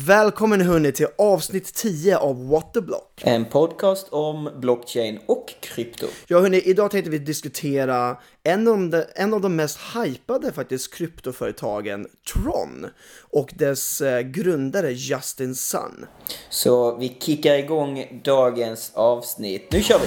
Välkommen 0.00 0.60
hörni 0.60 0.92
till 0.92 1.06
avsnitt 1.18 1.74
10 1.74 2.16
av 2.18 2.48
What 2.48 2.74
the 2.74 2.80
Block. 2.80 3.22
En 3.24 3.44
podcast 3.44 4.08
om 4.10 4.50
blockchain 4.60 5.20
och 5.26 5.54
krypto. 5.60 6.06
Ja 6.26 6.40
hörni, 6.40 6.60
idag 6.60 6.90
tänkte 6.90 7.10
vi 7.10 7.18
diskutera 7.18 8.16
en 8.42 8.68
av, 8.68 8.88
de, 8.90 9.04
en 9.14 9.34
av 9.34 9.40
de 9.40 9.56
mest 9.56 9.78
hypade 9.94 10.52
faktiskt 10.52 10.94
kryptoföretagen, 10.94 12.06
Tron, 12.32 12.86
och 13.30 13.52
dess 13.56 14.00
eh, 14.00 14.20
grundare 14.20 14.92
Justin 14.92 15.54
Sun. 15.54 16.06
Så 16.50 16.96
vi 16.96 17.16
kickar 17.20 17.54
igång 17.54 18.20
dagens 18.24 18.92
avsnitt. 18.94 19.72
Nu 19.72 19.82
kör 19.82 19.98
vi! 19.98 20.06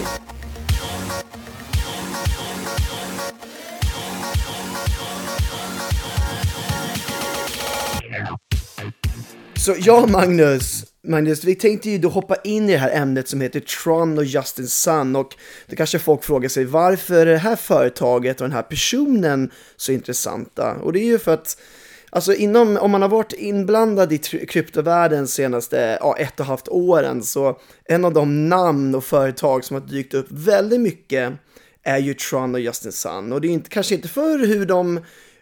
Så 9.67 9.75
ja, 9.79 10.05
Magnus, 10.07 10.85
Magnus, 11.07 11.43
vi 11.43 11.55
tänkte 11.55 11.89
ju 11.89 11.97
då 11.97 12.09
hoppa 12.09 12.35
in 12.35 12.69
i 12.69 12.71
det 12.71 12.77
här 12.77 13.01
ämnet 13.01 13.27
som 13.27 13.41
heter 13.41 13.59
Tron 13.59 14.17
och 14.17 14.25
Justin 14.25 14.67
Sun 14.67 15.15
och 15.15 15.35
då 15.67 15.75
kanske 15.75 15.99
folk 15.99 16.23
frågar 16.23 16.49
sig 16.49 16.65
varför 16.65 17.15
är 17.15 17.25
det 17.25 17.37
här 17.37 17.55
företaget 17.55 18.41
och 18.41 18.47
den 18.47 18.55
här 18.55 18.61
personen 18.61 19.51
så 19.77 19.91
intressanta? 19.91 20.73
Och 20.73 20.93
det 20.93 20.99
är 20.99 21.05
ju 21.05 21.19
för 21.19 21.33
att 21.33 21.57
Alltså 22.09 22.33
inom, 22.33 22.77
om 22.77 22.91
man 22.91 23.01
har 23.01 23.09
varit 23.09 23.33
inblandad 23.33 24.13
i 24.13 24.17
kryptovärlden 24.17 25.27
senaste 25.27 25.97
ja, 26.01 26.17
ett 26.17 26.33
och 26.33 26.39
ett 26.39 26.47
halvt 26.47 26.67
åren 26.67 27.23
så 27.23 27.59
en 27.85 28.05
av 28.05 28.13
de 28.13 28.49
namn 28.49 28.95
och 28.95 29.03
företag 29.03 29.63
som 29.63 29.73
har 29.73 29.87
dykt 29.87 30.13
upp 30.13 30.27
väldigt 30.29 30.81
mycket 30.81 31.33
är 31.83 31.97
ju 31.97 32.13
Tron 32.13 32.55
och 32.55 32.61
Justin 32.61 32.91
Sun. 32.91 33.33
Och 33.33 33.41
det 33.41 33.47
är 33.47 33.51
inte, 33.51 33.69
kanske 33.69 33.95
inte 33.95 34.07
för 34.07 34.47
hur 34.47 34.65
de, 34.65 34.99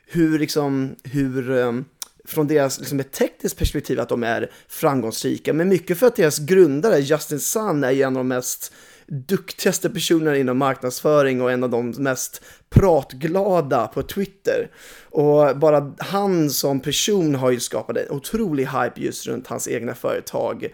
hur 0.08 0.40
liksom, 0.40 0.96
hur 1.04 1.50
um, 1.50 1.86
från 2.28 2.48
deras 2.48 2.80
liksom, 2.80 3.00
ett 3.00 3.12
tekniskt 3.12 3.58
perspektiv 3.58 4.00
att 4.00 4.10
de 4.10 4.24
är 4.24 4.52
framgångsrika, 4.68 5.54
men 5.54 5.70
mycket 5.70 6.00
för 6.00 6.08
att 6.08 6.16
deras 6.16 6.40
grundare 6.40 7.00
Justin 7.00 7.40
Sun 7.40 7.84
är 7.84 7.92
en 7.92 8.08
av 8.08 8.14
de 8.14 8.28
mest 8.28 8.74
duktigaste 9.08 9.90
personerna 9.90 10.38
inom 10.38 10.58
marknadsföring 10.58 11.42
och 11.42 11.52
en 11.52 11.64
av 11.64 11.70
de 11.70 11.90
mest 11.90 12.42
pratglada 12.70 13.88
på 13.88 14.04
Twitter. 14.04 14.72
Och 15.10 15.58
bara 15.58 15.94
han 15.98 16.50
som 16.50 16.80
person 16.80 17.36
har 17.36 17.52
ju 17.52 17.60
skapat 17.60 17.98
en 17.98 18.12
otrolig 18.12 18.66
hype 18.66 19.02
just 19.02 19.28
runt 19.28 19.48
hans 19.48 19.68
egna 19.68 19.96
företag 19.96 20.68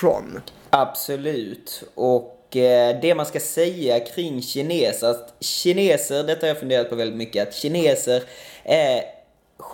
Tron. 0.00 0.40
Absolut. 0.70 1.84
Och 1.94 2.56
eh, 2.56 3.00
det 3.02 3.14
man 3.14 3.26
ska 3.26 3.40
säga 3.40 4.00
kring 4.00 4.42
kineser, 4.42 5.10
att 5.10 5.34
kineser, 5.40 6.24
detta 6.24 6.40
har 6.40 6.48
jag 6.48 6.58
funderat 6.58 6.90
på 6.90 6.96
väldigt 6.96 7.16
mycket, 7.16 7.48
att 7.48 7.54
kineser 7.54 8.22
är 8.64 9.17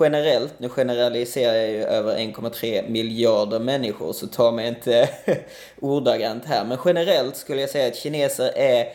generellt, 0.00 0.54
nu 0.58 0.68
generaliserar 0.68 1.54
jag 1.54 1.70
ju 1.70 1.84
över 1.84 2.16
1,3 2.16 2.90
miljarder 2.90 3.58
människor 3.58 4.12
så 4.12 4.26
ta 4.26 4.50
mig 4.50 4.68
inte 4.68 5.08
ordagrant 5.80 6.44
här, 6.44 6.64
men 6.64 6.78
generellt 6.84 7.36
skulle 7.36 7.60
jag 7.60 7.70
säga 7.70 7.86
att 7.86 7.96
kineser 7.96 8.52
är 8.56 8.86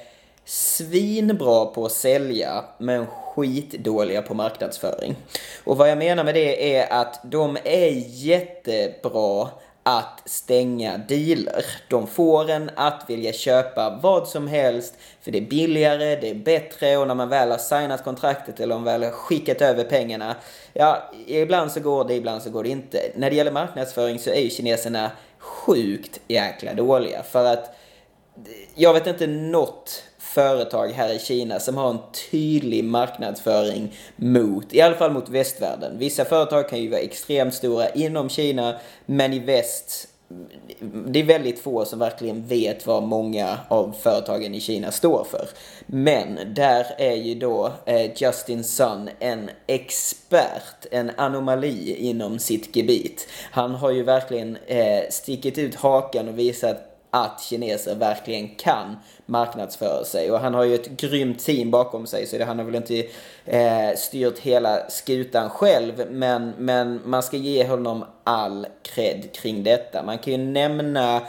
svinbra 0.45 1.65
på 1.65 1.85
att 1.85 1.91
sälja 1.91 2.63
men 2.77 3.07
skitdåliga 3.07 4.21
på 4.21 4.33
marknadsföring. 4.33 5.15
Och 5.63 5.77
vad 5.77 5.91
jag 5.91 5.97
menar 5.97 6.23
med 6.23 6.33
det 6.33 6.75
är 6.75 7.01
att 7.01 7.19
de 7.23 7.57
är 7.63 7.91
jättebra 8.07 9.49
att 9.83 10.21
stänga 10.25 10.97
dealer. 10.97 11.65
De 11.89 12.07
får 12.07 12.49
en 12.49 12.71
att 12.75 13.03
vilja 13.07 13.33
köpa 13.33 13.99
vad 14.01 14.27
som 14.27 14.47
helst 14.47 14.93
för 15.21 15.31
det 15.31 15.37
är 15.37 15.45
billigare, 15.49 16.15
det 16.15 16.29
är 16.29 16.35
bättre 16.35 16.97
och 16.97 17.07
när 17.07 17.15
man 17.15 17.29
väl 17.29 17.51
har 17.51 17.57
signat 17.57 18.03
kontraktet 18.03 18.59
eller 18.59 18.75
om 18.75 18.83
man 18.83 18.93
väl 18.93 19.03
har 19.03 19.11
skickat 19.11 19.61
över 19.61 19.83
pengarna, 19.83 20.35
ja, 20.73 21.11
ibland 21.27 21.71
så 21.71 21.79
går 21.79 22.05
det, 22.05 22.13
ibland 22.13 22.41
så 22.41 22.49
går 22.49 22.63
det 22.63 22.69
inte. 22.69 23.11
När 23.15 23.29
det 23.29 23.35
gäller 23.35 23.51
marknadsföring 23.51 24.19
så 24.19 24.29
är 24.29 24.41
ju 24.41 24.49
kineserna 24.49 25.11
sjukt 25.37 26.19
jäkla 26.27 26.73
dåliga 26.73 27.23
för 27.23 27.45
att 27.45 27.75
jag 28.75 28.93
vet 28.93 29.07
inte 29.07 29.27
något 29.27 30.03
företag 30.33 30.87
här 30.87 31.13
i 31.13 31.19
Kina 31.19 31.59
som 31.59 31.77
har 31.77 31.89
en 31.89 31.99
tydlig 32.31 32.83
marknadsföring 32.83 33.95
mot, 34.15 34.73
i 34.73 34.81
alla 34.81 34.95
fall 34.95 35.11
mot 35.11 35.29
västvärlden. 35.29 35.97
Vissa 35.97 36.25
företag 36.25 36.69
kan 36.69 36.81
ju 36.81 36.89
vara 36.89 37.01
extremt 37.01 37.53
stora 37.53 37.89
inom 37.89 38.29
Kina, 38.29 38.75
men 39.05 39.33
i 39.33 39.39
väst 39.39 40.07
det 41.07 41.19
är 41.19 41.23
väldigt 41.23 41.59
få 41.59 41.85
som 41.85 41.99
verkligen 41.99 42.47
vet 42.47 42.87
vad 42.87 43.03
många 43.03 43.57
av 43.67 43.95
företagen 44.01 44.55
i 44.55 44.59
Kina 44.59 44.91
står 44.91 45.23
för. 45.23 45.49
Men 45.85 46.53
där 46.55 46.85
är 46.97 47.15
ju 47.15 47.35
då 47.35 47.71
eh, 47.85 48.11
Justin 48.15 48.63
Sun 48.63 49.09
en 49.19 49.49
expert, 49.67 50.85
en 50.91 51.11
anomali 51.17 51.95
inom 51.95 52.39
sitt 52.39 52.75
gebit. 52.75 53.27
Han 53.51 53.75
har 53.75 53.91
ju 53.91 54.03
verkligen 54.03 54.57
eh, 54.67 55.09
stickit 55.09 55.57
ut 55.57 55.75
hakan 55.75 56.27
och 56.27 56.39
visat 56.39 56.89
att 57.11 57.41
kineser 57.41 57.95
verkligen 57.95 58.55
kan 58.55 58.95
marknadsföra 59.29 60.05
sig. 60.05 60.31
Och 60.31 60.39
han 60.39 60.53
har 60.53 60.63
ju 60.63 60.75
ett 60.75 60.87
grymt 60.87 61.39
team 61.39 61.71
bakom 61.71 62.07
sig 62.07 62.27
så 62.27 62.37
det, 62.37 62.45
han 62.45 62.59
har 62.59 62.65
väl 62.65 62.75
inte 62.75 63.07
eh, 63.45 63.95
styrt 63.97 64.39
hela 64.39 64.89
skutan 64.89 65.49
själv. 65.49 65.93
Men, 66.11 66.53
men 66.57 67.01
man 67.05 67.23
ska 67.23 67.37
ge 67.37 67.67
honom 67.67 68.05
all 68.23 68.67
cred 68.83 69.33
kring 69.33 69.63
detta. 69.63 70.03
Man 70.03 70.17
kan 70.17 70.33
ju 70.33 70.37
nämna 70.37 71.21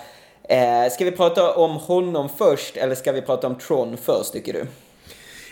eh, 0.42 0.90
Ska 0.92 1.04
vi 1.04 1.12
prata 1.12 1.54
om 1.54 1.76
honom 1.76 2.28
först 2.38 2.76
eller 2.76 2.94
ska 2.94 3.12
vi 3.12 3.22
prata 3.22 3.46
om 3.46 3.58
Tron 3.58 3.96
först 3.96 4.32
tycker 4.32 4.52
du? 4.52 4.66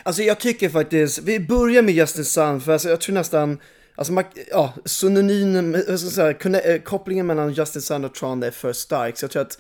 Alltså 0.03 0.23
jag 0.23 0.41
tycker 0.41 0.69
faktiskt, 0.69 1.19
vi 1.19 1.41
börjar 1.41 1.83
med 1.83 1.95
Justin 1.95 2.25
Sun 2.25 2.61
för 2.61 2.73
alltså, 2.73 2.89
jag 2.89 3.01
tror 3.01 3.15
nästan 3.15 3.59
Alltså, 3.99 4.13
man, 4.13 4.25
ja, 4.51 4.73
synonym, 4.85 5.75
eh, 5.75 5.97
säga, 5.97 6.31
eh, 6.65 6.81
kopplingen 6.81 7.27
mellan 7.27 7.53
Justin 7.53 7.83
Sun 7.83 8.05
och 8.05 8.15
Tron 8.15 8.43
är 8.43 8.51
för 8.51 8.73
stark. 8.73 9.19
Så 9.19 9.25
jag 9.25 9.31
tror 9.31 9.43
att 9.43 9.59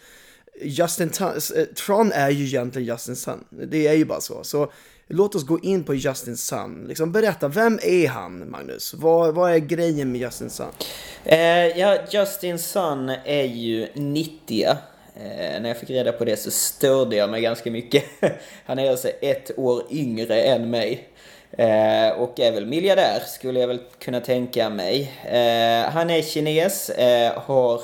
Justin 0.62 1.10
eh, 1.20 1.64
Tron 1.64 2.12
är 2.12 2.30
ju 2.30 2.44
egentligen 2.44 2.88
Justin 2.88 3.16
Sun. 3.16 3.44
Det 3.50 3.86
är 3.86 3.94
ju 3.94 4.04
bara 4.04 4.20
så. 4.20 4.44
Så 4.44 4.72
låt 5.06 5.34
oss 5.34 5.46
gå 5.46 5.58
in 5.58 5.84
på 5.84 5.94
Justin 5.94 6.36
Sun. 6.36 6.84
Liksom 6.88 7.12
berätta, 7.12 7.48
vem 7.48 7.78
är 7.82 8.08
han, 8.08 8.50
Magnus? 8.50 8.94
Vad, 8.94 9.34
vad 9.34 9.52
är 9.52 9.58
grejen 9.58 10.12
med 10.12 10.20
Justin 10.20 10.50
Sun? 10.50 10.66
Eh, 11.24 11.38
ja, 11.78 11.98
Justin 12.10 12.58
Sun 12.58 13.08
är 13.24 13.44
ju 13.44 13.88
90. 13.94 14.64
Eh, 14.64 15.60
när 15.60 15.68
jag 15.68 15.78
fick 15.78 15.90
reda 15.90 16.12
på 16.12 16.24
det 16.24 16.36
så 16.36 16.50
störde 16.50 17.16
jag 17.16 17.30
mig 17.30 17.42
ganska 17.42 17.70
mycket. 17.70 18.04
Han 18.64 18.78
är 18.78 18.90
alltså 18.90 19.08
ett 19.08 19.58
år 19.58 19.82
yngre 19.90 20.42
än 20.42 20.70
mig. 20.70 21.08
Eh, 21.52 22.08
och 22.08 22.40
är 22.40 22.52
väl 22.52 22.66
miljardär, 22.66 23.22
skulle 23.26 23.60
jag 23.60 23.68
väl 23.68 23.80
kunna 23.98 24.20
tänka 24.20 24.70
mig. 24.70 25.12
Eh, 25.24 25.90
han 25.90 26.10
är 26.10 26.22
kines, 26.22 26.90
eh, 26.90 27.42
har 27.42 27.80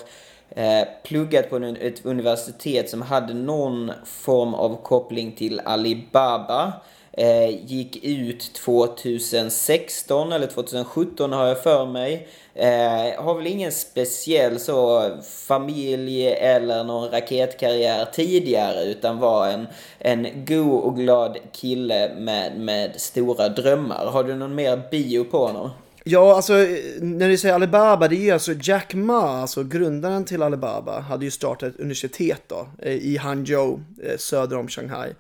Eh, 0.51 0.89
pluggat 1.05 1.51
på 1.51 1.57
ett 1.57 2.07
universitet 2.07 2.91
som 2.91 3.03
hade 3.03 3.35
någon 3.35 3.93
form 4.05 4.55
av 4.55 4.83
koppling 4.83 5.33
till 5.33 5.61
Alibaba. 5.65 6.73
Eh, 7.13 7.67
gick 7.67 8.05
ut 8.05 8.53
2016 8.53 10.33
eller 10.33 10.47
2017 10.47 11.33
har 11.33 11.47
jag 11.47 11.63
för 11.63 11.87
mig. 11.87 12.29
Eh, 12.55 13.25
har 13.25 13.35
väl 13.35 13.47
ingen 13.47 13.73
speciell 13.73 14.61
så 14.61 15.11
familj 15.47 16.27
eller 16.29 16.85
någon 16.85 17.11
raketkarriär 17.11 18.05
tidigare 18.05 18.85
utan 18.85 19.19
var 19.19 19.49
en, 19.49 19.67
en 19.99 20.45
god 20.45 20.83
och 20.83 20.97
glad 20.97 21.37
kille 21.53 22.15
med, 22.19 22.61
med 22.61 23.01
stora 23.01 23.49
drömmar. 23.49 24.07
Har 24.07 24.25
du 24.25 24.35
någon 24.35 24.55
mer 24.55 24.83
bio 24.91 25.25
på 25.25 25.47
honom? 25.47 25.71
Ja, 26.07 26.37
alltså 26.37 26.53
när 27.01 27.29
du 27.29 27.39
säger 27.39 27.55
Alibaba, 27.55 28.09
det 28.09 28.17
är 28.17 28.21
ju 28.25 28.31
alltså 28.31 28.53
Jack 28.61 28.95
Ma, 28.95 29.41
alltså 29.41 29.65
grundaren 29.65 30.25
till 30.25 30.43
Alibaba, 30.43 31.01
hade 31.01 31.25
ju 31.25 31.31
startat 31.31 31.75
ett 31.75 31.81
universitet 31.81 32.43
då 32.47 32.69
eh, 32.79 32.93
i 32.93 33.17
Hangzhou, 33.17 33.81
eh, 34.03 34.17
söder 34.17 34.59
om 34.59 34.69
Shanghai. 34.69 35.13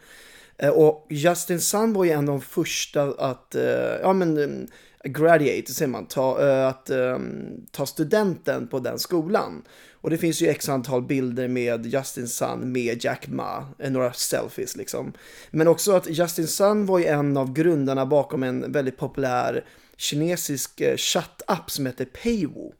Eh, 0.58 0.68
och 0.68 1.06
Justin 1.10 1.60
Sun 1.60 1.92
var 1.92 2.04
ju 2.04 2.10
en 2.10 2.18
av 2.18 2.24
de 2.24 2.40
första 2.40 3.02
att, 3.02 3.56
ja 4.02 4.12
men, 4.12 4.68
graduate, 5.04 5.72
säger 5.72 5.90
man, 5.90 6.06
ta, 6.06 6.38
att 6.68 6.90
ehm, 6.90 7.66
ta 7.70 7.86
studenten 7.86 8.66
på 8.66 8.78
den 8.78 8.98
skolan. 8.98 9.62
Och 9.92 10.10
det 10.10 10.18
finns 10.18 10.42
ju 10.42 10.48
x 10.48 10.68
antal 10.68 11.02
bilder 11.02 11.48
med 11.48 11.86
Justin 11.86 12.28
Sun 12.28 12.72
med 12.72 13.04
Jack 13.04 13.28
Ma, 13.28 13.66
några 13.88 14.12
selfies 14.12 14.76
liksom. 14.76 15.12
Men 15.50 15.68
också 15.68 15.92
att 15.92 16.10
Justin 16.10 16.46
Sun 16.46 16.86
var 16.86 16.98
ju 16.98 17.04
en 17.04 17.36
av 17.36 17.52
grundarna 17.52 18.06
bakom 18.06 18.42
en 18.42 18.72
väldigt 18.72 18.96
populär 18.96 19.64
kinesisk 19.96 20.80
eh, 20.80 20.96
chattapp 20.96 21.70
som 21.70 21.86
heter 21.86 22.04
Paywo. 22.04 22.72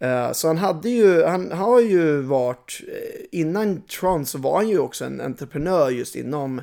Eh, 0.00 0.32
så 0.32 0.46
han 0.48 0.58
hade 0.58 0.88
ju, 0.88 1.24
han 1.24 1.52
har 1.52 1.80
ju 1.80 2.20
varit, 2.20 2.80
eh, 2.88 3.40
innan 3.40 3.82
Tron 3.82 4.26
så 4.26 4.38
var 4.38 4.56
han 4.56 4.68
ju 4.68 4.78
också 4.78 5.04
en 5.04 5.20
entreprenör 5.20 5.90
just 5.90 6.16
inom 6.16 6.62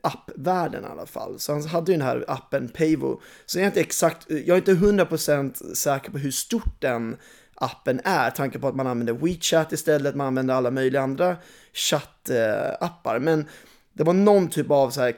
appvärlden 0.00 0.84
i 0.84 0.86
alla 0.86 1.06
fall. 1.06 1.38
Så 1.38 1.52
han 1.52 1.62
hade 1.62 1.92
ju 1.92 1.98
den 1.98 2.06
här 2.06 2.24
appen 2.28 2.68
Payvo. 2.68 3.20
Så 3.46 3.58
jag 3.58 3.62
är 3.62 3.66
inte 3.66 3.80
exakt, 3.80 4.26
jag 4.30 4.48
är 4.48 4.56
inte 4.56 4.74
100% 4.74 5.74
säker 5.74 6.10
på 6.10 6.18
hur 6.18 6.30
stort 6.30 6.80
den 6.80 7.16
appen 7.54 8.00
är, 8.04 8.30
tanke 8.30 8.58
på 8.58 8.68
att 8.68 8.76
man 8.76 8.86
använder 8.86 9.12
WeChat 9.12 9.72
istället, 9.72 10.14
man 10.14 10.26
använder 10.26 10.54
alla 10.54 10.70
möjliga 10.70 11.02
andra 11.02 11.36
chattappar. 11.72 13.18
Men 13.18 13.48
det 13.92 14.04
var 14.04 14.12
någon 14.12 14.48
typ 14.48 14.70
av 14.70 14.90
så 14.90 15.00
här 15.00 15.14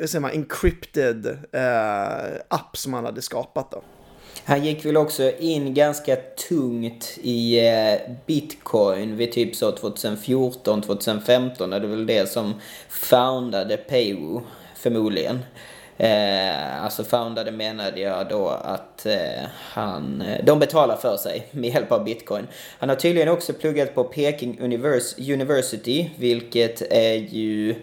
vad 0.00 0.10
säger 0.10 0.20
man, 0.20 0.30
encrypted 0.30 1.26
eh, 1.52 2.40
app 2.48 2.76
som 2.76 2.94
han 2.94 3.04
hade 3.04 3.22
skapat 3.22 3.70
då. 3.70 3.82
Han 4.44 4.64
gick 4.64 4.84
väl 4.84 4.96
också 4.96 5.32
in 5.38 5.74
ganska 5.74 6.16
tungt 6.48 7.18
i 7.22 7.68
eh, 7.68 8.10
bitcoin 8.26 9.16
vid 9.16 9.32
typ 9.32 9.56
så 9.56 9.72
2014, 9.72 10.82
2015. 10.82 11.70
Det 11.70 11.76
är 11.76 11.80
väl 11.80 12.06
det 12.06 12.28
som 12.28 12.54
foundade 12.88 13.76
Paywoo 13.76 14.42
förmodligen. 14.76 15.38
Eh, 15.98 16.84
alltså 16.84 17.04
foundade 17.04 17.52
menade 17.52 18.00
jag 18.00 18.28
då 18.28 18.48
att 18.48 19.06
eh, 19.06 19.48
han, 19.52 20.20
eh, 20.20 20.44
de 20.44 20.58
betalar 20.58 20.96
för 20.96 21.16
sig 21.16 21.46
med 21.50 21.70
hjälp 21.70 21.92
av 21.92 22.04
bitcoin. 22.04 22.46
Han 22.78 22.88
har 22.88 22.96
tydligen 22.96 23.28
också 23.28 23.52
pluggat 23.52 23.94
på 23.94 24.04
Peking 24.04 24.60
Univers 24.60 25.18
University, 25.18 26.10
vilket 26.18 26.82
är 26.90 27.14
ju 27.14 27.74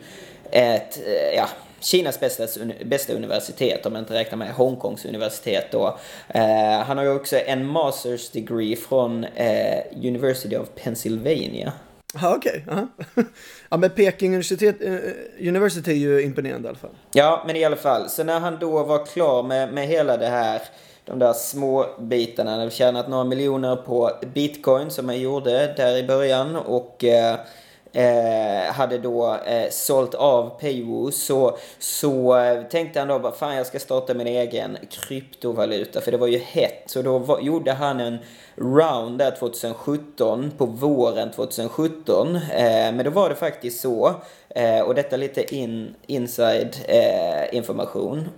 ett, 0.52 0.98
eh, 1.08 1.36
ja, 1.36 1.48
Kinas 1.82 2.20
bästa, 2.20 2.48
bästa 2.86 3.14
universitet, 3.14 3.86
om 3.86 3.94
man 3.94 4.00
inte 4.00 4.14
räknar 4.14 4.38
med 4.38 4.54
Hongkongs 4.54 5.06
universitet 5.06 5.66
då. 5.72 5.98
Eh, 6.28 6.80
han 6.80 6.98
har 6.98 7.04
ju 7.04 7.12
också 7.12 7.38
en 7.38 7.66
masters 7.66 8.30
degree 8.30 8.76
från 8.76 9.24
eh, 9.24 9.80
University 9.96 10.56
of 10.56 10.68
Pennsylvania. 10.84 11.74
Ja, 12.14 12.36
okej. 12.36 12.66
Okay. 12.68 13.24
ja, 13.70 13.78
men 13.78 13.90
Peking 13.90 14.30
universitet, 14.30 14.82
uh, 14.82 15.00
University 15.40 15.92
är 15.92 15.96
ju 15.96 16.22
imponerande 16.22 16.68
i 16.68 16.70
alla 16.70 16.78
fall. 16.78 16.96
Ja, 17.14 17.44
men 17.48 17.56
i 17.56 17.66
alla 17.66 17.76
fall. 17.76 18.10
Så 18.10 18.24
när 18.24 18.40
han 18.40 18.58
då 18.60 18.84
var 18.84 19.06
klar 19.06 19.44
med, 19.44 19.74
med 19.74 19.88
hela 19.88 20.18
det 20.18 20.28
här, 20.28 20.62
de 21.06 21.20
där 21.20 21.34
små 21.34 21.86
bitarna, 22.00 22.52
han 22.52 22.60
hade 22.60 22.72
tjänat 22.72 23.10
några 23.10 23.24
miljoner 23.24 23.76
på 23.76 24.12
bitcoin 24.34 24.92
som 24.92 25.10
han 25.10 25.20
gjorde 25.20 25.74
där 25.78 25.98
i 25.98 26.04
början 26.04 26.56
och 26.56 27.04
uh, 27.04 27.40
eh, 27.94 28.74
hade 28.74 28.98
då 28.98 29.36
eh, 29.46 29.70
sålt 29.70 30.14
av 30.14 30.50
Paywoo 30.60 31.12
så, 31.12 31.58
så 31.80 32.38
eh, 32.38 32.64
tänkte 32.64 33.00
han 33.00 33.08
då 33.08 33.20
bara 33.20 33.32
fan 33.32 33.56
jag 33.56 33.68
ska 33.68 33.80
starta 33.80 34.14
min 34.14 34.28
egen 34.28 34.78
kryptovaluta 34.90 36.02
för 36.02 36.12
det 36.12 36.18
var 36.18 36.28
ju 36.28 36.38
hett. 36.38 36.84
Så 36.86 37.02
då 37.02 37.18
var, 37.18 37.40
gjorde 37.40 37.72
han 37.72 38.00
en 38.00 38.18
round 38.56 39.18
där 39.18 39.32
2017, 39.32 40.52
på 40.58 40.66
våren 40.66 41.32
2017. 41.32 42.36
Eh, 42.36 42.42
men 42.94 43.06
då 43.06 43.12
var 43.12 43.30
det 43.30 43.36
faktiskt 43.36 43.82
så, 43.82 44.14
eh, 44.50 44.80
och 44.80 44.96
detta 44.96 45.18
lite 45.18 45.56
in, 45.56 45.96
inside 46.08 46.76
eh, 46.88 47.56
information. 47.56 48.30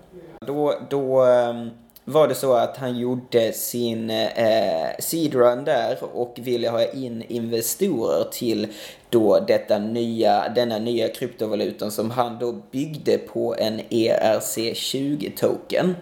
Då, 0.45 0.73
då 0.89 1.21
ehm, 1.21 1.69
var 2.05 2.27
det 2.27 2.35
så 2.35 2.53
att 2.53 2.77
han 2.77 2.99
gjorde 2.99 3.53
sin 3.53 4.09
eh, 4.09 4.89
seedrun 4.99 5.63
där 5.63 5.97
och 6.13 6.39
ville 6.41 6.69
ha 6.69 6.85
in 6.85 7.23
investorer 7.27 8.23
till 8.31 8.67
då 9.09 9.39
detta 9.39 9.79
nya, 9.79 10.49
denna 10.49 10.79
nya 10.79 11.09
kryptovalutan 11.09 11.91
som 11.91 12.11
han 12.11 12.39
då 12.39 12.51
byggde 12.71 13.17
på 13.17 13.55
en 13.55 13.79
ERC20-token. 13.79 15.95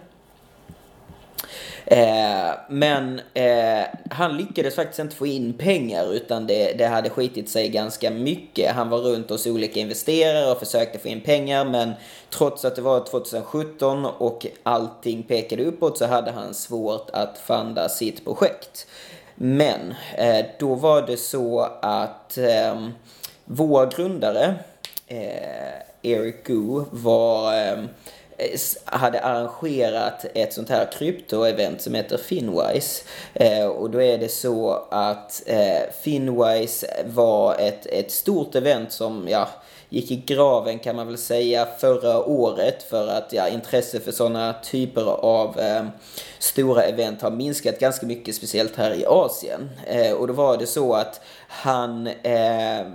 Eh, 1.86 2.50
men 2.68 3.20
eh, 3.34 3.84
han 4.10 4.36
lyckades 4.36 4.74
faktiskt 4.74 4.98
inte 4.98 5.16
få 5.16 5.26
in 5.26 5.52
pengar 5.52 6.12
utan 6.14 6.46
det, 6.46 6.72
det 6.78 6.86
hade 6.86 7.10
skitit 7.10 7.48
sig 7.48 7.68
ganska 7.68 8.10
mycket. 8.10 8.74
Han 8.74 8.88
var 8.88 8.98
runt 8.98 9.30
hos 9.30 9.46
olika 9.46 9.80
investerare 9.80 10.52
och 10.52 10.58
försökte 10.58 10.98
få 10.98 11.08
in 11.08 11.20
pengar 11.20 11.64
men 11.64 11.92
trots 12.30 12.64
att 12.64 12.76
det 12.76 12.82
var 12.82 13.00
2017 13.00 14.04
och 14.04 14.46
allting 14.62 15.22
pekade 15.22 15.64
uppåt 15.64 15.98
så 15.98 16.06
hade 16.06 16.30
han 16.30 16.54
svårt 16.54 17.10
att 17.12 17.38
funda 17.38 17.88
sitt 17.88 18.24
projekt. 18.24 18.86
Men 19.34 19.94
eh, 20.16 20.46
då 20.58 20.74
var 20.74 21.02
det 21.02 21.16
så 21.16 21.68
att 21.82 22.38
eh, 22.38 22.88
vår 23.44 23.96
grundare 23.96 24.54
eh, 25.06 25.82
Eric 26.02 26.44
Gu 26.44 26.84
var 26.90 27.54
Eh, 27.54 27.84
Eh, 28.36 28.58
hade 28.84 29.20
arrangerat 29.20 30.26
ett 30.34 30.52
sånt 30.52 30.68
här 30.68 30.90
krypto-event 30.92 31.78
som 31.78 31.94
heter 31.94 32.16
Finwise. 32.16 33.04
Eh, 33.34 33.66
och 33.66 33.90
då 33.90 34.02
är 34.02 34.18
det 34.18 34.28
så 34.28 34.86
att 34.90 35.42
eh, 35.46 35.92
Finwise 36.02 36.86
var 37.06 37.56
ett, 37.58 37.86
ett 37.86 38.10
stort 38.10 38.54
event 38.54 38.92
som, 38.92 39.28
ja, 39.28 39.48
gick 39.88 40.10
i 40.10 40.16
graven 40.16 40.78
kan 40.78 40.96
man 40.96 41.06
väl 41.06 41.18
säga 41.18 41.66
förra 41.78 42.24
året 42.24 42.82
för 42.82 43.08
att 43.08 43.32
ja, 43.32 43.48
intresse 43.48 44.00
för 44.00 44.12
sådana 44.12 44.54
typer 44.62 45.04
av 45.04 45.60
eh, 45.60 45.84
stora 46.38 46.82
event 46.82 47.22
har 47.22 47.30
minskat 47.30 47.78
ganska 47.78 48.06
mycket, 48.06 48.34
speciellt 48.34 48.76
här 48.76 48.94
i 48.94 49.06
Asien. 49.06 49.70
Eh, 49.86 50.12
och 50.12 50.26
då 50.26 50.32
var 50.32 50.56
det 50.56 50.66
så 50.66 50.94
att 50.94 51.20
han 51.48 52.06
eh, 52.06 52.86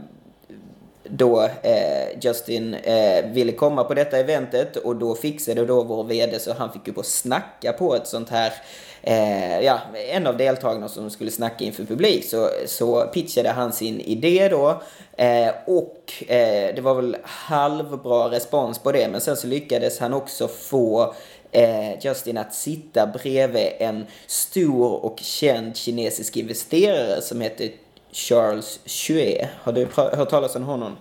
då 1.10 1.44
eh, 1.44 2.20
Justin 2.22 2.74
eh, 2.74 3.26
ville 3.26 3.52
komma 3.52 3.84
på 3.84 3.94
detta 3.94 4.18
eventet 4.18 4.76
och 4.76 4.96
då 4.96 5.16
fixade 5.16 5.66
då 5.66 5.84
vår 5.84 6.04
VD 6.04 6.40
så 6.40 6.54
han 6.54 6.74
fick 6.74 6.88
ju 6.88 6.94
på 6.94 7.04
snacka 7.04 7.74
på 7.74 7.96
ett 7.96 8.08
sånt 8.08 8.30
här 8.30 8.54
eh, 9.02 9.60
ja, 9.60 9.80
en 10.12 10.28
av 10.28 10.38
deltagarna 10.38 10.88
som 10.88 11.10
skulle 11.10 11.32
snacka 11.32 11.66
inför 11.66 11.84
publik. 11.84 12.26
Så, 12.26 12.50
så 12.66 13.02
pitchade 13.02 13.50
han 13.50 13.74
sin 13.74 14.00
idé 14.00 14.48
då 14.50 14.82
eh, 15.18 15.52
och 15.66 16.14
eh, 16.28 16.76
det 16.76 16.82
var 16.82 16.96
väl 16.96 17.18
halvbra 17.24 18.32
respons 18.32 18.80
på 18.80 18.92
det 18.92 19.08
men 19.12 19.22
sen 19.22 19.38
så 19.38 19.48
lyckades 19.48 20.00
han 20.00 20.14
också 20.14 20.48
få 20.48 21.14
eh, 21.52 22.06
Justin 22.06 22.38
att 22.38 22.54
sitta 22.54 23.08
bredvid 23.08 23.68
en 23.80 24.06
stor 24.28 25.06
och 25.06 25.20
känd 25.20 25.76
kinesisk 25.76 26.38
investerare 26.38 27.22
som 27.22 27.42
heter 27.42 27.70
Charles 28.12 28.80
Xue. 28.86 29.50
Har 29.64 29.74
du 29.74 29.88
hört 29.96 30.30
talas 30.30 30.56
om 30.56 30.64
honom? 30.64 30.96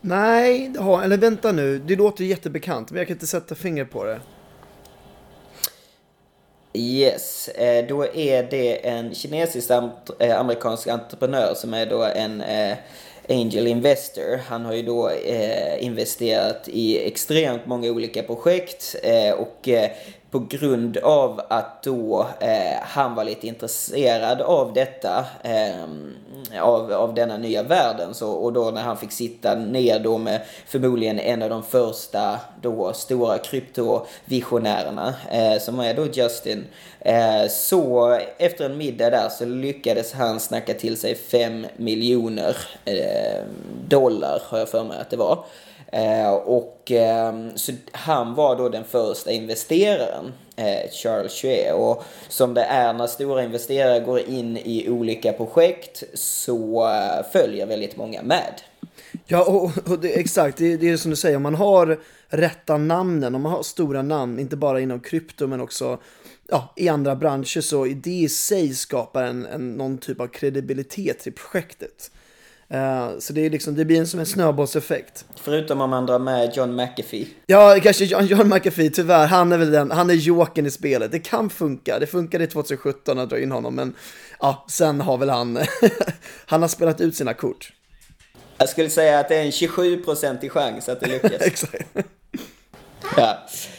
Nej, 0.00 0.68
det 0.68 0.80
har, 0.80 1.02
eller 1.02 1.16
vänta 1.16 1.52
nu. 1.52 1.78
Det 1.78 1.96
låter 1.96 2.24
jättebekant, 2.24 2.90
men 2.90 2.98
jag 2.98 3.06
kan 3.06 3.16
inte 3.16 3.26
sätta 3.26 3.54
finger 3.54 3.84
på 3.84 4.04
det. 4.04 4.20
Yes, 6.74 7.48
eh, 7.48 7.86
då 7.86 8.06
är 8.14 8.42
det 8.42 8.88
en 8.88 9.14
kinesisk 9.14 9.70
eh, 10.18 10.40
amerikansk 10.40 10.88
entreprenör 10.88 11.54
som 11.54 11.74
är 11.74 11.86
då 11.86 12.04
en 12.04 12.40
eh, 12.40 12.76
angel 13.28 13.66
investor. 13.66 14.40
Han 14.48 14.64
har 14.64 14.72
ju 14.72 14.82
då 14.82 15.10
investerat 15.78 16.68
i 16.68 17.06
extremt 17.06 17.66
många 17.66 17.90
olika 17.90 18.22
projekt 18.22 18.96
och 19.36 19.68
på 20.32 20.38
grund 20.38 20.96
av 20.96 21.40
att 21.48 21.82
då 21.82 22.26
eh, 22.40 22.82
han 22.82 23.14
var 23.14 23.24
lite 23.24 23.46
intresserad 23.46 24.40
av 24.40 24.72
detta, 24.72 25.24
eh, 25.42 26.62
av, 26.62 26.92
av 26.92 27.14
denna 27.14 27.36
nya 27.36 27.62
världen. 27.62 28.14
Så, 28.14 28.30
och 28.30 28.52
då 28.52 28.70
när 28.70 28.82
han 28.82 28.96
fick 28.96 29.12
sitta 29.12 29.54
ner 29.54 29.98
då 29.98 30.18
med 30.18 30.40
förmodligen 30.66 31.18
en 31.18 31.42
av 31.42 31.50
de 31.50 31.62
första 31.62 32.40
då 32.62 32.92
stora 32.92 33.38
kryptovisionärerna, 33.38 35.14
eh, 35.30 35.58
som 35.58 35.80
är 35.80 35.94
då 35.94 36.06
Justin. 36.06 36.64
Eh, 37.00 37.48
så 37.50 38.18
efter 38.38 38.64
en 38.64 38.76
middag 38.76 39.10
där 39.10 39.28
så 39.28 39.44
lyckades 39.44 40.12
han 40.12 40.40
snacka 40.40 40.74
till 40.74 40.96
sig 40.96 41.14
5 41.14 41.66
miljoner 41.76 42.56
eh, 42.84 43.42
dollar, 43.88 44.42
har 44.44 44.58
jag 44.58 44.68
för 44.68 44.84
mig 44.84 44.98
att 45.00 45.10
det 45.10 45.16
var. 45.16 45.44
Eh, 45.92 46.32
och 46.32 46.90
eh, 46.90 47.34
så 47.54 47.72
han 47.92 48.34
var 48.34 48.56
då 48.56 48.68
den 48.68 48.84
första 48.84 49.30
investeraren, 49.30 50.32
eh, 50.56 50.90
Charles 50.90 51.32
Chue. 51.32 51.72
Och 51.72 52.04
som 52.28 52.54
det 52.54 52.62
är 52.64 52.92
när 52.92 53.06
stora 53.06 53.44
investerare 53.44 54.00
går 54.00 54.20
in 54.20 54.56
i 54.56 54.88
olika 54.88 55.32
projekt 55.32 56.02
så 56.14 56.88
eh, 56.88 57.26
följer 57.32 57.66
väldigt 57.66 57.96
många 57.96 58.22
med. 58.22 58.62
Ja, 59.26 59.44
och, 59.44 59.90
och 59.90 59.98
det, 59.98 60.20
exakt. 60.20 60.58
Det, 60.58 60.76
det 60.76 60.90
är 60.90 60.96
som 60.96 61.10
du 61.10 61.16
säger, 61.16 61.36
om 61.36 61.42
man 61.42 61.54
har 61.54 62.00
rätta 62.28 62.76
namnen, 62.76 63.34
om 63.34 63.42
man 63.42 63.52
har 63.52 63.62
stora 63.62 64.02
namn, 64.02 64.38
inte 64.38 64.56
bara 64.56 64.80
inom 64.80 65.00
krypto 65.00 65.46
men 65.46 65.60
också 65.60 65.98
ja, 66.48 66.72
i 66.76 66.88
andra 66.88 67.16
branscher, 67.16 67.60
så 67.60 67.84
det 67.84 68.10
i 68.10 68.28
sig 68.28 68.74
skapar 68.74 69.22
en, 69.22 69.46
en, 69.46 69.72
någon 69.72 69.98
typ 69.98 70.20
av 70.20 70.26
kredibilitet 70.26 71.26
i 71.26 71.30
projektet. 71.30 72.10
Uh, 72.74 73.18
så 73.18 73.32
det, 73.32 73.46
är 73.46 73.50
liksom, 73.50 73.74
det 73.74 73.84
blir 73.84 74.04
som 74.04 74.20
en 74.20 74.26
snöbollseffekt. 74.26 75.24
Förutom 75.36 75.80
om 75.80 75.90
man 75.90 76.06
drar 76.06 76.18
med 76.18 76.56
John 76.56 76.76
McAfee. 76.76 77.26
Ja, 77.46 77.78
kanske 77.82 78.04
John, 78.04 78.26
John 78.26 78.48
McAfee, 78.48 78.90
tyvärr. 78.90 79.26
Han 79.26 79.52
är 79.52 79.58
väl 79.58 79.70
den, 79.70 79.90
han 79.90 80.10
är 80.10 80.14
jokern 80.14 80.66
i 80.66 80.70
spelet. 80.70 81.12
Det 81.12 81.18
kan 81.18 81.50
funka. 81.50 81.98
Det 81.98 82.06
funkade 82.06 82.44
i 82.44 82.46
2017 82.46 83.18
att 83.18 83.30
dra 83.30 83.38
in 83.38 83.52
honom, 83.52 83.74
men 83.74 83.94
ja, 84.40 84.64
sen 84.68 85.00
har 85.00 85.18
väl 85.18 85.30
han, 85.30 85.58
han 86.46 86.62
har 86.62 86.68
spelat 86.68 87.00
ut 87.00 87.16
sina 87.16 87.34
kort. 87.34 87.72
Jag 88.58 88.68
skulle 88.68 88.90
säga 88.90 89.18
att 89.18 89.28
det 89.28 89.36
är 89.36 89.44
en 89.44 89.50
27% 89.50 90.48
chans 90.48 90.88
att 90.88 91.00
det 91.00 91.06
lyckas. 91.06 91.32
Exakt. 91.40 91.96
ja. 93.16 93.38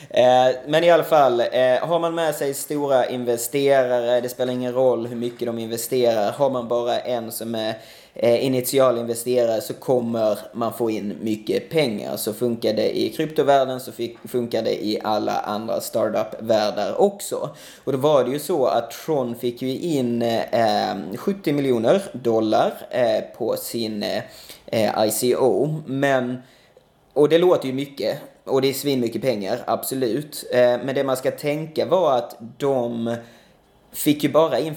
Eh, 0.09 0.55
men 0.67 0.83
i 0.83 0.91
alla 0.91 1.03
fall, 1.03 1.39
eh, 1.39 1.47
har 1.81 1.99
man 1.99 2.15
med 2.15 2.35
sig 2.35 2.53
stora 2.53 3.09
investerare, 3.09 4.21
det 4.21 4.29
spelar 4.29 4.53
ingen 4.53 4.73
roll 4.73 5.07
hur 5.07 5.15
mycket 5.15 5.45
de 5.47 5.59
investerar. 5.59 6.31
Har 6.31 6.49
man 6.49 6.67
bara 6.67 6.99
en 6.99 7.31
som 7.31 7.55
är 7.55 7.69
Eh, 7.69 7.75
Eh, 8.15 8.45
initialinvesterare 8.45 9.61
så 9.61 9.73
kommer 9.73 10.39
man 10.53 10.73
få 10.73 10.89
in 10.89 11.17
mycket 11.21 11.69
pengar. 11.69 12.17
Så 12.17 12.33
funkar 12.33 12.73
det 12.73 12.97
i 12.99 13.09
kryptovärlden 13.09 13.79
så 13.79 13.91
funkar 14.27 14.63
det 14.63 14.85
i 14.85 14.99
alla 15.03 15.39
andra 15.39 15.81
startup-världar 15.81 17.01
också. 17.01 17.49
Och 17.83 17.91
då 17.91 17.97
var 17.97 18.23
det 18.23 18.31
ju 18.31 18.39
så 18.39 18.65
att 18.65 18.91
Tron 18.91 19.35
fick 19.35 19.61
ju 19.61 19.77
in 19.77 20.21
eh, 20.21 20.95
70 21.17 21.53
miljoner 21.53 22.01
dollar 22.13 22.73
eh, 22.89 23.21
på 23.37 23.55
sin 23.57 24.05
ICO. 25.05 25.81
Men, 25.85 26.37
och 27.13 27.29
det 27.29 27.37
låter 27.37 27.67
ju 27.67 27.73
mycket. 27.73 28.19
Och 28.45 28.61
det 28.61 28.69
är 28.69 28.73
svinmycket 28.73 29.21
pengar, 29.21 29.59
absolut. 29.65 30.43
Men 30.53 30.95
det 30.95 31.03
man 31.03 31.17
ska 31.17 31.31
tänka 31.31 31.85
var 31.85 32.17
att 32.17 32.37
de 32.57 33.15
fick 33.93 34.23
ju 34.23 34.29
bara 34.29 34.59
in 34.59 34.75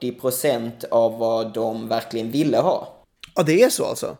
40% 0.00 0.88
av 0.90 1.18
vad 1.18 1.52
de 1.52 1.88
verkligen 1.88 2.30
ville 2.30 2.58
ha. 2.58 3.04
Ja, 3.34 3.42
det 3.42 3.62
är 3.62 3.68
så 3.68 3.84
alltså. 3.84 4.16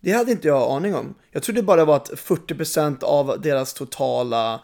Det 0.00 0.12
hade 0.12 0.32
inte 0.32 0.48
jag 0.48 0.70
aning 0.70 0.94
om. 0.94 1.14
Jag 1.30 1.42
trodde 1.42 1.62
bara 1.62 1.84
var 1.84 1.96
att 1.96 2.10
40% 2.10 3.04
av 3.04 3.40
deras 3.40 3.74
totala 3.74 4.60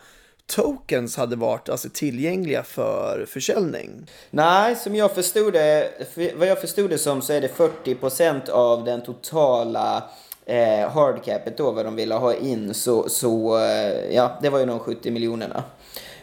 tokens 0.46 1.16
hade 1.16 1.36
varit 1.36 1.68
alltså, 1.68 1.88
tillgängliga 1.92 2.62
för 2.62 3.26
försäljning. 3.28 4.06
Nej, 4.30 4.76
som 4.76 4.94
jag 4.94 5.14
förstod 5.14 5.52
det, 5.52 5.90
vad 6.36 6.48
jag 6.48 6.60
förstod 6.60 6.90
det 6.90 6.98
som 6.98 7.22
så 7.22 7.32
är 7.32 7.40
det 7.40 7.50
40% 7.84 8.50
av 8.50 8.84
den 8.84 9.02
totala 9.02 10.10
eh, 10.46 10.90
hardcapet 10.90 11.58
då, 11.58 11.70
vad 11.70 11.84
de 11.84 11.96
ville 11.96 12.14
ha 12.14 12.34
in. 12.34 12.74
Så, 12.74 13.08
så 13.08 13.58
eh, 13.58 14.14
ja, 14.14 14.38
det 14.42 14.50
var 14.50 14.58
ju 14.58 14.66
de 14.66 14.78
70 14.78 15.10
miljonerna. 15.10 15.64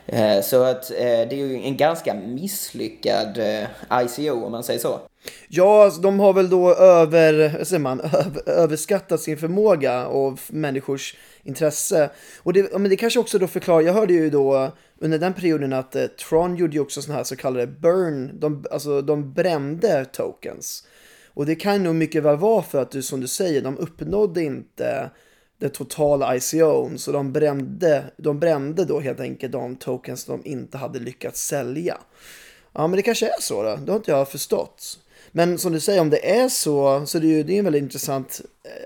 Eh, 0.05 0.41
så 0.41 0.63
att 0.63 0.91
eh, 0.91 0.98
det 0.98 1.31
är 1.31 1.36
ju 1.36 1.63
en 1.63 1.77
ganska 1.77 2.13
misslyckad 2.13 3.38
eh, 3.38 3.67
ICO 4.03 4.45
om 4.45 4.51
man 4.51 4.63
säger 4.63 4.79
så. 4.79 5.00
Ja, 5.48 5.83
alltså, 5.83 6.01
de 6.01 6.19
har 6.19 6.33
väl 6.33 6.50
då 6.50 6.74
över, 6.75 7.63
säger 7.63 7.79
man, 7.79 8.00
över, 8.13 8.50
överskattat 8.50 9.22
sin 9.22 9.38
förmåga 9.38 10.07
och 10.07 10.39
människors 10.50 11.15
intresse. 11.43 12.10
Och 12.38 12.53
det, 12.53 12.79
men 12.79 12.89
det 12.89 12.95
kanske 12.95 13.19
också 13.19 13.39
då 13.39 13.48
förklarar, 13.48 13.81
jag 13.81 13.93
hörde 13.93 14.13
ju 14.13 14.29
då 14.29 14.72
under 15.00 15.19
den 15.19 15.33
perioden 15.33 15.74
att 15.74 15.95
eh, 15.95 16.05
Tron 16.05 16.55
gjorde 16.55 16.74
ju 16.74 16.79
också 16.79 17.01
sådana 17.01 17.17
här 17.17 17.24
så 17.24 17.36
kallade 17.36 17.67
burn, 17.67 18.39
de, 18.39 18.65
alltså 18.72 19.01
de 19.01 19.33
brände 19.33 20.05
tokens. 20.05 20.83
Och 21.33 21.45
det 21.45 21.55
kan 21.55 21.83
nog 21.83 21.95
mycket 21.95 22.24
väl 22.24 22.38
vara 22.38 22.63
för 22.63 22.81
att 22.81 22.91
du 22.91 23.01
som 23.01 23.22
du 23.22 23.27
säger, 23.27 23.62
de 23.62 23.77
uppnådde 23.77 24.43
inte 24.43 25.10
det 25.63 25.70
totala 25.70 26.36
ICO, 26.36 26.98
så 26.98 27.12
de 27.12 27.32
brände, 27.34 28.03
de 28.17 28.39
brände 28.39 28.86
då 28.86 29.00
helt 29.00 29.20
enkelt 29.20 29.51
de 29.51 29.75
tokens 29.75 30.25
de 30.25 30.41
inte 30.46 30.77
hade 30.77 31.00
lyckats 31.00 31.48
sälja. 31.48 31.98
Ja, 32.74 32.88
men 32.88 32.98
det 32.98 33.01
kanske 33.01 33.27
är 33.27 33.41
så 33.41 33.63
då, 33.63 33.75
det 33.75 33.91
har 33.91 33.98
inte 33.98 34.12
jag 34.12 34.29
förstått. 34.29 35.00
Men 35.32 35.58
som 35.58 35.72
du 35.72 35.79
säger, 35.79 36.01
om 36.01 36.10
det 36.10 36.39
är 36.39 36.50
så, 36.50 37.05
så 37.05 37.20
det 37.20 37.27
är 37.27 37.29
ju 37.29 37.43
det 37.43 37.53
är 37.53 37.60
en 37.60 37.63
väldigt 37.63 37.84
intressant 37.84 38.41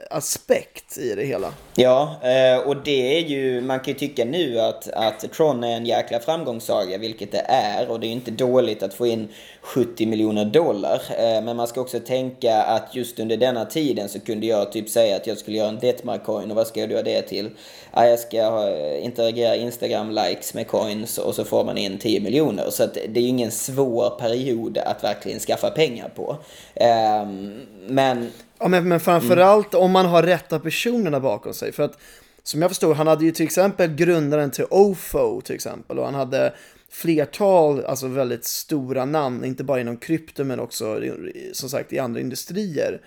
aspekt 0.10 0.98
i 0.98 1.16
det 1.16 1.24
hela. 1.24 1.54
Ja, 1.76 2.16
eh, 2.24 2.68
och 2.68 2.84
det 2.84 3.18
är 3.18 3.22
ju, 3.22 3.62
man 3.62 3.80
kan 3.80 3.94
ju 3.94 4.00
tycka 4.00 4.26
nu 4.26 4.60
att, 4.60 4.88
att 4.88 5.32
Tron 5.34 5.64
är 5.64 5.78
en 5.78 5.86
jäkla 5.86 6.20
framgångssaga, 6.20 6.98
vilket 6.98 7.32
det 7.32 7.46
är. 7.48 7.90
Och 7.90 8.00
det 8.00 8.06
är 8.06 8.08
ju 8.08 8.14
inte 8.14 8.32
dåligt 8.32 8.84
att 8.84 8.94
få 8.94 9.08
in 9.08 9.28
70 9.62 10.06
miljoner 10.06 10.46
dollar. 10.46 11.02
Eh, 11.10 11.44
men 11.44 11.56
man 11.56 11.68
ska 11.68 11.82
också 11.82 12.00
tänka 12.00 12.62
att 12.62 12.96
just 12.96 13.20
under 13.20 13.38
denna 13.38 13.66
tiden 13.66 14.10
så 14.10 14.20
kunde 14.20 14.46
jag 14.46 14.72
typ 14.72 14.90
säga 14.90 15.16
att 15.16 15.28
jag 15.28 15.38
skulle 15.38 15.58
göra 15.58 15.70
en 15.70 15.80
Detmar 15.80 16.18
coin 16.18 16.52
och 16.52 16.56
vad 16.56 16.68
ska 16.68 16.80
jag 16.80 16.92
göra 16.92 17.04
det 17.04 17.22
till? 17.22 17.50
Ja, 17.94 18.08
jag 18.08 18.20
ska 18.20 18.38
eh, 18.38 19.06
interagera 19.06 19.56
Instagram-likes 19.56 20.54
med 20.54 20.68
coins 20.68 21.18
och 21.18 21.36
så 21.36 21.44
får 21.44 21.64
man 21.64 21.78
in 21.78 21.98
10 21.98 22.20
miljoner. 22.20 22.70
Så 22.70 22.84
att 22.84 22.94
det 22.94 23.20
är 23.20 23.24
ju 23.24 23.30
ingen 23.30 23.52
svår 23.52 24.10
period 24.20 24.78
att 24.78 25.04
verkligen 25.04 25.40
skaffa 25.40 25.70
pengar 25.70 26.10
på. 26.16 26.38
Ehm, 26.76 27.62
men... 27.88 28.32
Ja, 28.60 28.68
men, 28.68 28.88
men 28.88 29.00
framförallt 29.00 29.74
mm. 29.74 29.84
om 29.84 29.92
man 29.92 30.06
har 30.06 30.24
rätta 30.24 30.60
personerna 30.60 31.20
bakom 31.20 31.54
sig. 31.54 31.72
För 31.72 31.84
att 31.84 31.98
som 32.44 32.62
jag 32.62 32.72
förstår, 32.72 32.96
han 32.96 33.08
hade 33.08 33.26
ju 33.26 33.32
till 33.32 33.46
exempel 33.46 33.96
grundaren 33.96 34.52
till 34.52 34.66
OFO 34.70 35.42
till 35.42 35.56
exempel 35.56 36.00
och 36.00 36.06
han 36.06 36.16
hade 36.16 36.54
flertal, 36.90 37.86
alltså 37.86 38.08
väldigt 38.08 38.46
stora 38.46 39.06
namn, 39.06 39.46
inte 39.46 39.64
bara 39.64 39.82
inom 39.82 39.98
krypto 39.98 40.44
men 40.44 40.60
också 40.60 41.02
som 41.54 41.70
sagt 41.70 41.94
i 41.94 42.00
andra 42.00 42.20
industrier. 42.20 43.02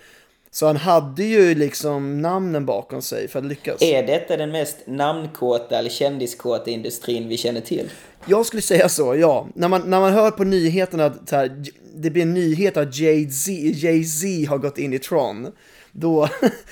Så 0.53 0.65
han 0.67 0.77
hade 0.77 1.23
ju 1.23 1.55
liksom 1.55 2.21
namnen 2.21 2.65
bakom 2.65 3.01
sig 3.01 3.27
för 3.27 3.39
att 3.39 3.45
lyckas. 3.45 3.81
Är 3.81 4.07
detta 4.07 4.37
den 4.37 4.51
mest 4.51 4.77
namnkåta 4.85 5.79
eller 5.79 5.89
kändiskåta 5.89 6.69
industrin 6.69 7.27
vi 7.27 7.37
känner 7.37 7.61
till? 7.61 7.89
Jag 8.25 8.45
skulle 8.45 8.61
säga 8.61 8.89
så, 8.89 9.15
ja. 9.15 9.47
När 9.55 9.67
man, 9.67 9.89
när 9.89 9.99
man 9.99 10.13
hör 10.13 10.31
på 10.31 10.43
nyheterna 10.43 11.05
att 11.05 11.31
här, 11.31 11.63
det 11.95 12.09
blir 12.09 12.23
en 12.23 12.33
nyhet 12.33 12.77
att 12.77 12.95
Jay-Z 12.95 13.51
Jay 13.51 14.45
har 14.45 14.57
gått 14.57 14.77
in 14.77 14.93
i 14.93 14.99
Tron, 14.99 15.47
då, 15.91 16.27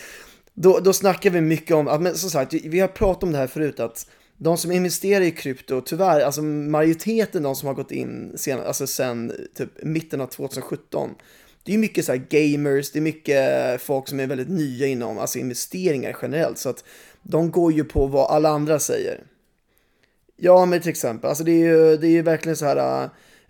då, 0.53 0.79
då 0.79 0.93
snackar 0.93 1.29
vi 1.29 1.41
mycket 1.41 1.75
om, 1.75 1.85
men 1.85 2.15
som 2.15 2.29
sagt, 2.29 2.53
vi 2.53 2.79
har 2.79 2.87
pratat 2.87 3.23
om 3.23 3.31
det 3.31 3.37
här 3.37 3.47
förut, 3.47 3.79
att 3.79 4.09
de 4.37 4.57
som 4.57 4.71
investerar 4.71 5.21
i 5.21 5.31
krypto, 5.31 5.81
tyvärr, 5.81 6.21
alltså 6.21 6.41
majoriteten 6.41 7.43
de 7.43 7.55
som 7.55 7.67
har 7.67 7.73
gått 7.73 7.91
in 7.91 8.33
sen, 8.35 8.59
alltså 8.59 8.87
sen 8.87 9.33
typ 9.57 9.83
mitten 9.83 10.21
av 10.21 10.27
2017, 10.27 11.09
det 11.63 11.73
är 11.73 11.77
mycket 11.77 12.05
så 12.05 12.17
gamers, 12.29 12.91
det 12.91 12.99
är 12.99 13.01
mycket 13.01 13.81
folk 13.81 14.07
som 14.07 14.19
är 14.19 14.27
väldigt 14.27 14.49
nya 14.49 14.87
inom 14.87 15.17
alltså 15.17 15.39
investeringar 15.39 16.17
generellt, 16.21 16.57
så 16.57 16.69
att 16.69 16.83
de 17.21 17.51
går 17.51 17.73
ju 17.73 17.83
på 17.83 18.05
vad 18.05 18.31
alla 18.31 18.49
andra 18.49 18.79
säger. 18.79 19.23
Ja, 20.37 20.65
men 20.65 20.81
till 20.81 20.89
exempel, 20.89 21.29
alltså 21.29 21.43
det 21.43 21.51
är 21.51 21.65
ju, 21.65 21.97
det 21.97 22.07
är 22.07 22.11
ju 22.11 22.21
verkligen 22.21 22.55
så 22.55 22.65
här, 22.65 23.03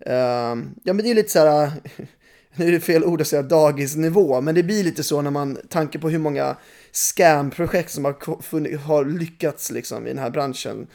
uh, 0.07 0.63
ja 0.83 0.93
men 0.93 0.97
det 0.97 1.11
är 1.11 1.15
lite 1.15 1.29
så 1.29 1.39
här, 1.39 1.71
nu 2.55 2.67
är 2.67 2.71
det 2.71 2.79
fel 2.79 3.03
ord 3.03 3.21
att 3.21 3.27
säga 3.27 3.41
dagisnivå, 3.41 4.41
men 4.41 4.55
det 4.55 4.63
blir 4.63 4.83
lite 4.83 5.03
så 5.03 5.21
när 5.21 5.31
man, 5.31 5.57
tanke 5.69 5.99
på 5.99 6.09
hur 6.09 6.19
många 6.19 6.55
scam-projekt 6.91 7.91
som 7.91 8.05
har, 8.05 8.77
har 8.77 9.05
lyckats 9.05 9.71
liksom 9.71 10.05
i 10.07 10.09
den 10.09 10.19
här 10.19 10.29
branschen. 10.29 10.87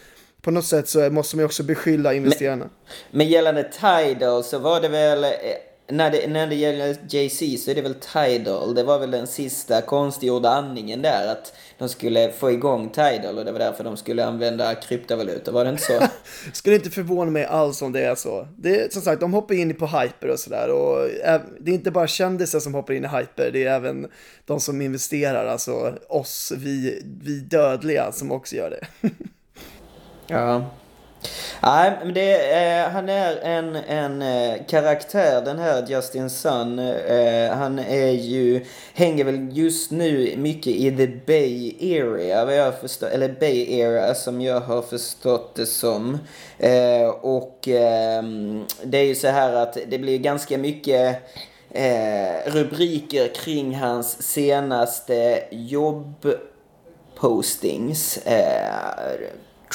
På 0.43 0.51
något 0.51 0.67
sätt 0.67 0.89
så 0.89 1.11
måste 1.11 1.37
man 1.37 1.45
också 1.45 1.63
beskylla 1.63 2.15
investerarna. 2.15 2.65
Men, 2.65 3.19
men 3.19 3.29
gällande 3.29 3.71
Tidal 3.73 4.45
så 4.45 4.59
var 4.59 4.81
det 4.81 4.89
väl 4.89 5.25
eh, 5.25 5.31
när 5.89 6.11
det, 6.11 6.27
när 6.27 6.47
det 6.47 6.55
gäller 6.55 6.97
JC 7.09 7.65
så 7.65 7.71
är 7.71 7.75
det 7.75 7.83
väl 7.83 7.95
Tidal. 7.95 8.75
Det 8.75 8.83
var 8.83 8.99
väl 8.99 9.11
den 9.11 9.27
sista 9.27 9.83
konstgjorda 9.83 10.49
andningen 10.49 11.03
där. 11.03 11.33
Att 11.33 11.53
de 11.79 11.89
skulle 11.89 12.33
få 12.33 12.51
igång 12.51 12.89
Tidal 12.89 13.39
och 13.39 13.45
det 13.45 13.53
var 13.53 13.59
därför 13.59 13.85
de 13.85 13.97
skulle 13.97 14.25
använda 14.25 14.75
kryptovalutor. 14.75 15.53
Var 15.53 15.65
det 15.65 15.71
inte 15.71 15.83
så? 15.83 16.01
skulle 16.53 16.77
inte 16.77 16.91
förvåna 16.91 17.31
mig 17.31 17.45
alls 17.45 17.83
om 17.83 17.93
det 17.93 18.05
är 18.05 18.15
så. 18.15 18.49
Det 18.57 18.81
är 18.81 18.89
som 18.89 19.03
sagt, 19.03 19.21
de 19.21 19.35
hoppar 19.35 19.55
in 19.55 19.75
på 19.75 19.87
hyper 19.87 20.29
och 20.29 20.39
sådär. 20.39 20.69
Och 20.69 21.09
det 21.61 21.71
är 21.71 21.75
inte 21.75 21.91
bara 21.91 22.07
kändisar 22.07 22.61
som 22.61 22.75
hoppar 22.75 22.95
in 22.95 23.05
i 23.05 23.09
hyper. 23.09 23.51
Det 23.53 23.65
är 23.65 23.71
även 23.71 24.11
de 24.45 24.61
som 24.61 24.81
investerar, 24.81 25.47
alltså 25.47 25.99
oss, 26.09 26.53
vi, 26.57 27.03
vi 27.23 27.41
dödliga 27.41 28.13
som 28.13 28.33
också 28.33 28.57
gör 28.57 28.71
det. 28.71 29.09
ja. 30.27 30.65
Nej, 31.63 31.93
men 32.05 32.15
det, 32.15 32.53
eh, 32.53 32.89
han 32.91 33.09
är 33.09 33.37
en, 33.37 33.77
en 33.77 34.23
eh, 34.23 34.55
karaktär 34.69 35.43
den 35.45 35.59
här 35.59 35.87
Justin 35.87 36.31
Sun. 36.31 36.79
Eh, 36.79 37.51
han 37.51 37.79
är 37.79 38.11
ju, 38.11 38.65
hänger 38.95 39.25
väl 39.25 39.49
just 39.53 39.91
nu 39.91 40.35
mycket 40.37 40.73
i 40.73 40.97
the 40.97 41.07
Bay 41.07 41.75
Area, 42.01 42.45
vad 42.45 42.57
jag 42.57 42.81
förstår, 42.81 43.07
eller 43.07 43.29
Bay 43.41 43.83
Area 43.83 44.15
som 44.15 44.41
jag 44.41 44.61
har 44.61 44.83
förstått 44.83 45.55
det 45.55 45.67
som. 45.67 46.19
Eh, 46.59 47.09
och 47.09 47.69
ehm, 47.69 48.65
det 48.83 48.99
är 48.99 49.05
ju 49.05 49.15
så 49.15 49.29
här 49.29 49.53
att 49.53 49.79
det 49.89 49.99
blir 49.99 50.19
ganska 50.19 50.59
mycket 50.59 51.17
eh, 51.71 52.33
rubriker 52.47 53.35
kring 53.35 53.75
hans 53.75 54.23
senaste 54.23 55.45
jobbpostings. 55.51 58.17
Eh, 58.17 58.75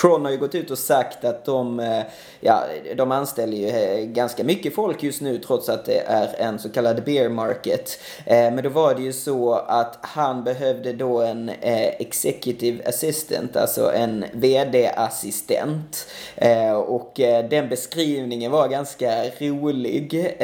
Tron 0.01 0.25
har 0.25 0.31
ju 0.31 0.37
gått 0.37 0.55
ut 0.55 0.71
och 0.71 0.77
sagt 0.77 1.25
att 1.25 1.45
de, 1.45 1.79
eh, 1.79 2.01
ja, 2.39 2.63
de 2.95 3.11
anställer 3.11 3.57
ju 3.57 3.67
eh, 3.67 4.05
ganska 4.05 4.43
mycket 4.43 4.75
folk 4.75 5.03
just 5.03 5.21
nu 5.21 5.37
trots 5.37 5.69
att 5.69 5.85
det 5.85 5.99
är 5.99 6.35
en 6.37 6.59
så 6.59 6.69
kallad 6.69 7.03
bear 7.03 7.29
market. 7.29 7.99
Eh, 8.25 8.51
men 8.53 8.63
då 8.63 8.69
var 8.69 8.95
det 8.95 9.01
ju 9.01 9.13
så 9.13 9.53
att 9.53 9.97
han 10.01 10.43
behövde 10.43 10.93
då 10.93 11.21
en 11.21 11.51
executive 11.61 12.89
assistant, 12.89 13.55
alltså 13.55 13.91
en 13.93 14.25
VD-assistent. 14.33 16.07
Och 16.85 17.11
den 17.49 17.69
beskrivningen 17.69 18.51
var 18.51 18.67
ganska 18.67 19.23
rolig. 19.39 20.35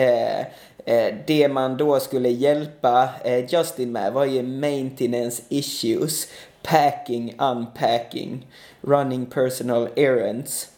Det 1.25 1.47
man 1.51 1.77
då 1.77 1.99
skulle 1.99 2.29
hjälpa 2.29 3.09
Justin 3.49 3.91
med 3.91 4.13
var 4.13 4.25
ju 4.25 4.43
maintenance 4.43 5.43
issues, 5.49 6.27
packing, 6.63 7.35
unpacking 7.39 8.45
running 8.85 9.25
personal 9.25 9.89
errands, 9.95 10.69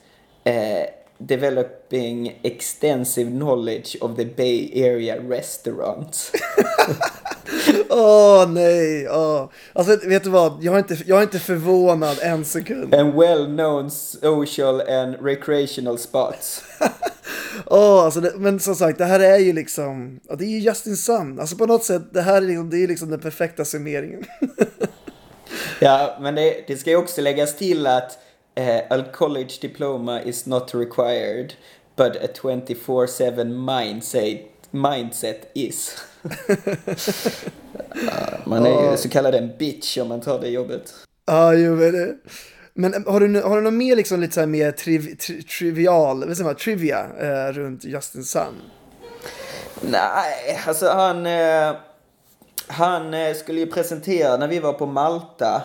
uh, 0.46 0.86
developing 1.26 2.40
extensive 2.44 3.32
knowledge 3.32 3.98
of 4.02 4.18
the 4.18 4.26
Bay 4.26 4.72
Area 4.76 5.22
restaurants. 5.22 6.32
Åh 7.90 8.44
oh, 8.44 8.50
nej, 8.50 9.08
oh. 9.10 9.50
Alltså 9.74 10.08
vet 10.08 10.24
du 10.24 10.30
vad, 10.30 10.64
jag 10.64 10.76
är, 10.76 10.80
inte, 10.80 10.98
jag 11.06 11.20
är 11.20 11.24
inte 11.24 11.40
förvånad 11.40 12.18
en 12.22 12.46
sekund. 12.46 12.96
And 12.96 13.14
well 13.14 13.46
known 13.46 13.92
social 13.92 14.82
and 14.82 15.16
recreational 15.22 15.98
spots. 15.98 16.64
Åh, 17.66 17.80
oh, 17.80 18.06
alltså 18.06 18.22
det, 18.22 18.34
men 18.38 18.60
som 18.60 18.76
sagt, 18.76 18.98
det 18.98 19.06
här 19.06 19.20
är 19.20 19.38
ju 19.38 19.54
liksom, 19.54 20.20
det 20.38 20.46
är 20.46 20.50
ju 20.50 20.60
Justin 20.60 20.98
Sun. 20.98 21.40
Alltså 21.40 21.56
på 21.56 21.66
något 21.66 21.84
sätt, 21.84 22.14
det 22.14 22.22
här 22.22 22.38
är, 22.38 22.42
liksom, 22.42 22.70
det 22.70 22.84
är 22.84 22.88
liksom 22.88 23.10
den 23.10 23.20
perfekta 23.20 23.66
summeringen. 23.66 24.24
ja, 25.82 26.18
men 26.22 26.36
det, 26.36 26.64
det 26.68 26.78
ska 26.78 26.90
ju 26.90 26.96
också 26.96 27.22
läggas 27.22 27.58
till 27.58 27.88
att 27.88 28.18
uh, 28.60 29.00
a 29.00 29.04
college 29.14 29.52
diploma 29.62 30.22
is 30.22 30.46
not 30.46 30.76
required, 30.76 31.54
but 31.96 32.16
a 32.16 32.28
24-7 32.42 33.44
mindset, 33.44 34.42
mindset 34.72 35.52
is. 35.54 35.98
man 38.46 38.66
är 38.66 38.92
ju 38.92 38.98
så 38.98 39.10
kallad 39.10 39.36
en 39.36 39.58
bitch 39.58 39.98
om 39.98 40.08
man 40.08 40.22
tar 40.22 40.40
det 40.40 40.50
jobbet. 40.50 40.94
Ja, 41.26 41.34
ah, 41.34 41.54
jo 41.54 41.76
men 41.76 41.92
det. 41.92 42.16
Men 42.80 43.06
har 43.08 43.20
du, 43.20 43.42
har 43.42 43.56
du 43.56 43.62
något 43.62 43.74
mer 43.74 43.96
liksom 43.96 44.20
lite 44.20 44.34
så 44.34 44.40
här 44.40 44.48
mer 44.48 44.72
triv, 44.72 45.16
tri, 45.16 45.44
trivial, 45.44 46.28
vad 46.28 46.38
säger 46.38 46.50
man, 46.50 46.56
trivia 46.56 47.08
eh, 47.20 47.54
runt 47.54 47.84
Justin 47.84 48.24
Sun? 48.24 48.62
Nej, 49.82 50.60
alltså 50.68 50.90
han... 50.90 51.26
Eh, 51.26 51.76
han 52.68 53.14
eh, 53.14 53.34
skulle 53.34 53.60
ju 53.60 53.68
presentera 53.68 54.38
när 54.38 54.48
vi 54.48 54.60
var 54.60 54.74
på 54.74 54.86
Malta. 54.86 55.62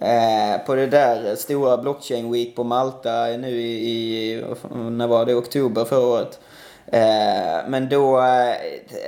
Eh, 0.00 0.66
på 0.66 0.74
det 0.74 0.86
där 0.86 1.36
stora 1.36 1.76
blockchain 1.76 2.32
week 2.32 2.56
på 2.56 2.64
Malta 2.64 3.26
nu 3.26 3.60
i, 3.60 4.32
i 4.32 4.44
när 4.74 5.06
var 5.06 5.26
det, 5.26 5.34
oktober 5.34 5.84
förra 5.84 6.06
året. 6.06 6.40
Eh, 6.86 7.68
men 7.68 7.88
då, 7.88 8.18
eh, 8.18 8.56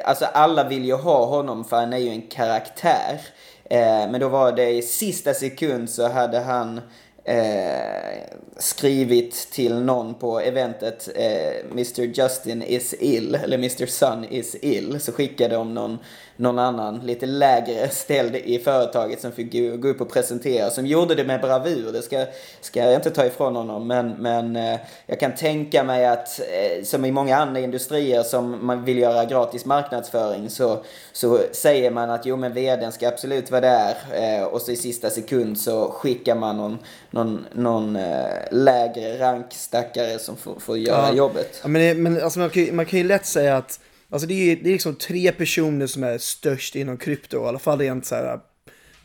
alltså 0.04 0.25
alla 0.25 0.69
vill 0.69 0.85
ju 0.85 0.95
ha 0.95 1.26
honom 1.26 1.64
för 1.64 1.76
han 1.76 1.93
är 1.93 1.99
ju 1.99 2.09
en 2.09 2.23
karaktär. 2.23 3.21
Eh, 3.64 4.11
men 4.11 4.21
då 4.21 4.28
var 4.28 4.52
det 4.52 4.71
i 4.71 4.83
sista 4.83 5.35
sekund 5.35 5.90
så 5.90 6.09
hade 6.09 6.40
han 6.40 6.81
eh, 7.25 8.23
skrivit 8.57 9.49
till 9.52 9.81
någon 9.81 10.14
på 10.14 10.40
eventet 10.40 11.09
eh, 11.14 11.71
Mr 11.71 12.00
Justin 12.00 12.62
is 12.62 12.95
ill, 12.99 13.35
eller 13.35 13.59
Mr 13.59 13.87
Sun 13.87 14.25
is 14.25 14.57
ill. 14.61 15.00
Så 15.00 15.12
skickade 15.12 15.54
de 15.54 15.75
någon, 15.75 15.99
någon 16.37 16.59
annan 16.59 16.99
lite 16.99 17.26
lägre 17.26 17.88
ställd 17.88 18.37
i 18.37 18.59
företaget 18.59 19.21
som 19.21 19.33
fick 19.33 19.53
gå, 19.83 19.88
upp 19.88 20.00
och 20.00 20.12
presentera. 20.12 20.71
Som 20.71 20.87
gjorde 20.87 21.14
det 21.14 21.25
med 21.25 21.41
bravur, 21.41 21.93
det 21.93 22.03
ska, 22.03 22.26
ska 22.61 22.81
jag 22.85 22.95
inte 22.95 23.11
ta 23.11 23.26
ifrån 23.26 23.57
honom. 23.57 23.87
Men, 23.87 24.11
men 24.11 24.57
eh, 24.57 24.81
jag 25.07 25.21
kan 25.21 25.35
tänka 25.35 25.85
mig 25.85 26.07
att 26.07 26.41
eh, 26.41 26.85
som 26.85 27.05
i 27.05 27.11
många 27.12 27.37
andra 27.37 27.61
industrier 27.61 28.23
som 28.23 28.67
man 28.67 28.85
vill 28.85 28.99
göra 28.99 29.25
gratis 29.25 29.64
marknadsföring 29.64 30.50
så, 30.50 30.85
så 31.12 31.38
säger 31.53 31.91
man 31.91 32.11
att 32.11 32.26
jo 32.26 32.37
men 32.37 32.53
vdn 32.53 32.93
ska 32.93 33.09
absolut 33.09 33.50
vara 33.50 33.61
där. 33.61 33.95
Eh, 34.12 34.45
och 34.45 34.62
så 34.62 34.71
i 34.73 34.76
sista 34.76 35.11
sekund 35.11 35.59
så 35.59 35.91
skickar 35.91 36.35
man 36.35 36.57
någon, 36.57 36.79
någon, 37.11 37.47
någon 37.53 37.99
lägre 38.50 39.19
rankstackare 39.19 40.19
som 40.19 40.37
får, 40.37 40.61
får 40.61 40.79
göra 40.79 41.09
Ja. 41.09 41.14
jobbet. 41.14 41.61
Ja, 41.62 41.69
men 41.69 42.03
men 42.03 42.23
alltså 42.23 42.38
man, 42.38 42.50
kan, 42.50 42.76
man 42.76 42.87
kan 42.87 42.99
ju 42.99 43.05
lätt 43.05 43.26
säga 43.26 43.57
att 43.57 43.81
alltså 44.14 44.26
det, 44.26 44.52
är, 44.52 44.56
det 44.56 44.68
är 44.68 44.73
liksom 44.73 44.94
tre 44.94 45.33
personer 45.33 45.87
som 45.87 46.04
är 46.04 46.18
störst 46.18 46.76
inom 46.76 46.97
krypto, 46.97 47.44
i 47.44 47.49
alla 47.49 47.59
fall 47.59 47.78
rent 47.78 48.06
så 48.06 48.14
här, 48.14 48.40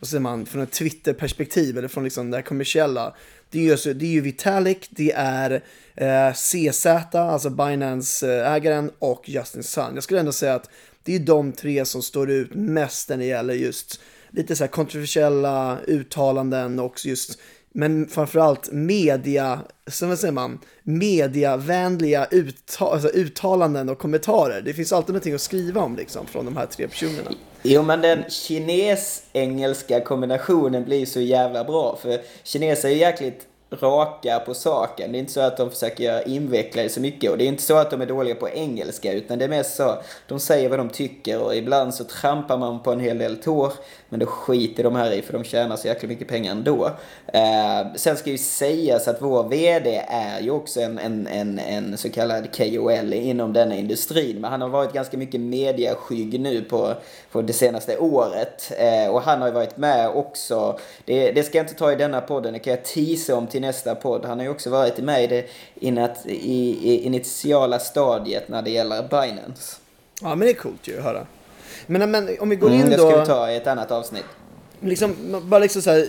vad 0.00 0.08
säger 0.08 0.20
man, 0.20 0.46
från 0.46 0.62
ett 0.62 0.72
Twitter-perspektiv 0.72 1.78
eller 1.78 1.88
från 1.88 2.04
liksom 2.04 2.30
det 2.30 2.36
här 2.36 2.42
kommersiella. 2.42 3.14
Det 3.50 3.58
är 3.58 3.62
ju, 3.62 3.72
alltså- 3.72 3.92
det 3.92 4.06
är 4.06 4.10
ju 4.10 4.20
Vitalik, 4.20 4.88
det 4.90 5.12
är 5.12 5.62
eh, 5.94 6.32
CZ, 6.32 6.86
alltså 7.14 7.50
Binance-ägaren 7.50 8.84
eh, 8.84 8.94
och 8.98 9.28
Justin 9.28 9.62
Sun. 9.62 9.94
Jag 9.94 10.02
skulle 10.02 10.20
ändå 10.20 10.32
säga 10.32 10.54
att 10.54 10.70
det 11.02 11.14
är 11.14 11.18
de 11.18 11.52
tre 11.52 11.84
som 11.84 12.02
står 12.02 12.30
ut 12.30 12.54
mest 12.54 13.08
när 13.08 13.16
det 13.16 13.24
gäller 13.24 13.54
just 13.54 14.00
lite 14.30 14.56
så 14.56 14.64
här 14.64 14.68
kontroversiella 14.68 15.78
uttalanden 15.86 16.78
och 16.78 17.06
just 17.06 17.38
men 17.74 18.08
framförallt 18.08 18.72
media, 18.72 19.60
som 19.86 20.08
vad 20.08 20.18
säger 20.18 20.32
man, 20.32 20.58
mediavänliga 20.82 22.26
utta 22.30 22.84
alltså 22.84 23.08
uttalanden 23.08 23.88
och 23.88 23.98
kommentarer. 23.98 24.60
Det 24.60 24.72
finns 24.72 24.92
alltid 24.92 25.08
någonting 25.08 25.34
att 25.34 25.40
skriva 25.40 25.80
om 25.80 25.96
liksom 25.96 26.26
från 26.26 26.44
de 26.44 26.56
här 26.56 26.66
tre 26.66 26.88
personerna. 26.88 27.30
Jo 27.62 27.82
men 27.82 28.00
den 28.00 28.24
kines-engelska 28.28 30.00
kombinationen 30.00 30.84
blir 30.84 31.06
så 31.06 31.20
jävla 31.20 31.64
bra. 31.64 31.98
För 32.02 32.20
kineser 32.42 32.88
är 32.88 32.92
ju 32.92 32.98
jäkligt 32.98 33.46
raka 33.70 34.38
på 34.38 34.54
saken. 34.54 35.12
Det 35.12 35.18
är 35.18 35.20
inte 35.20 35.32
så 35.32 35.40
att 35.40 35.56
de 35.56 35.70
försöker 35.70 36.04
göra 36.04 36.22
invecklade 36.22 36.88
så 36.88 37.00
mycket. 37.00 37.30
Och 37.30 37.38
det 37.38 37.44
är 37.44 37.48
inte 37.48 37.62
så 37.62 37.76
att 37.76 37.90
de 37.90 38.00
är 38.00 38.06
dåliga 38.06 38.34
på 38.34 38.48
engelska. 38.48 39.12
Utan 39.12 39.38
det 39.38 39.44
är 39.44 39.48
mest 39.48 39.76
så, 39.76 39.98
de 40.26 40.40
säger 40.40 40.68
vad 40.68 40.78
de 40.78 40.88
tycker. 40.88 41.40
Och 41.40 41.56
ibland 41.56 41.94
så 41.94 42.04
trampar 42.04 42.58
man 42.58 42.82
på 42.82 42.92
en 42.92 43.00
hel 43.00 43.18
del 43.18 43.36
tår. 43.36 43.72
Men 44.08 44.20
då 44.20 44.26
skiter 44.26 44.82
de 44.82 44.96
här 44.96 45.12
i 45.12 45.22
för 45.22 45.32
de 45.32 45.44
tjänar 45.44 45.76
så 45.76 45.88
jäkla 45.88 46.08
mycket 46.08 46.28
pengar 46.28 46.52
ändå. 46.52 46.90
Eh, 47.26 47.94
sen 47.96 48.16
ska 48.16 48.30
ju 48.30 48.38
sägas 48.38 49.08
att 49.08 49.22
vår 49.22 49.48
VD 49.48 50.04
är 50.08 50.40
ju 50.40 50.50
också 50.50 50.80
en, 50.80 50.98
en, 50.98 51.26
en, 51.26 51.58
en 51.58 51.98
så 51.98 52.10
kallad 52.10 52.56
KOL 52.56 53.12
inom 53.12 53.52
denna 53.52 53.76
industrin. 53.76 54.40
Men 54.40 54.50
han 54.50 54.60
har 54.60 54.68
varit 54.68 54.92
ganska 54.92 55.16
mycket 55.16 55.40
mediaskygg 55.40 56.40
nu 56.40 56.62
på, 56.62 56.94
på 57.32 57.42
det 57.42 57.52
senaste 57.52 57.98
året. 57.98 58.72
Eh, 58.78 59.10
och 59.10 59.22
han 59.22 59.40
har 59.40 59.48
ju 59.48 59.54
varit 59.54 59.76
med 59.76 60.08
också. 60.08 60.78
Det, 61.04 61.32
det 61.32 61.42
ska 61.42 61.58
jag 61.58 61.64
inte 61.64 61.74
ta 61.74 61.92
i 61.92 61.96
denna 61.96 62.20
podden, 62.20 62.52
det 62.52 62.58
kan 62.58 62.70
jag 62.70 62.84
teasa 62.84 63.36
om 63.36 63.46
till 63.46 63.59
nästa 63.60 63.94
podd. 63.94 64.24
Han 64.24 64.38
har 64.38 64.44
ju 64.44 64.50
också 64.50 64.70
varit 64.70 64.98
med 64.98 65.24
i 65.24 65.26
det 65.26 65.46
inat, 65.74 66.26
i, 66.26 66.90
i 66.92 67.00
initiala 67.06 67.78
stadiet 67.78 68.48
när 68.48 68.62
det 68.62 68.70
gäller 68.70 69.02
Binance. 69.02 69.76
Ja 70.22 70.28
men 70.28 70.38
det 70.40 70.50
är 70.50 70.54
coolt 70.54 70.88
ju 70.88 70.98
att 70.98 71.04
höra. 71.04 71.26
Men, 71.86 72.10
men 72.10 72.28
om 72.40 72.48
vi 72.48 72.56
går 72.56 72.70
in 72.70 72.76
Mm, 72.76 72.90
det 72.90 72.96
då. 72.96 73.10
ska 73.10 73.20
vi 73.20 73.26
ta 73.26 73.50
i 73.50 73.56
ett 73.56 73.66
annat 73.66 73.90
avsnitt. 73.90 74.24
liksom, 74.80 75.40
bara 75.44 75.58
liksom 75.60 75.82
så 75.82 75.90
här, 75.90 76.06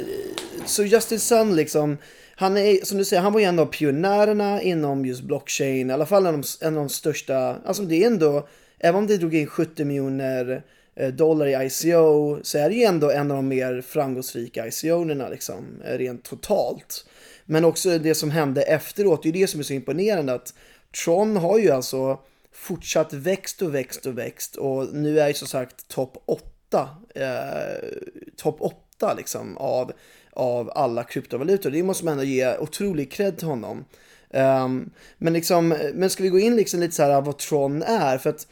så 0.66 0.84
Justin 0.84 1.20
Sun 1.20 1.56
liksom, 1.56 1.98
han 2.36 2.58
är, 2.58 2.86
som 2.86 2.98
du 2.98 3.06
säger, 3.06 3.22
han 3.22 3.34
var 3.34 3.40
ju 3.40 3.46
en 3.46 3.60
av 3.60 3.66
pionjärerna 3.66 4.62
inom 4.62 5.06
just 5.06 5.22
blockchain, 5.22 5.90
i 5.90 5.94
alla 5.94 6.06
fall 6.06 6.26
en 6.26 6.36
av 6.36 6.42
de, 6.42 6.66
en 6.66 6.78
av 6.78 6.84
de 6.84 6.90
största, 6.90 7.56
alltså 7.66 7.84
det 7.84 8.04
är 8.04 8.08
ändå, 8.08 8.48
även 8.80 8.96
om 9.00 9.08
det 9.08 9.18
drog 9.18 9.36
in 9.36 9.48
70 9.48 9.86
miljoner 9.86 10.64
eh, 10.96 11.08
dollar 11.08 11.46
i 11.48 11.66
ICO, 11.66 12.40
så 12.44 12.58
är 12.58 12.70
det 12.70 12.76
ju 12.76 12.84
ändå 12.84 13.12
en 13.12 13.32
av 13.32 13.38
de 13.38 13.48
mer 13.48 13.82
framgångsrika 13.88 14.68
ICO-erna 14.68 15.30
liksom, 15.30 15.82
eh, 15.86 15.98
rent 15.98 16.24
totalt. 16.24 17.06
Men 17.52 17.66
också 17.66 17.98
det 17.98 18.16
som 18.16 18.32
hände 18.32 18.62
efteråt, 18.62 19.24
det 19.24 19.30
är 19.30 19.34
det 19.34 19.48
som 19.48 19.60
är 19.60 19.64
så 19.64 19.74
imponerande 19.74 20.34
att 20.34 20.54
Tron 21.04 21.38
har 21.38 21.60
ju 21.60 21.70
alltså 21.70 22.20
fortsatt 22.52 23.14
växt 23.14 23.62
och 23.62 23.76
växt 23.76 24.06
och 24.06 24.18
växt 24.18 24.56
och 24.56 24.94
nu 24.94 25.20
är 25.20 25.28
ju 25.28 25.34
som 25.34 25.48
sagt 25.48 25.88
topp 25.88 26.24
8 26.26 26.90
eh, 27.16 27.26
topp 28.38 28.58
8 28.60 29.14
liksom 29.14 29.58
av, 29.58 29.92
av 30.34 30.72
alla 30.76 31.04
kryptovalutor. 31.04 31.72
Det 31.72 31.84
måste 31.84 32.06
man 32.06 32.12
ändå 32.12 32.24
ge 32.24 32.58
otrolig 32.58 33.12
cred 33.12 33.38
till 33.38 33.48
honom. 33.48 33.86
Um, 34.30 34.92
men, 35.18 35.34
liksom, 35.34 35.68
men 35.94 36.10
ska 36.10 36.24
vi 36.24 36.30
gå 36.30 36.40
in 36.40 36.56
liksom 36.56 36.80
lite 36.80 36.96
så 36.96 37.04
här 37.04 37.22
vad 37.22 37.38
Tron 37.38 37.84
är? 37.84 38.18
För 38.18 38.30
att, 38.30 38.48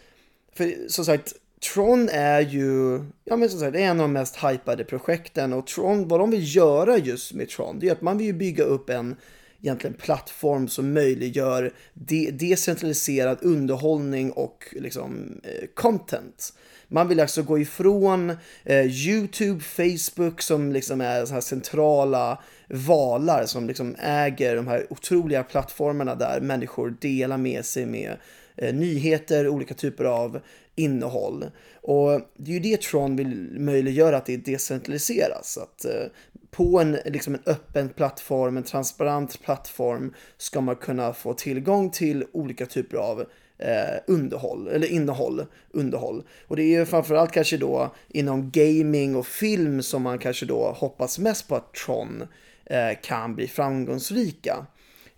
för 0.53 0.75
som 0.87 1.05
sagt, 1.05 1.33
Tron 1.73 2.09
är 2.11 2.41
ju, 2.41 2.99
ja 3.25 3.35
men 3.35 3.49
som 3.49 3.59
sagt, 3.59 3.73
det 3.73 3.81
är 3.81 3.87
en 3.87 3.99
av 3.99 4.03
de 4.03 4.13
mest 4.13 4.35
hypade 4.35 4.83
projekten 4.83 5.53
och 5.53 5.67
Tron, 5.67 6.07
vad 6.07 6.19
de 6.19 6.31
vill 6.31 6.55
göra 6.55 6.97
just 6.97 7.33
med 7.33 7.49
Tron, 7.49 7.79
det 7.79 7.87
är 7.87 7.91
att 7.91 8.01
man 8.01 8.17
vill 8.17 8.27
ju 8.27 8.33
bygga 8.33 8.63
upp 8.63 8.89
en 8.89 9.15
egentligen 9.61 9.93
plattform 9.93 10.67
som 10.67 10.93
möjliggör 10.93 11.73
de 11.93 12.31
decentraliserad 12.31 13.37
underhållning 13.41 14.31
och 14.31 14.67
liksom 14.71 15.41
eh, 15.43 15.67
content. 15.73 16.53
Man 16.87 17.07
vill 17.07 17.19
alltså 17.19 17.43
gå 17.43 17.59
ifrån 17.59 18.29
eh, 18.63 18.85
YouTube, 18.85 19.59
Facebook 19.59 20.41
som 20.41 20.71
liksom 20.71 21.01
är 21.01 21.25
så 21.25 21.33
här 21.33 21.41
centrala 21.41 22.43
valar 22.67 23.45
som 23.45 23.67
liksom 23.67 23.95
äger 23.99 24.55
de 24.55 24.67
här 24.67 24.87
otroliga 24.89 25.43
plattformarna 25.43 26.15
där 26.15 26.41
människor 26.41 26.95
delar 27.01 27.37
med 27.37 27.65
sig 27.65 27.85
med 27.85 28.17
eh, 28.55 28.73
nyheter, 28.73 29.47
olika 29.47 29.73
typer 29.73 30.05
av 30.05 30.39
innehåll. 30.79 31.45
Och 31.81 32.21
det 32.37 32.51
är 32.51 32.53
ju 32.53 32.59
det 32.59 32.81
Tron 32.81 33.15
vill 33.15 33.59
möjliggöra 33.59 34.17
att 34.17 34.25
det 34.25 34.37
decentraliseras. 34.37 35.57
Att 35.57 35.85
eh, 35.85 36.05
på 36.51 36.79
en, 36.79 36.97
liksom 37.05 37.33
en 37.33 37.41
öppen 37.45 37.89
plattform, 37.89 38.57
en 38.57 38.63
transparent 38.63 39.41
plattform 39.41 40.13
ska 40.37 40.61
man 40.61 40.75
kunna 40.75 41.13
få 41.13 41.33
tillgång 41.33 41.89
till 41.89 42.25
olika 42.31 42.65
typer 42.65 42.97
av 42.97 43.25
eh, 43.57 43.99
underhåll, 44.07 44.67
eller 44.67 44.87
innehåll, 44.87 45.45
underhåll. 45.71 46.23
Och 46.47 46.55
det 46.55 46.63
är 46.63 46.79
ju 46.79 46.85
framförallt 46.85 47.31
kanske 47.31 47.57
då 47.57 47.95
inom 48.07 48.51
gaming 48.51 49.15
och 49.15 49.27
film 49.27 49.83
som 49.83 50.01
man 50.01 50.19
kanske 50.19 50.45
då 50.45 50.71
hoppas 50.71 51.19
mest 51.19 51.47
på 51.47 51.55
att 51.55 51.73
Tron 51.73 52.27
eh, 52.65 52.99
kan 53.03 53.35
bli 53.35 53.47
framgångsrika. 53.47 54.65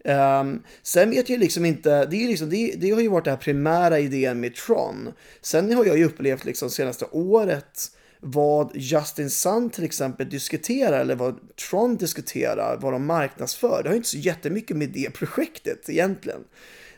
Um, 0.04 0.64
sen 0.84 1.10
vet 1.10 1.30
jag 1.30 1.40
liksom 1.40 1.66
inte, 1.66 2.06
det, 2.06 2.24
är 2.24 2.28
liksom, 2.28 2.50
det, 2.50 2.74
det 2.78 2.92
har 2.92 3.02
ju 3.02 3.08
varit 3.08 3.26
den 3.26 3.34
här 3.34 3.42
primära 3.42 4.00
idén 4.00 4.40
med 4.40 4.56
Tron. 4.56 5.14
Sen 5.42 5.74
har 5.74 5.86
jag 5.86 5.98
ju 5.98 6.06
upplevt 6.06 6.46
liksom 6.46 6.70
senaste 6.70 7.06
året 7.12 7.92
vad 8.20 8.72
Justin 8.76 9.30
Sun 9.30 9.70
till 9.70 9.84
exempel 9.84 10.30
diskuterar 10.30 11.00
eller 11.00 11.16
vad 11.16 11.56
Tron 11.70 11.98
diskuterar, 11.98 12.78
vad 12.78 12.94
de 12.94 13.06
marknadsför. 13.06 13.84
Det 13.84 13.90
har 13.90 13.94
ju 13.94 13.98
inte 13.98 14.10
så 14.10 14.18
jättemycket 14.18 14.78
med 14.78 14.90
det 14.90 15.14
projektet 15.14 15.90
egentligen. 15.90 16.44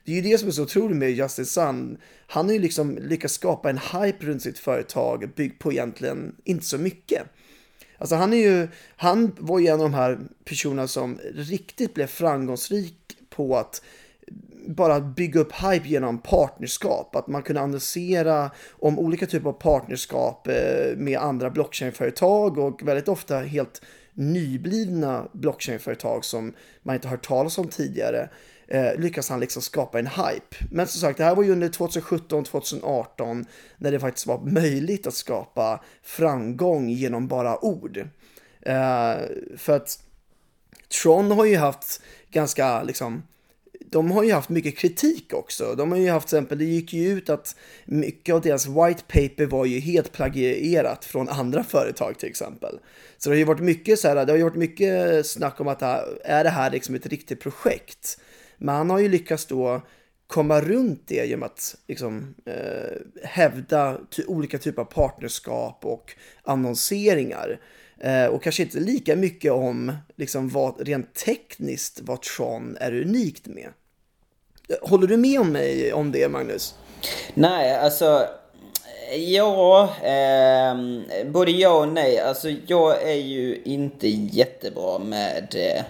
Det 0.06 0.12
är 0.12 0.16
ju 0.16 0.22
det 0.22 0.38
som 0.38 0.48
är 0.48 0.52
så 0.52 0.63
otroligt 0.63 0.98
med 0.98 1.12
Justin 1.12 1.46
Sun. 1.46 1.98
Han 2.28 2.46
har 2.46 2.54
ju 2.54 2.60
liksom 2.60 2.98
lyckats 2.98 3.34
skapa 3.34 3.70
en 3.70 3.78
hype 3.78 4.26
runt 4.26 4.42
sitt 4.42 4.60
företag 4.60 5.30
byggd 5.36 5.60
på 5.60 5.72
egentligen 5.72 6.36
inte 6.44 6.66
så 6.66 6.78
mycket. 6.78 7.22
Alltså 8.04 8.16
han 8.16 8.34
är 8.34 8.38
ju, 8.38 8.68
han 8.96 9.36
var 9.39 9.60
ju 9.60 9.68
en 9.68 9.74
av 9.74 9.80
de 9.80 9.94
här 9.94 10.20
personerna 10.46 10.88
som 10.88 11.20
riktigt 11.36 11.94
blev 11.94 12.08
framgångsrik 12.08 13.18
på 13.30 13.58
att 13.58 13.82
bara 14.68 15.00
bygga 15.00 15.39
upp 15.39 15.54
hype 15.54 15.88
genom 15.88 16.18
partnerskap. 16.18 17.16
Att 17.16 17.28
man 17.28 17.44
kunde 17.44 17.62
annonsera 17.62 18.52
om 18.72 19.00
olika 19.00 19.26
typer 19.26 19.50
av 19.50 19.54
partnerskap 19.54 20.48
eh, 20.48 20.98
med 20.98 21.20
andra 21.20 21.50
blockchainföretag 21.50 22.58
och 22.58 22.88
väldigt 22.88 23.08
ofta 23.08 23.39
helt 23.39 23.82
nyblivna 24.13 25.28
blockchainföretag 25.34 26.26
som 26.26 26.54
man 26.82 26.96
inte 26.96 27.08
hört 27.08 27.28
talas 27.28 27.58
om 27.58 27.68
tidigare 27.68 28.30
eh, 28.67 28.95
lyckas 28.97 29.30
han 29.30 29.39
liksom 29.39 29.62
skapa 29.62 29.99
en 29.99 30.08
hype. 30.08 30.56
Men 30.71 30.88
som 30.88 31.02
sagt, 31.02 31.17
det 31.17 31.23
här 31.23 31.36
var 31.36 31.43
ju 31.43 31.52
under 31.52 31.69
2017-2018 31.69 33.45
när 33.78 33.91
det 33.91 33.99
faktiskt 33.99 34.28
var 34.28 34.39
möjligt 34.39 35.08
att 35.08 35.13
skapa 35.13 35.84
framgång 36.04 36.89
genom 36.89 37.28
bara 37.28 37.65
ord. 37.65 37.97
Eh, 38.62 39.15
för 39.58 39.76
att 39.76 39.99
Tron 41.02 41.32
har 41.32 41.45
ju 41.45 41.58
haft 41.58 42.02
ganska 42.32 42.84
liksom 42.84 43.23
de 43.93 44.12
har 44.12 44.23
ju 44.23 44.34
haft 44.34 44.49
mycket 44.49 44.78
kritik 44.78 45.34
också. 45.34 45.76
De 45.76 45.91
har 45.91 45.99
ju 45.99 46.10
haft 46.10 46.28
till 46.28 46.38
exempel, 46.38 46.58
det 46.58 46.65
gick 46.65 46.93
ju 46.93 47.10
ut 47.10 47.30
att 47.30 47.56
mycket 47.86 48.36
av 48.36 48.41
deras 48.41 48.67
white 48.67 49.04
paper 49.08 49.45
var 49.45 49.65
ju 49.65 49.80
helt 49.80 50.12
plagierat 50.12 51.06
från 51.06 51.30
andra 51.30 51.63
företag 51.63 52.19
till 52.19 52.30
exempel. 52.30 52.80
Så 53.17 53.30
det 53.30 53.36
har 53.36 53.39
ju 53.39 53.43
varit 53.43 53.62
mycket 53.62 53.99
så 53.99 54.08
här, 54.08 54.15
det 54.15 54.32
har 54.32 54.38
ju 54.38 54.43
varit 54.43 54.56
mycket 54.56 55.26
snack 55.26 55.62
om 55.62 55.67
att 55.67 55.82
är 56.23 56.43
det 56.43 56.49
här 56.49 56.71
liksom 56.71 56.95
ett 56.95 57.06
riktigt 57.06 57.41
projekt? 57.41 58.19
Men 58.63 58.76
han 58.76 58.89
har 58.89 58.99
ju 58.99 59.10
lyckats 59.10 59.45
då 59.45 59.82
komma 60.28 60.62
runt 60.62 61.04
det 61.08 61.26
genom 61.26 61.43
att 61.43 61.76
liksom, 61.88 62.36
eh, 62.45 63.23
hävda 63.23 63.97
olika 64.28 64.58
typer 64.58 64.82
av 64.82 64.86
partnerskap 64.86 65.86
och 65.86 66.12
annonseringar. 66.43 67.60
Eh, 67.99 68.26
och 68.26 68.43
kanske 68.43 68.63
inte 68.63 68.80
lika 68.80 69.15
mycket 69.15 69.52
om 69.52 69.91
liksom, 70.15 70.49
vad, 70.49 70.88
rent 70.88 71.13
tekniskt 71.13 71.99
vad 72.04 72.21
Tron 72.21 72.78
är 72.80 73.02
unikt 73.02 73.47
med. 73.47 73.69
Eh, 74.69 74.89
håller 74.89 75.08
du 75.08 75.17
med 75.17 75.39
om 75.39 75.52
mig 75.52 75.93
om 75.93 76.12
det, 76.12 76.30
Magnus? 76.30 76.76
Nej, 77.34 77.76
alltså 77.76 78.28
Ja, 79.17 79.89
eh, 80.04 80.76
både 81.26 81.52
ja 81.52 81.80
och 81.80 81.88
nej. 81.88 82.19
Alltså 82.19 82.49
jag 82.67 83.04
är 83.04 83.15
ju 83.15 83.62
inte 83.65 84.08
jättebra 84.08 84.99
med 84.99 85.56
eh, 85.56 85.84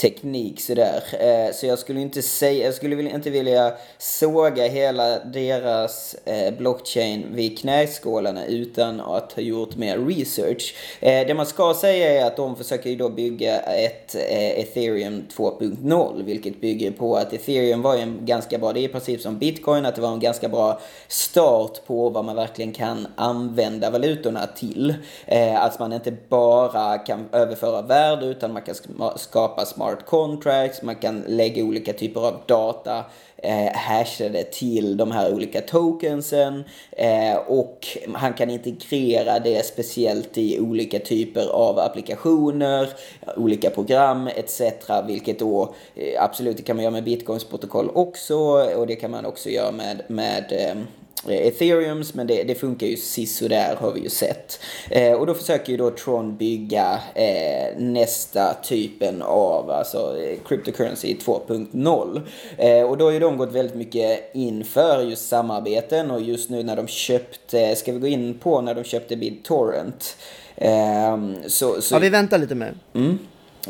teknik 0.00 0.60
sådär. 0.60 1.02
Eh, 1.12 1.54
så 1.54 1.66
jag 1.66 1.78
skulle 1.78 2.00
inte 2.00 2.22
säga, 2.22 2.64
jag 2.64 2.74
skulle 2.74 3.10
inte 3.10 3.30
vilja 3.30 3.72
såga 3.98 4.68
hela 4.68 5.24
deras 5.24 6.16
eh, 6.24 6.54
blockchain 6.54 7.26
vid 7.30 7.58
knäskålarna 7.58 8.46
utan 8.46 9.00
att 9.00 9.32
ha 9.32 9.42
gjort 9.42 9.76
mer 9.76 9.98
research. 9.98 10.74
Eh, 11.00 11.26
det 11.26 11.34
man 11.34 11.46
ska 11.46 11.74
säga 11.74 12.20
är 12.20 12.26
att 12.26 12.36
de 12.36 12.56
försöker 12.56 12.90
ju 12.90 12.96
då 12.96 13.08
bygga 13.08 13.60
ett 13.60 14.14
eh, 14.14 14.60
ethereum 14.60 15.24
2.0 15.36 16.24
vilket 16.24 16.60
bygger 16.60 16.90
på 16.90 17.16
att 17.16 17.32
ethereum 17.32 17.82
var 17.82 17.96
en 17.96 18.18
ganska 18.22 18.58
bra, 18.58 18.72
det 18.72 18.80
är 18.80 18.84
i 18.84 18.88
princip 18.88 19.20
som 19.20 19.38
bitcoin, 19.38 19.86
att 19.86 19.94
det 19.94 20.00
var 20.00 20.12
en 20.12 20.20
ganska 20.20 20.48
bra 20.48 20.80
start 21.08 21.86
på 21.86 22.08
vad 22.08 22.24
man 22.24 22.36
verkligen 22.36 22.72
kan 22.72 23.06
använda 23.16 23.90
valutorna 23.90 24.46
till. 24.46 24.94
Eh, 25.26 25.64
att 25.64 25.78
man 25.78 25.92
inte 25.92 26.12
bara 26.28 26.98
kan 26.98 27.28
överföra 27.32 27.82
värde 27.82 28.26
utan 28.26 28.52
man 28.52 28.62
kan 28.62 28.74
skapa 29.16 29.66
smart 29.66 29.87
smart 29.88 30.06
contracts, 30.06 30.82
man 30.82 30.96
kan 30.96 31.24
lägga 31.26 31.64
olika 31.64 31.92
typer 31.92 32.20
av 32.20 32.40
data 32.46 33.04
eh, 33.36 33.72
hashade 33.74 34.44
till 34.44 34.96
de 34.96 35.10
här 35.10 35.34
olika 35.34 35.60
tokensen 35.60 36.64
eh, 36.92 37.36
och 37.36 37.86
han 38.14 38.32
kan 38.32 38.50
integrera 38.50 39.38
det 39.38 39.66
speciellt 39.66 40.38
i 40.38 40.60
olika 40.60 40.98
typer 40.98 41.48
av 41.48 41.78
applikationer, 41.78 42.88
olika 43.36 43.70
program 43.70 44.28
etc. 44.36 44.62
Vilket 45.06 45.38
då 45.38 45.74
eh, 45.94 46.22
absolut 46.22 46.56
det 46.56 46.62
kan 46.62 46.76
man 46.76 46.82
göra 46.82 46.92
med 46.92 47.04
bitcoins 47.04 47.44
protokoll 47.44 47.90
också 47.94 48.36
och 48.76 48.86
det 48.86 48.96
kan 48.96 49.10
man 49.10 49.26
också 49.26 49.48
göra 49.48 49.72
med, 49.72 50.02
med 50.08 50.52
eh, 50.52 50.76
ethereums, 51.26 52.14
men 52.14 52.26
det, 52.26 52.42
det 52.42 52.54
funkar 52.54 52.86
ju 52.86 52.96
sisådär 52.96 53.76
har 53.80 53.92
vi 53.92 54.00
ju 54.00 54.08
sett. 54.08 54.60
Eh, 54.90 55.12
och 55.12 55.26
då 55.26 55.34
försöker 55.34 55.72
ju 55.72 55.76
då 55.76 55.90
Tron 55.90 56.36
bygga 56.36 57.00
eh, 57.14 57.78
nästa 57.78 58.54
typen 58.54 59.22
av 59.22 59.70
alltså 59.70 60.18
eh, 60.20 60.38
cryptocurrency 60.48 61.16
2.0. 61.24 62.20
Eh, 62.56 62.82
och 62.82 62.96
då 62.96 63.04
har 63.04 63.12
ju 63.12 63.18
de 63.18 63.36
gått 63.36 63.52
väldigt 63.52 63.76
mycket 63.76 64.34
in 64.34 64.64
för 64.64 65.02
just 65.02 65.28
samarbeten 65.28 66.10
och 66.10 66.20
just 66.20 66.50
nu 66.50 66.62
när 66.62 66.76
de 66.76 66.86
köpte, 66.86 67.76
ska 67.76 67.92
vi 67.92 67.98
gå 67.98 68.06
in 68.06 68.38
på 68.38 68.60
när 68.60 68.74
de 68.74 68.84
köpte 68.84 69.16
BitTorrent? 69.16 70.16
Eh, 70.56 71.18
så, 71.46 71.82
så, 71.82 71.94
ja, 71.94 71.98
vi 71.98 72.08
väntar 72.08 72.38
lite 72.38 72.54
med. 72.54 72.74
Mm. 72.94 73.18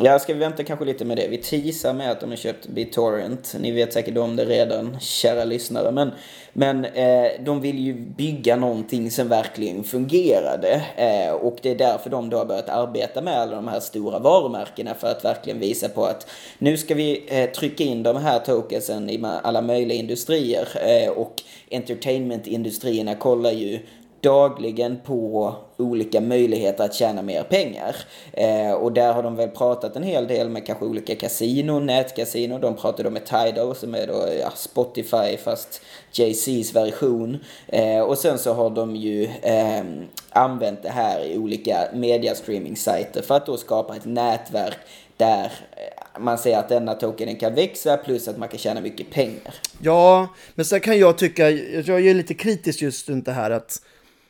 Ja, 0.01 0.19
ska 0.19 0.33
vi 0.33 0.39
vänta 0.39 0.65
kanske 0.65 0.85
lite 0.85 1.05
med 1.05 1.17
det. 1.17 1.29
Vi 1.29 1.39
teasar 1.39 1.93
med 1.93 2.11
att 2.11 2.21
de 2.21 2.31
har 2.31 2.37
köpt 2.37 2.67
BitTorrent. 2.67 3.55
Ni 3.61 3.71
vet 3.71 3.93
säkert 3.93 4.17
om 4.17 4.37
det 4.37 4.45
redan, 4.45 5.01
kära 5.01 5.45
lyssnare. 5.45 5.91
Men, 5.91 6.11
men 6.53 6.85
eh, 6.85 7.31
de 7.41 7.61
vill 7.61 7.79
ju 7.79 7.95
bygga 7.95 8.57
någonting 8.57 9.11
som 9.11 9.29
verkligen 9.29 9.85
fungerade. 9.85 10.83
Eh, 10.97 11.33
och 11.33 11.59
det 11.63 11.71
är 11.71 11.75
därför 11.75 12.11
de 12.11 12.31
då 12.31 12.37
har 12.37 12.45
börjat 12.45 12.69
arbeta 12.69 13.23
med 13.23 13.39
alla 13.39 13.57
de 13.57 13.69
här 13.69 13.81
stora 13.81 14.19
varumärkena. 14.19 14.95
För 14.95 15.09
att 15.09 15.25
verkligen 15.25 15.61
visa 15.61 15.89
på 15.89 16.05
att 16.05 16.31
nu 16.59 16.77
ska 16.77 16.95
vi 16.95 17.25
eh, 17.29 17.51
trycka 17.51 17.85
in 17.85 18.03
de 18.03 18.17
här 18.17 18.39
tokensen 18.39 19.11
i 19.11 19.25
alla 19.43 19.63
möjliga 19.63 19.99
industrier. 19.99 20.69
Eh, 20.75 21.11
och 21.11 21.43
entertainmentindustrierna 21.71 23.15
kollar 23.15 23.53
ju 23.53 23.79
dagligen 24.21 25.01
på 25.05 25.55
olika 25.77 26.21
möjligheter 26.21 26.85
att 26.85 26.95
tjäna 26.95 27.23
mer 27.23 27.43
pengar. 27.43 27.97
Eh, 28.33 28.73
och 28.73 28.93
där 28.93 29.13
har 29.13 29.23
de 29.23 29.37
väl 29.37 29.49
pratat 29.49 29.97
en 29.97 30.03
hel 30.03 30.27
del 30.27 30.49
med 30.49 30.67
kanske 30.67 30.85
olika 30.85 31.15
kasinon, 31.15 31.87
nätkasinon. 31.87 32.61
De 32.61 32.77
pratade 32.77 33.11
med 33.11 33.27
Tidal 33.27 33.77
som 33.77 33.95
är 33.95 34.07
då 34.07 34.25
ja, 34.41 34.51
Spotify 34.55 35.37
fast 35.45 35.81
JC's 36.13 36.75
version. 36.75 37.39
Eh, 37.67 38.01
och 38.01 38.19
sen 38.19 38.39
så 38.39 38.53
har 38.55 38.71
de 38.71 38.97
ju 38.97 39.25
eh, 39.43 39.85
använt 40.31 40.83
det 40.83 40.91
här 40.91 41.25
i 41.25 41.39
olika 41.39 41.89
mediastreaming-sajter 41.95 43.23
för 43.23 43.35
att 43.35 43.47
då 43.47 43.57
skapa 43.57 43.97
ett 43.97 44.05
nätverk 44.05 44.79
där 45.17 45.45
eh, 45.45 46.21
man 46.21 46.39
ser 46.39 46.59
att 46.59 46.69
denna 46.69 46.95
tokenen 46.95 47.37
kan 47.37 47.55
växa 47.55 47.97
plus 47.97 48.29
att 48.29 48.39
man 48.39 48.49
kan 48.49 48.59
tjäna 48.59 48.81
mycket 48.81 49.11
pengar. 49.11 49.55
Ja, 49.83 50.29
men 50.55 50.65
sen 50.65 50.81
kan 50.81 50.99
jag 50.99 51.19
tycka, 51.19 51.51
jag 51.51 52.07
är 52.07 52.15
lite 52.15 52.35
kritisk 52.35 52.83
just 52.83 53.09
runt 53.09 53.25
det 53.25 53.33
här 53.33 53.51
att 53.51 53.83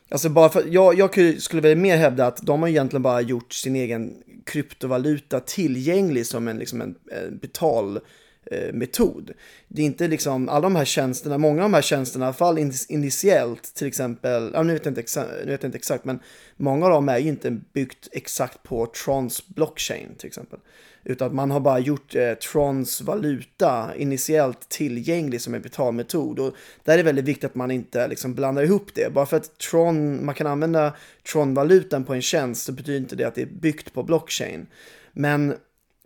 Alltså 0.09 0.29
bara 0.29 0.49
för, 0.49 0.63
jag, 0.69 0.99
jag 0.99 1.41
skulle 1.41 1.61
väl 1.61 1.77
mer 1.77 1.97
hävda 1.97 2.25
att 2.25 2.41
de 2.41 2.61
har 2.61 2.69
egentligen 2.69 3.03
bara 3.03 3.21
gjort 3.21 3.53
sin 3.53 3.75
egen 3.75 4.13
kryptovaluta 4.45 5.39
tillgänglig 5.39 6.25
som 6.25 6.47
en, 6.47 6.57
liksom 6.57 6.81
en, 6.81 6.95
en 7.11 7.37
betalmetod. 7.37 9.29
Eh, 9.29 9.35
Det 9.67 9.81
är 9.81 9.85
inte 9.85 10.07
liksom 10.07 10.49
alla 10.49 10.61
de 10.61 10.75
här 10.75 10.85
tjänsterna, 10.85 11.37
många 11.37 11.63
av 11.63 11.69
de 11.69 11.73
här 11.73 11.81
tjänsterna, 11.81 12.25
i 12.25 12.27
alla 12.27 12.33
fall 12.33 12.57
initiellt 12.89 13.73
till 13.75 13.87
exempel, 13.87 14.51
ja, 14.53 14.63
nu, 14.63 14.73
vet 14.73 14.85
jag 14.85 14.91
inte 14.91 15.01
exakt, 15.01 15.29
nu 15.45 15.51
vet 15.51 15.63
jag 15.63 15.67
inte 15.67 15.77
exakt, 15.77 16.05
men 16.05 16.19
många 16.57 16.85
av 16.85 16.91
dem 16.91 17.09
är 17.09 17.17
ju 17.17 17.29
inte 17.29 17.51
byggt 17.51 18.07
exakt 18.11 18.63
på 18.63 18.85
Trons 18.85 19.47
blockchain 19.47 20.15
till 20.17 20.27
exempel. 20.27 20.59
Utan 21.03 21.35
man 21.35 21.51
har 21.51 21.59
bara 21.59 21.79
gjort 21.79 22.15
eh, 22.15 22.33
Trons 22.33 23.01
valuta 23.01 23.95
initiellt 23.95 24.69
tillgänglig 24.69 25.41
som 25.41 25.53
en 25.53 25.61
betalmetod. 25.61 26.39
Och 26.39 26.53
där 26.83 26.93
är 26.93 26.97
det 26.97 27.03
väldigt 27.03 27.25
viktigt 27.25 27.49
att 27.49 27.55
man 27.55 27.71
inte 27.71 28.07
liksom 28.07 28.33
blandar 28.33 28.63
ihop 28.63 28.93
det. 28.93 29.13
Bara 29.13 29.25
för 29.25 29.37
att 29.37 29.57
Tron, 29.57 30.25
man 30.25 30.35
kan 30.35 30.47
använda 30.47 30.93
Tron-valutan 31.31 32.03
på 32.03 32.13
en 32.13 32.21
tjänst 32.21 32.65
så 32.65 32.71
betyder 32.71 32.99
inte 32.99 33.15
det 33.15 33.23
att 33.23 33.35
det 33.35 33.41
är 33.41 33.45
byggt 33.45 33.93
på 33.93 34.03
blockchain. 34.03 34.67
Men, 35.11 35.53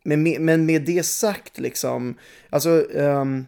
men, 0.03 0.23
med, 0.23 0.41
men 0.41 0.65
med 0.65 0.82
det 0.82 1.06
sagt 1.06 1.60
liksom, 1.60 2.17
alltså 2.49 2.69
um, 2.69 3.45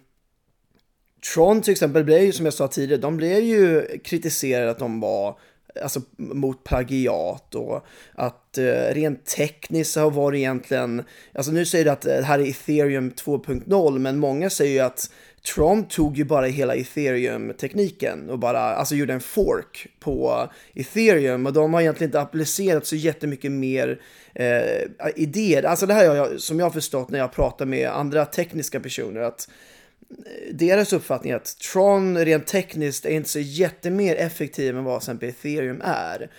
Tron 1.34 1.62
till 1.62 1.72
exempel 1.72 2.04
blev 2.04 2.22
ju 2.22 2.32
som 2.32 2.46
jag 2.46 2.54
sa 2.54 2.68
tidigare, 2.68 3.02
de 3.02 3.18
blev 3.18 3.40
ju 3.40 3.88
kritiserade 4.04 4.72
att 4.72 4.80
de 4.80 5.00
var 5.00 5.40
alltså 5.82 6.02
mot 6.18 6.64
plagiat 6.64 7.56
och 7.56 7.86
att 8.14 8.58
eh, 8.58 8.94
rent 8.94 9.26
tekniskt 9.26 9.96
har 9.96 10.12
varit 10.12 10.38
egentligen, 10.38 11.04
alltså 11.34 11.52
nu 11.52 11.66
säger 11.66 11.86
du 11.86 11.92
att 11.92 12.06
eh, 12.06 12.16
det 12.16 12.24
här 12.24 12.40
är 12.40 12.50
ethereum 12.50 13.12
2.0 13.12 14.00
men 14.00 14.18
många 14.18 14.50
säger 14.50 14.74
ju 14.74 14.80
att 14.80 15.10
Trump 15.56 15.90
tog 15.90 16.18
ju 16.18 16.24
bara 16.24 16.46
hela 16.46 16.76
ethereum-tekniken 16.76 18.30
och 18.30 18.40
bara 18.40 18.60
alltså 18.60 18.96
gjorde 18.96 19.14
en 19.14 19.20
fork 19.20 19.88
på 20.00 20.50
ethereum 20.74 21.46
och 21.46 21.54
de 21.54 21.74
har 21.74 21.82
egentligen 21.82 22.08
inte 22.08 22.22
applicerat 22.22 22.86
så 22.86 22.96
jättemycket 22.96 23.52
mer 23.52 24.02
eh, 24.34 25.10
idéer. 25.16 25.64
Alltså 25.64 25.86
det 25.86 25.94
här 25.94 26.08
har 26.08 26.16
jag, 26.16 26.42
som 26.42 26.60
jag 26.60 26.66
har 26.66 26.72
förstått 26.72 27.10
när 27.10 27.20
jag 27.20 27.32
pratar 27.32 27.66
med 27.66 27.90
andra 27.90 28.26
tekniska 28.26 28.80
personer 28.80 29.22
att 29.22 29.50
deras 30.52 30.94
uppfattning 30.94 31.32
är 31.32 31.36
att 31.36 31.58
Tron 31.60 32.18
rent 32.18 32.48
tekniskt 32.48 33.06
är 33.06 33.10
inte 33.10 33.30
så 33.30 33.40
jättemer 33.40 34.16
effektiv 34.16 34.78
än 34.78 34.84
vad 34.84 35.02
till 35.02 35.04
exempel 35.04 35.30
ethereum 35.30 35.82
är. 35.86 36.30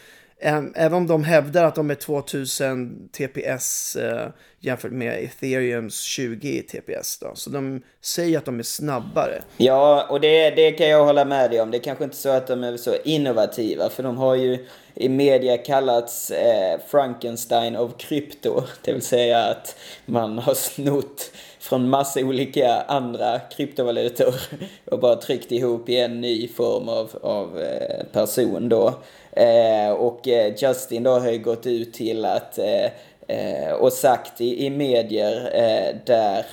Även 0.75 0.95
om 0.95 1.07
de 1.07 1.25
hävdar 1.25 1.65
att 1.65 1.75
de 1.75 1.91
är 1.91 1.95
2000 1.95 3.09
TPS 3.09 3.97
eh, 3.97 4.29
jämfört 4.61 4.93
med 4.93 5.25
ethereums 5.25 6.01
20 6.01 6.63
TPS. 6.63 7.19
Då. 7.19 7.31
Så 7.35 7.51
de 7.51 7.83
säger 8.01 8.39
att 8.39 8.45
de 8.45 8.59
är 8.59 8.63
snabbare. 8.63 9.43
Ja, 9.57 10.07
och 10.11 10.21
det, 10.21 10.51
det 10.51 10.73
kan 10.73 10.89
jag 10.89 11.05
hålla 11.05 11.25
med 11.25 11.51
dig 11.51 11.61
om. 11.61 11.71
Det 11.71 11.77
är 11.77 11.83
kanske 11.83 12.05
inte 12.05 12.17
så 12.17 12.29
att 12.29 12.47
de 12.47 12.65
är 12.65 12.77
så 12.77 12.97
innovativa, 13.05 13.89
för 13.89 14.03
de 14.03 14.17
har 14.17 14.35
ju 14.35 14.67
i 14.95 15.09
media 15.09 15.59
kallats 15.59 16.31
eh, 16.31 16.81
Frankenstein 16.89 17.77
of 17.77 17.97
krypto. 17.99 18.63
Det 18.83 18.93
vill 18.93 19.03
säga 19.03 19.39
att 19.39 19.77
man 20.07 20.39
har 20.39 20.55
snott 20.55 21.31
från 21.67 21.91
massa 21.91 22.21
olika 22.21 22.83
andra 22.83 23.39
kryptovalutor 23.39 24.35
och 24.85 24.99
bara 24.99 25.17
tryckt 25.17 25.53
ihop 25.53 25.89
i 25.89 25.97
en 25.97 26.21
ny 26.21 26.49
form 26.49 26.89
av, 26.89 27.11
av 27.23 27.61
eh, 27.61 28.05
person 28.13 28.69
då. 28.69 28.95
Eh, 29.33 29.91
och 29.91 30.29
eh, 30.29 30.55
Justin 30.57 31.03
då 31.03 31.11
har 31.11 31.31
ju 31.31 31.39
gått 31.39 31.67
ut 31.67 31.95
till 31.95 32.25
att 32.25 32.59
eh, 32.59 32.85
eh, 33.29 33.73
och 33.73 33.93
sagt 33.93 34.41
i, 34.41 34.67
i 34.67 34.71
medier 34.71 35.51
eh, 35.55 35.97
där 36.07 36.47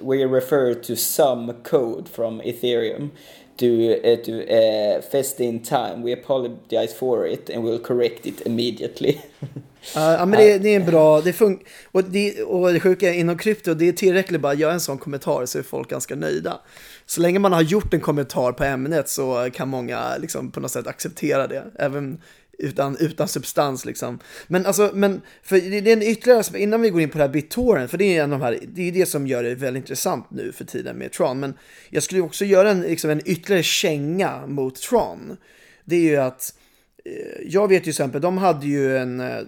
We 0.00 0.36
refer 0.36 0.74
to 0.74 0.96
some 0.96 1.54
code 1.62 2.08
from 2.12 2.40
ethereum 2.40 3.10
to, 3.56 3.66
uh, 3.66 4.16
to 4.16 4.32
uh, 4.32 5.00
fest 5.02 5.40
in 5.40 5.60
time, 5.60 6.02
we 6.02 6.12
apologize 6.12 6.94
for 6.94 7.26
it 7.26 7.50
and 7.50 7.64
we'll 7.64 7.78
correct 7.78 8.26
it 8.26 8.40
immediately. 8.40 9.20
Ja, 9.94 10.26
men 10.26 10.40
det, 10.40 10.58
det, 10.58 10.68
är 10.68 10.76
en 10.76 10.86
bra, 10.86 11.20
det 11.20 11.32
funkar, 11.32 11.68
och 11.92 12.04
det, 12.04 12.42
och 12.42 12.72
det 12.72 12.80
sjuka 12.80 13.12
inom 13.12 13.38
krypto, 13.38 13.74
det 13.74 13.88
är 13.88 13.92
tillräckligt 13.92 14.40
bara 14.40 14.52
att 14.52 14.58
göra 14.58 14.72
en 14.72 14.80
sån 14.80 14.98
kommentar 14.98 15.46
så 15.46 15.58
är 15.58 15.62
folk 15.62 15.90
ganska 15.90 16.14
nöjda. 16.14 16.60
Så 17.06 17.20
länge 17.20 17.38
man 17.38 17.52
har 17.52 17.62
gjort 17.62 17.94
en 17.94 18.00
kommentar 18.00 18.52
på 18.52 18.64
ämnet 18.64 19.08
så 19.08 19.50
kan 19.54 19.68
många 19.68 20.16
liksom 20.16 20.50
på 20.50 20.60
något 20.60 20.70
sätt 20.70 20.86
acceptera 20.86 21.46
det, 21.46 21.64
även 21.78 22.20
utan, 22.58 22.96
utan 23.00 23.28
substans 23.28 23.84
liksom. 23.84 24.18
Men 24.46 24.66
alltså, 24.66 24.90
men 24.94 25.20
för 25.42 25.56
det 25.56 25.90
är 25.90 25.96
en 25.96 26.02
ytterligare 26.02 26.58
innan 26.58 26.82
vi 26.82 26.90
går 26.90 27.00
in 27.00 27.10
på 27.10 27.18
det 27.18 27.24
här 27.24 27.32
BitTorrent, 27.32 27.90
för 27.90 27.98
det 27.98 28.16
är 28.16 28.24
en 28.24 28.32
av 28.32 28.38
de 28.38 28.44
här, 28.44 28.58
det 28.68 28.88
är 28.88 28.92
det 28.92 29.06
som 29.06 29.26
gör 29.26 29.42
det 29.42 29.54
väldigt 29.54 29.80
intressant 29.80 30.30
nu 30.30 30.52
för 30.52 30.64
tiden 30.64 30.96
med 30.96 31.12
Tron, 31.12 31.40
men 31.40 31.54
jag 31.90 32.02
skulle 32.02 32.20
också 32.20 32.44
göra 32.44 32.70
en, 32.70 32.80
liksom 32.80 33.10
en 33.10 33.22
ytterligare 33.24 33.62
känga 33.62 34.46
mot 34.46 34.80
Tron. 34.80 35.36
Det 35.84 35.96
är 35.96 36.00
ju 36.00 36.16
att 36.16 36.54
eh, 37.04 37.42
jag 37.46 37.68
vet 37.68 37.76
ju 37.76 37.80
till 37.80 37.90
exempel, 37.90 38.20
de 38.20 38.38
hade 38.38 38.66
ju 38.66 38.96
en, 38.96 39.20
eh, 39.20 39.38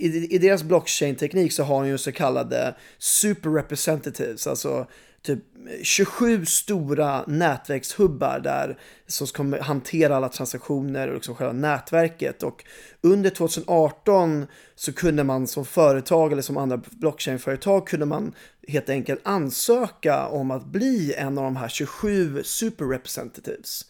i, 0.00 0.34
i 0.34 0.38
deras 0.38 0.62
blockchain-teknik 0.62 1.52
så 1.52 1.62
har 1.62 1.82
de 1.82 1.88
ju 1.88 1.98
så 1.98 2.12
kallade 2.12 2.74
super 2.98 3.50
representatives, 3.50 4.46
alltså 4.46 4.86
typ 5.22 5.38
27 5.82 6.46
stora 6.46 7.24
nätverkshubbar 7.26 8.40
där 8.40 8.78
som 9.06 9.26
kommer 9.26 9.58
hantera 9.58 10.16
alla 10.16 10.28
transaktioner 10.28 11.08
och 11.08 11.14
liksom 11.14 11.34
själva 11.34 11.52
nätverket. 11.52 12.42
Och 12.42 12.64
under 13.00 13.30
2018 13.30 14.46
så 14.74 14.92
kunde 14.92 15.24
man 15.24 15.46
som 15.46 15.64
företag 15.64 16.32
eller 16.32 16.42
som 16.42 16.56
andra 16.56 16.80
blockchainföretag 16.90 17.86
kunde 17.86 18.06
man 18.06 18.32
helt 18.68 18.88
enkelt 18.88 19.20
ansöka 19.22 20.26
om 20.26 20.50
att 20.50 20.66
bli 20.66 21.14
en 21.14 21.38
av 21.38 21.44
de 21.44 21.56
här 21.56 21.68
27 21.68 22.42
super 22.42 22.84
representatives. 22.84 23.84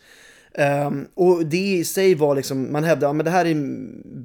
Um, 0.54 1.08
och 1.14 1.46
det 1.46 1.56
i 1.56 1.84
sig 1.84 2.14
var 2.14 2.34
liksom, 2.34 2.72
man 2.72 2.84
hävdade 2.84 3.10
att 3.10 3.16
ja, 3.16 3.22
det 3.22 3.30
här 3.30 3.44
är 3.44 3.56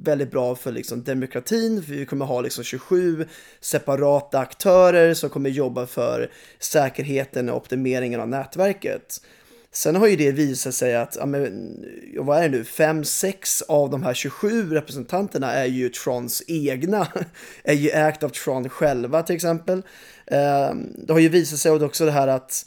väldigt 0.04 0.30
bra 0.30 0.54
för 0.54 0.72
liksom 0.72 1.04
demokratin, 1.04 1.82
för 1.82 1.92
vi 1.92 2.06
kommer 2.06 2.24
ha 2.24 2.40
liksom 2.40 2.64
27 2.64 3.26
separata 3.60 4.38
aktörer 4.38 5.14
som 5.14 5.30
kommer 5.30 5.50
jobba 5.50 5.86
för 5.86 6.30
säkerheten 6.58 7.48
och 7.48 7.56
optimeringen 7.56 8.20
av 8.20 8.28
nätverket. 8.28 9.20
Sen 9.72 9.96
har 9.96 10.06
ju 10.06 10.16
det 10.16 10.32
visat 10.32 10.74
sig 10.74 10.96
att, 10.96 11.16
ja, 11.20 11.26
men, 11.26 11.76
vad 12.18 12.38
är 12.38 12.42
det 12.42 12.48
nu, 12.48 12.62
5-6 12.62 13.62
av 13.68 13.90
de 13.90 14.02
här 14.02 14.14
27 14.14 14.70
representanterna 14.74 15.52
är 15.52 15.66
ju 15.66 15.88
Trons 15.88 16.42
egna, 16.46 17.08
är 17.64 17.74
ju 17.74 17.90
ägt 17.90 18.22
av 18.22 18.28
Tron 18.28 18.68
själva 18.68 19.22
till 19.22 19.36
exempel. 19.36 19.78
Um, 19.78 20.94
det 21.06 21.12
har 21.12 21.18
ju 21.18 21.28
visat 21.28 21.58
sig 21.58 21.72
också 21.72 22.04
det 22.04 22.10
här 22.10 22.28
att 22.28 22.66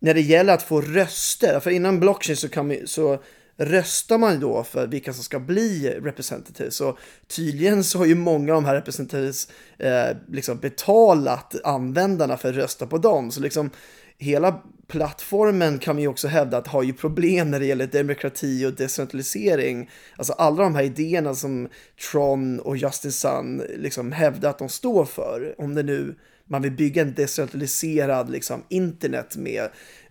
när 0.00 0.14
det 0.14 0.20
gäller 0.20 0.54
att 0.54 0.62
få 0.62 0.80
röster, 0.80 1.60
för 1.60 1.70
innan 1.70 2.00
blockchain 2.00 2.36
så, 2.36 2.48
kan 2.48 2.68
vi, 2.68 2.86
så 2.86 3.22
röstar 3.56 4.18
man 4.18 4.40
då 4.40 4.64
för 4.64 4.86
vilka 4.86 5.12
som 5.12 5.24
ska 5.24 5.38
bli 5.40 5.90
representatives. 6.02 6.74
Så 6.76 6.98
tydligen 7.28 7.84
så 7.84 7.98
har 7.98 8.06
ju 8.06 8.14
många 8.14 8.54
av 8.54 8.62
de 8.62 8.64
här 8.64 8.74
representatives 8.74 9.48
eh, 9.78 10.16
liksom 10.28 10.58
betalat 10.58 11.54
användarna 11.64 12.36
för 12.36 12.48
att 12.48 12.54
rösta 12.54 12.86
på 12.86 12.98
dem. 12.98 13.30
Så 13.30 13.40
liksom 13.40 13.70
hela 14.18 14.62
plattformen 14.88 15.78
kan 15.78 15.96
man 15.96 16.02
ju 16.02 16.08
också 16.08 16.28
hävda 16.28 16.56
att 16.56 16.66
har 16.66 16.82
ju 16.82 16.92
problem 16.92 17.50
när 17.50 17.60
det 17.60 17.66
gäller 17.66 17.86
demokrati 17.86 18.66
och 18.66 18.72
decentralisering. 18.72 19.90
Alltså 20.16 20.32
alla 20.32 20.62
de 20.62 20.74
här 20.74 20.82
idéerna 20.82 21.34
som 21.34 21.68
Tron 22.10 22.60
och 22.60 22.76
Justin 22.76 23.12
Sun 23.12 23.62
liksom 23.76 24.12
hävdar 24.12 24.50
att 24.50 24.58
de 24.58 24.68
står 24.68 25.04
för. 25.04 25.54
Om 25.58 25.74
det 25.74 25.82
nu 25.82 26.14
man 26.50 26.62
vill 26.62 26.72
bygga 26.72 27.02
en 27.02 27.14
decentraliserad 27.14 28.30
liksom, 28.30 28.64
internet 28.68 29.36
med 29.36 29.62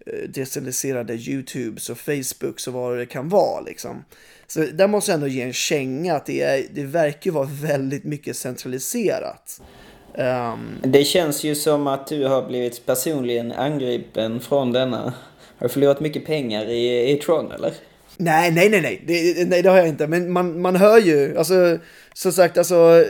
eh, 0.06 0.30
decentraliserade 0.30 1.14
YouTubes 1.14 1.90
och 1.90 1.98
Facebooks 1.98 2.68
och 2.68 2.74
vad 2.74 2.98
det 2.98 3.06
kan 3.06 3.30
vara. 3.30 3.62
Liksom. 3.62 4.04
Så 4.48 4.60
där 4.60 4.88
måste 4.88 5.12
jag 5.12 5.16
ändå 5.16 5.28
ge 5.28 5.42
en 5.42 5.54
känga 5.54 6.16
att 6.16 6.26
det, 6.26 6.42
är, 6.42 6.66
det 6.74 6.84
verkar 6.84 7.32
vara 7.32 7.50
väldigt 7.62 8.04
mycket 8.04 8.36
centraliserat. 8.36 9.62
Um... 10.18 10.92
Det 10.92 11.04
känns 11.04 11.44
ju 11.44 11.56
som 11.56 11.88
att 11.88 12.08
du 12.08 12.26
har 12.26 12.48
blivit 12.48 12.86
personligen 12.86 13.52
angripen 13.52 14.40
från 14.40 14.72
denna. 14.72 15.14
Har 15.58 15.68
du 15.68 15.70
förlorat 15.70 16.00
mycket 16.00 16.26
pengar 16.26 16.66
i, 16.66 17.12
i 17.12 17.16
Tron 17.16 17.52
eller? 17.52 17.74
Nej, 18.18 18.52
nej, 18.52 18.70
nej, 18.70 18.82
nej. 18.82 19.04
Det, 19.08 19.50
nej, 19.50 19.62
det 19.62 19.70
har 19.70 19.78
jag 19.78 19.88
inte. 19.88 20.08
Men 20.08 20.32
man, 20.32 20.62
man 20.62 20.76
hör 20.76 20.98
ju, 21.00 21.38
alltså, 21.38 21.78
som 22.14 22.32
sagt, 22.32 22.58
alltså, 22.58 23.06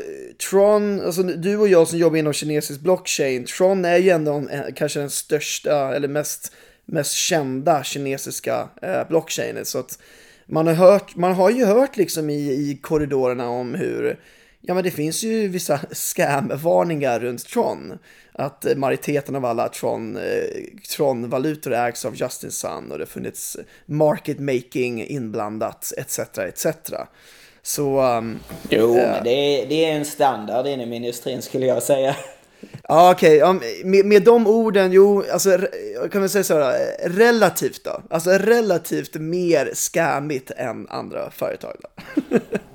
Tron, 0.50 1.02
alltså 1.02 1.24
du 1.24 1.58
och 1.58 1.68
jag 1.68 1.88
som 1.88 2.00
jobbar 2.00 2.18
inom 2.18 2.34
kinesisk 2.34 2.82
blockchain, 2.82 3.46
Tron 3.46 3.86
är 3.86 3.98
ju 3.98 4.10
ändå 4.10 4.34
en, 4.34 4.74
kanske 4.76 5.00
den 5.00 5.10
största 5.10 5.96
eller 5.96 6.08
mest, 6.08 6.52
mest 6.86 7.14
kända 7.14 7.84
kinesiska 7.84 8.70
eh, 8.82 9.08
blockchainen. 9.08 9.66
Så 9.66 9.80
att 9.80 10.00
man 10.46 10.68
har, 10.68 10.74
hört, 10.74 11.16
man 11.16 11.34
har 11.34 11.50
ju 11.50 11.66
hört 11.66 11.98
liksom 11.98 12.30
i, 12.30 12.52
i 12.52 12.80
korridorerna 12.82 13.50
om 13.50 13.76
hur, 13.76 14.20
ja 14.62 14.74
men 14.74 14.84
det 14.84 14.92
finns 14.92 15.24
ju 15.24 15.48
vissa 15.48 15.80
scam-varningar 15.92 17.20
runt 17.20 17.48
Tron. 17.48 18.00
Att 18.34 18.66
majoriteten 18.76 19.36
av 19.36 19.46
alla 19.46 19.70
Tron, 19.70 20.18
eh, 20.18 20.22
Tron-valutor 20.96 21.74
ägs 21.74 22.06
av 22.06 22.16
Justin 22.16 22.52
Sun 22.52 22.92
och 22.92 22.98
det 22.98 23.04
har 23.04 23.10
funnits 23.10 23.58
market 23.86 24.40
making 24.40 25.06
inblandat 25.06 25.94
etc. 25.98 26.20
etc. 26.20 26.66
Så... 27.70 28.02
Um, 28.18 28.40
jo, 28.70 28.98
äh, 28.98 29.12
men 29.12 29.24
det 29.24 29.30
är, 29.30 29.66
det 29.66 29.86
är 29.86 29.96
en 29.96 30.06
standard 30.06 30.68
inom 30.68 30.94
industrin 30.94 31.42
skulle 31.42 31.66
jag 31.66 31.84
säga. 31.84 32.16
Ja, 32.88 33.12
okej. 33.12 33.44
Okay. 33.44 33.84
med, 33.84 34.06
med 34.06 34.24
de 34.24 34.48
orden, 34.48 34.92
jo, 34.92 35.24
alltså 35.32 35.58
kan 36.12 36.22
man 36.22 36.30
säga 36.30 36.44
så 36.44 36.60
här, 36.60 37.10
relativt 37.10 37.84
då? 37.84 38.02
Alltså 38.10 38.30
relativt 38.30 39.16
mer 39.16 39.72
skämmigt 39.76 40.52
än 40.52 40.88
andra 40.90 41.32
företag 41.32 41.76
då? 41.80 42.38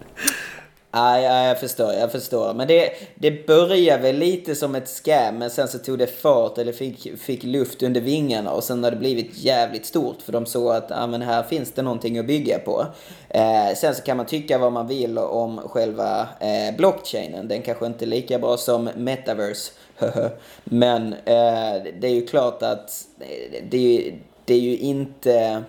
Ja, 0.96 1.20
ja, 1.20 1.46
jag 1.46 1.60
förstår, 1.60 1.92
jag 1.92 2.12
förstår. 2.12 2.54
Men 2.54 2.68
det, 2.68 2.92
det 3.14 3.46
började 3.46 4.02
väl 4.02 4.16
lite 4.16 4.54
som 4.54 4.74
ett 4.74 4.88
scam, 4.88 5.38
men 5.38 5.50
sen 5.50 5.68
så 5.68 5.78
tog 5.78 5.98
det 5.98 6.06
fart 6.06 6.58
eller 6.58 6.72
fick, 6.72 7.18
fick 7.18 7.42
luft 7.42 7.82
under 7.82 8.00
vingarna 8.00 8.50
och 8.50 8.64
sen 8.64 8.84
har 8.84 8.90
det 8.90 8.96
blivit 8.96 9.38
jävligt 9.38 9.86
stort 9.86 10.22
för 10.22 10.32
de 10.32 10.46
såg 10.46 10.74
att 10.74 10.86
ja, 10.90 11.06
men 11.06 11.22
här 11.22 11.42
finns 11.42 11.72
det 11.72 11.82
någonting 11.82 12.18
att 12.18 12.26
bygga 12.26 12.58
på. 12.58 12.86
Eh, 13.28 13.74
sen 13.76 13.94
så 13.94 14.02
kan 14.02 14.16
man 14.16 14.26
tycka 14.26 14.58
vad 14.58 14.72
man 14.72 14.86
vill 14.86 15.18
om 15.18 15.58
själva 15.58 16.28
eh, 16.40 16.76
blockchainen. 16.76 17.48
Den 17.48 17.62
kanske 17.62 17.86
inte 17.86 18.04
är 18.04 18.06
lika 18.06 18.38
bra 18.38 18.56
som 18.56 18.84
metaverse. 18.96 19.72
men 20.64 21.12
eh, 21.12 21.82
det 22.00 22.06
är 22.06 22.14
ju 22.14 22.26
klart 22.26 22.62
att 22.62 23.06
eh, 23.20 23.62
det, 23.70 23.98
är, 23.98 24.14
det 24.44 24.54
är 24.54 24.60
ju 24.60 24.76
inte 24.76 25.62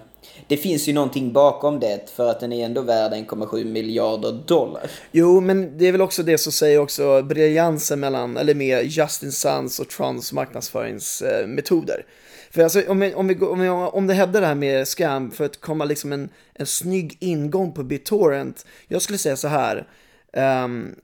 det 0.47 0.57
finns 0.57 0.87
ju 0.87 0.93
någonting 0.93 1.33
bakom 1.33 1.79
det 1.79 2.09
för 2.15 2.29
att 2.29 2.39
den 2.39 2.53
är 2.53 2.65
ändå 2.65 2.81
värd 2.81 3.11
1,7 3.11 3.65
miljarder 3.65 4.31
dollar. 4.31 4.83
Jo, 5.11 5.41
men 5.41 5.77
det 5.77 5.87
är 5.87 5.91
väl 5.91 6.01
också 6.01 6.23
det 6.23 6.37
som 6.37 6.51
säger 6.51 6.79
också 6.79 7.21
briljansen 7.21 7.99
mellan, 7.99 8.37
eller 8.37 8.55
med 8.55 8.85
Justin 8.85 9.31
Suns 9.31 9.79
och 9.79 9.89
Trons 9.89 10.33
marknadsföringsmetoder. 10.33 12.05
För 12.51 12.63
alltså, 12.63 12.81
om, 12.87 12.99
vi, 12.99 13.13
om, 13.13 13.27
vi, 13.27 13.35
om, 13.35 13.59
vi, 13.59 13.69
om 13.69 14.07
det 14.07 14.13
hände 14.13 14.39
det 14.39 14.45
här 14.45 14.55
med 14.55 14.87
scam 14.87 15.31
för 15.31 15.45
att 15.45 15.61
komma 15.61 15.85
liksom 15.85 16.13
en, 16.13 16.29
en 16.53 16.65
snygg 16.65 17.17
ingång 17.19 17.71
på 17.71 17.83
BitTorrent. 17.83 18.65
Jag 18.87 19.01
skulle 19.01 19.17
säga 19.17 19.35
så 19.35 19.47
här. 19.47 19.87
Um, 20.35 20.95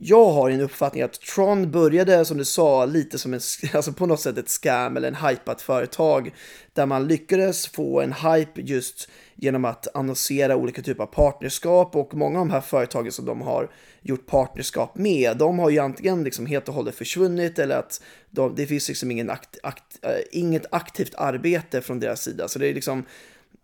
jag 0.00 0.30
har 0.30 0.50
en 0.50 0.60
uppfattning 0.60 1.02
att 1.02 1.20
Tron 1.20 1.70
började, 1.70 2.24
som 2.24 2.38
du 2.38 2.44
sa, 2.44 2.84
lite 2.84 3.18
som 3.18 3.34
en, 3.34 3.40
alltså 3.74 3.92
på 3.92 4.06
något 4.06 4.20
sätt 4.20 4.38
ett 4.38 4.48
scam 4.48 4.96
eller 4.96 5.08
en 5.08 5.28
hypat 5.28 5.62
företag 5.62 6.34
där 6.72 6.86
man 6.86 7.08
lyckades 7.08 7.66
få 7.66 8.00
en 8.00 8.12
hype 8.12 8.60
just 8.60 9.08
genom 9.34 9.64
att 9.64 9.96
annonsera 9.96 10.56
olika 10.56 10.82
typer 10.82 11.02
av 11.02 11.06
partnerskap 11.06 11.96
och 11.96 12.14
många 12.14 12.40
av 12.40 12.46
de 12.46 12.52
här 12.52 12.60
företagen 12.60 13.12
som 13.12 13.24
de 13.24 13.40
har 13.40 13.70
gjort 14.02 14.26
partnerskap 14.26 14.96
med, 14.96 15.36
de 15.36 15.58
har 15.58 15.70
ju 15.70 15.78
antingen 15.78 16.24
liksom 16.24 16.46
helt 16.46 16.68
och 16.68 16.74
hållet 16.74 16.94
försvunnit 16.94 17.58
eller 17.58 17.76
att 17.76 18.02
de, 18.30 18.54
det 18.54 18.66
finns 18.66 18.88
liksom 18.88 19.10
ingen 19.10 19.30
akt, 19.30 19.58
akt, 19.62 19.98
äh, 20.02 20.10
inget 20.30 20.66
aktivt 20.70 21.14
arbete 21.14 21.82
från 21.82 22.00
deras 22.00 22.22
sida. 22.22 22.48
Så 22.48 22.58
det 22.58 22.68
är 22.68 22.74
liksom 22.74 23.04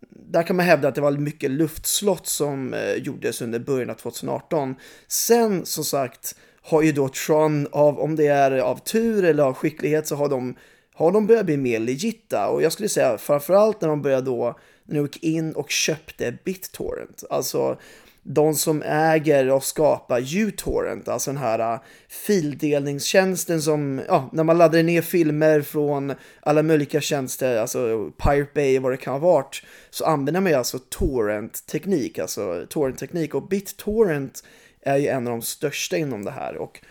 där 0.09 0.43
kan 0.43 0.55
man 0.55 0.65
hävda 0.65 0.87
att 0.87 0.95
det 0.95 1.01
var 1.01 1.11
mycket 1.11 1.51
luftslott 1.51 2.27
som 2.27 2.73
eh, 2.73 2.93
gjordes 2.93 3.41
under 3.41 3.59
början 3.59 3.89
av 3.89 3.93
2018. 3.93 4.75
Sen 5.07 5.65
som 5.65 5.83
sagt 5.83 6.35
har 6.61 6.81
ju 6.81 6.91
då 6.91 7.09
Tron, 7.09 7.67
av, 7.71 7.99
om 7.99 8.15
det 8.15 8.27
är 8.27 8.51
av 8.51 8.77
tur 8.77 9.25
eller 9.25 9.43
av 9.43 9.53
skicklighet, 9.53 10.07
så 10.07 10.15
har 10.15 10.29
de, 10.29 10.55
har 10.93 11.11
de 11.11 11.27
börjat 11.27 11.45
bli 11.45 11.57
mer 11.57 11.79
legitta. 11.79 12.47
Och 12.47 12.61
jag 12.61 12.71
skulle 12.71 12.89
säga 12.89 13.17
framförallt 13.17 13.81
när 13.81 13.89
de 13.89 14.01
började 14.01 14.25
då, 14.25 14.59
när 14.83 14.95
de 14.95 15.01
gick 15.01 15.23
in 15.23 15.53
och 15.53 15.69
köpte 15.69 16.37
BitTorrent. 16.43 17.23
Alltså 17.29 17.79
de 18.29 18.55
som 18.55 18.83
äger 18.85 19.51
och 19.51 19.63
skapar 19.63 20.37
uTorrent, 20.37 21.07
alltså 21.07 21.31
den 21.31 21.37
här 21.37 21.73
uh, 21.73 21.79
fildelningstjänsten 22.09 23.61
som, 23.61 24.01
ja, 24.07 24.29
när 24.33 24.43
man 24.43 24.57
laddar 24.57 24.83
ner 24.83 25.01
filmer 25.01 25.61
från 25.61 26.13
alla 26.39 26.63
möjliga 26.63 27.01
tjänster, 27.01 27.57
alltså 27.57 28.11
Pirate 28.23 28.51
Bay 28.53 28.77
och 28.77 28.83
vad 28.83 28.91
det 28.91 28.97
kan 28.97 29.13
ha 29.13 29.19
varit, 29.19 29.63
så 29.89 30.05
använder 30.05 30.41
man 30.41 30.51
ju 30.51 30.57
alltså 30.57 30.79
torrent-teknik, 30.89 32.19
alltså 32.19 32.65
torrent-teknik 32.69 33.35
och 33.35 33.47
BitTorrent 33.47 34.43
är 34.81 34.97
ju 34.97 35.07
en 35.07 35.27
av 35.27 35.31
de 35.31 35.41
största 35.41 35.97
inom 35.97 36.25
det 36.25 36.31
här 36.31 36.57
och 36.57 36.81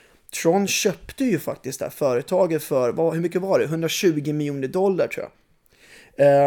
Tron 0.42 0.66
köpte 0.66 1.25
ju 1.25 1.38
faktiskt 1.38 1.79
det 1.79 1.85
här 1.85 1.90
företaget 1.90 2.62
för, 2.62 2.92
vad, 2.92 3.14
hur 3.14 3.20
mycket 3.20 3.40
var 3.40 3.59
det? 3.59 3.64
120 3.64 4.33
miljoner 4.33 4.68
dollar 4.68 5.07
tror 5.09 5.27
jag. 5.27 5.33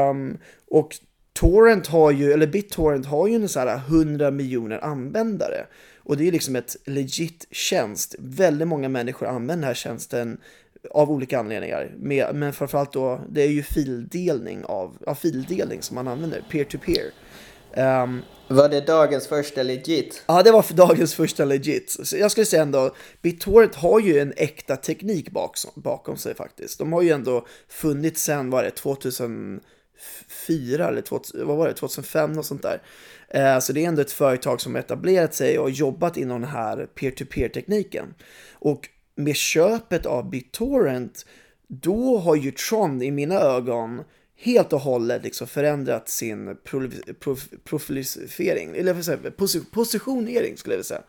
Um, 0.10 0.38
och 0.70 0.96
Torrent 1.40 1.88
har 1.88 2.12
ju, 2.12 2.34
eller 2.34 2.48
BitTorrent 2.48 3.06
har 3.06 3.28
ju 3.28 3.36
en 3.36 3.50
sån 3.50 3.68
här 3.68 3.82
100 3.88 4.32
miljoner 4.32 4.84
användare. 4.84 5.66
Och 5.98 6.18
det 6.18 6.28
är 6.28 6.32
liksom 6.32 6.56
ett 6.56 6.76
legit 6.86 7.48
tjänst. 7.52 8.16
Väldigt 8.20 8.68
många 8.68 8.90
människor 8.90 9.28
använder 9.28 9.56
den 9.56 9.64
här 9.64 9.74
tjänsten 9.74 10.38
av 10.92 11.12
olika 11.12 11.40
anledningar. 11.40 11.92
Men 12.34 12.54
framförallt 12.54 12.94
då, 12.94 13.22
det 13.30 13.42
är 13.42 13.48
ju 13.48 13.64
fildelning 13.64 14.66
av, 14.66 14.98
av 15.08 15.16
fildelning 15.16 15.82
som 15.82 15.96
man 15.96 16.08
använder, 16.08 16.44
peer-to-peer. 16.52 17.12
Um, 18.04 18.22
var 18.48 18.70
det 18.70 18.82
dagens 18.82 19.28
första 19.28 19.64
legit? 19.64 20.24
Ja, 20.28 20.44
det 20.44 20.52
var 20.52 20.62
för 20.62 20.74
dagens 20.74 21.16
första 21.16 21.46
legit. 21.46 21.98
Så 22.04 22.18
jag 22.18 22.32
skulle 22.32 22.46
säga 22.46 22.62
ändå, 22.62 22.96
BitTorrent 23.22 23.76
har 23.76 24.00
ju 24.00 24.20
en 24.20 24.34
äkta 24.38 24.76
teknik 24.76 25.32
bakom, 25.32 25.72
bakom 25.76 26.18
sig 26.18 26.36
faktiskt. 26.36 26.80
De 26.80 26.94
har 26.94 27.02
ju 27.02 27.10
ändå 27.10 27.46
funnits 27.68 28.24
sedan, 28.24 28.50
vad 28.50 28.64
det, 28.64 28.72
2004 30.00 30.88
eller 30.88 31.02
2000, 31.02 31.48
vad 31.48 31.58
var 31.58 31.68
det, 31.68 31.74
2005 31.74 32.38
och 32.38 32.46
sånt 32.46 32.62
där. 32.62 32.82
Eh, 33.28 33.60
så 33.60 33.74
det 33.74 33.84
är 33.84 33.88
ändå 33.88 34.02
ett 34.02 34.12
företag 34.12 34.62
som 34.62 34.76
etablerat 34.76 35.34
sig 35.34 35.60
och 35.60 35.70
jobbat 35.70 36.18
inom 36.18 36.42
den 36.42 36.50
här 36.50 36.86
peer-to-peer-tekniken. 36.96 38.14
Och 38.54 38.90
med 39.16 39.36
köpet 39.36 40.06
av 40.06 40.30
BitTorrent, 40.30 41.26
då 41.68 42.18
har 42.18 42.36
ju 42.36 42.52
Tron 42.52 43.02
i 43.02 43.12
mina 43.12 43.36
ögon 43.36 44.04
helt 44.38 44.74
och 44.74 44.80
hållet 44.80 45.24
liksom 45.24 45.48
förändrat 45.48 46.10
sin 46.10 46.58
profilisering, 47.64 48.76
eller 48.76 48.94
vad 48.94 49.06
säga, 49.06 49.18
positionering 49.72 50.58
skulle 50.58 50.76
jag 50.76 50.78
vilja 50.78 50.84
säga, 50.84 51.04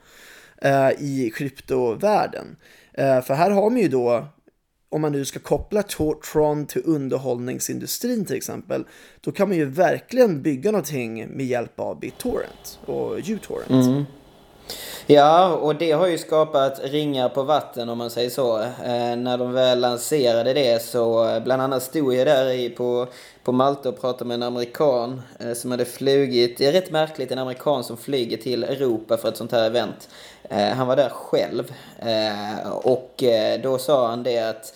eh, 0.90 1.02
i 1.02 1.32
kryptovärlden. 1.34 2.56
Eh, 2.92 3.22
för 3.22 3.34
här 3.34 3.50
har 3.50 3.70
man 3.70 3.80
ju 3.80 3.88
då, 3.88 4.26
om 4.90 5.00
man 5.00 5.12
nu 5.12 5.24
ska 5.24 5.38
koppla 5.38 5.82
Tron 6.32 6.66
till 6.66 6.82
underhållningsindustrin 6.84 8.24
till 8.24 8.36
exempel, 8.36 8.84
då 9.20 9.32
kan 9.32 9.48
man 9.48 9.56
ju 9.56 9.64
verkligen 9.64 10.42
bygga 10.42 10.70
någonting 10.70 11.28
med 11.28 11.46
hjälp 11.46 11.80
av 11.80 12.00
BitTorrent 12.00 12.78
och 12.86 13.16
uTorrent. 13.16 13.70
Mm. 13.70 14.04
Ja, 15.06 15.54
och 15.54 15.76
det 15.76 15.92
har 15.92 16.06
ju 16.06 16.18
skapat 16.18 16.80
ringar 16.84 17.28
på 17.28 17.42
vatten 17.42 17.88
om 17.88 17.98
man 17.98 18.10
säger 18.10 18.30
så. 18.30 18.58
Eh, 18.60 19.16
när 19.16 19.38
de 19.38 19.52
väl 19.52 19.80
lanserade 19.80 20.52
det 20.52 20.82
så, 20.82 21.28
eh, 21.28 21.42
bland 21.42 21.62
annat 21.62 21.82
stod 21.82 22.14
jag 22.14 22.26
där 22.26 22.50
i, 22.50 22.70
på, 22.70 23.06
på 23.50 23.54
Malta 23.54 23.88
och 23.88 24.00
pratade 24.00 24.24
med 24.24 24.34
en 24.34 24.42
amerikan 24.42 25.22
eh, 25.38 25.52
som 25.52 25.70
hade 25.70 25.84
flugit, 25.84 26.58
det 26.58 26.66
är 26.66 26.72
rätt 26.72 26.90
märkligt, 26.90 27.32
en 27.32 27.38
amerikan 27.38 27.84
som 27.84 27.96
flyger 27.96 28.36
till 28.36 28.64
Europa 28.64 29.16
för 29.16 29.28
ett 29.28 29.36
sånt 29.36 29.52
här 29.52 29.66
event. 29.66 30.08
Eh, 30.42 30.68
han 30.68 30.86
var 30.86 30.96
där 30.96 31.08
själv 31.08 31.72
eh, 31.98 32.70
och 32.70 33.22
eh, 33.22 33.60
då 33.60 33.78
sa 33.78 34.08
han 34.08 34.22
det 34.22 34.38
att 34.38 34.74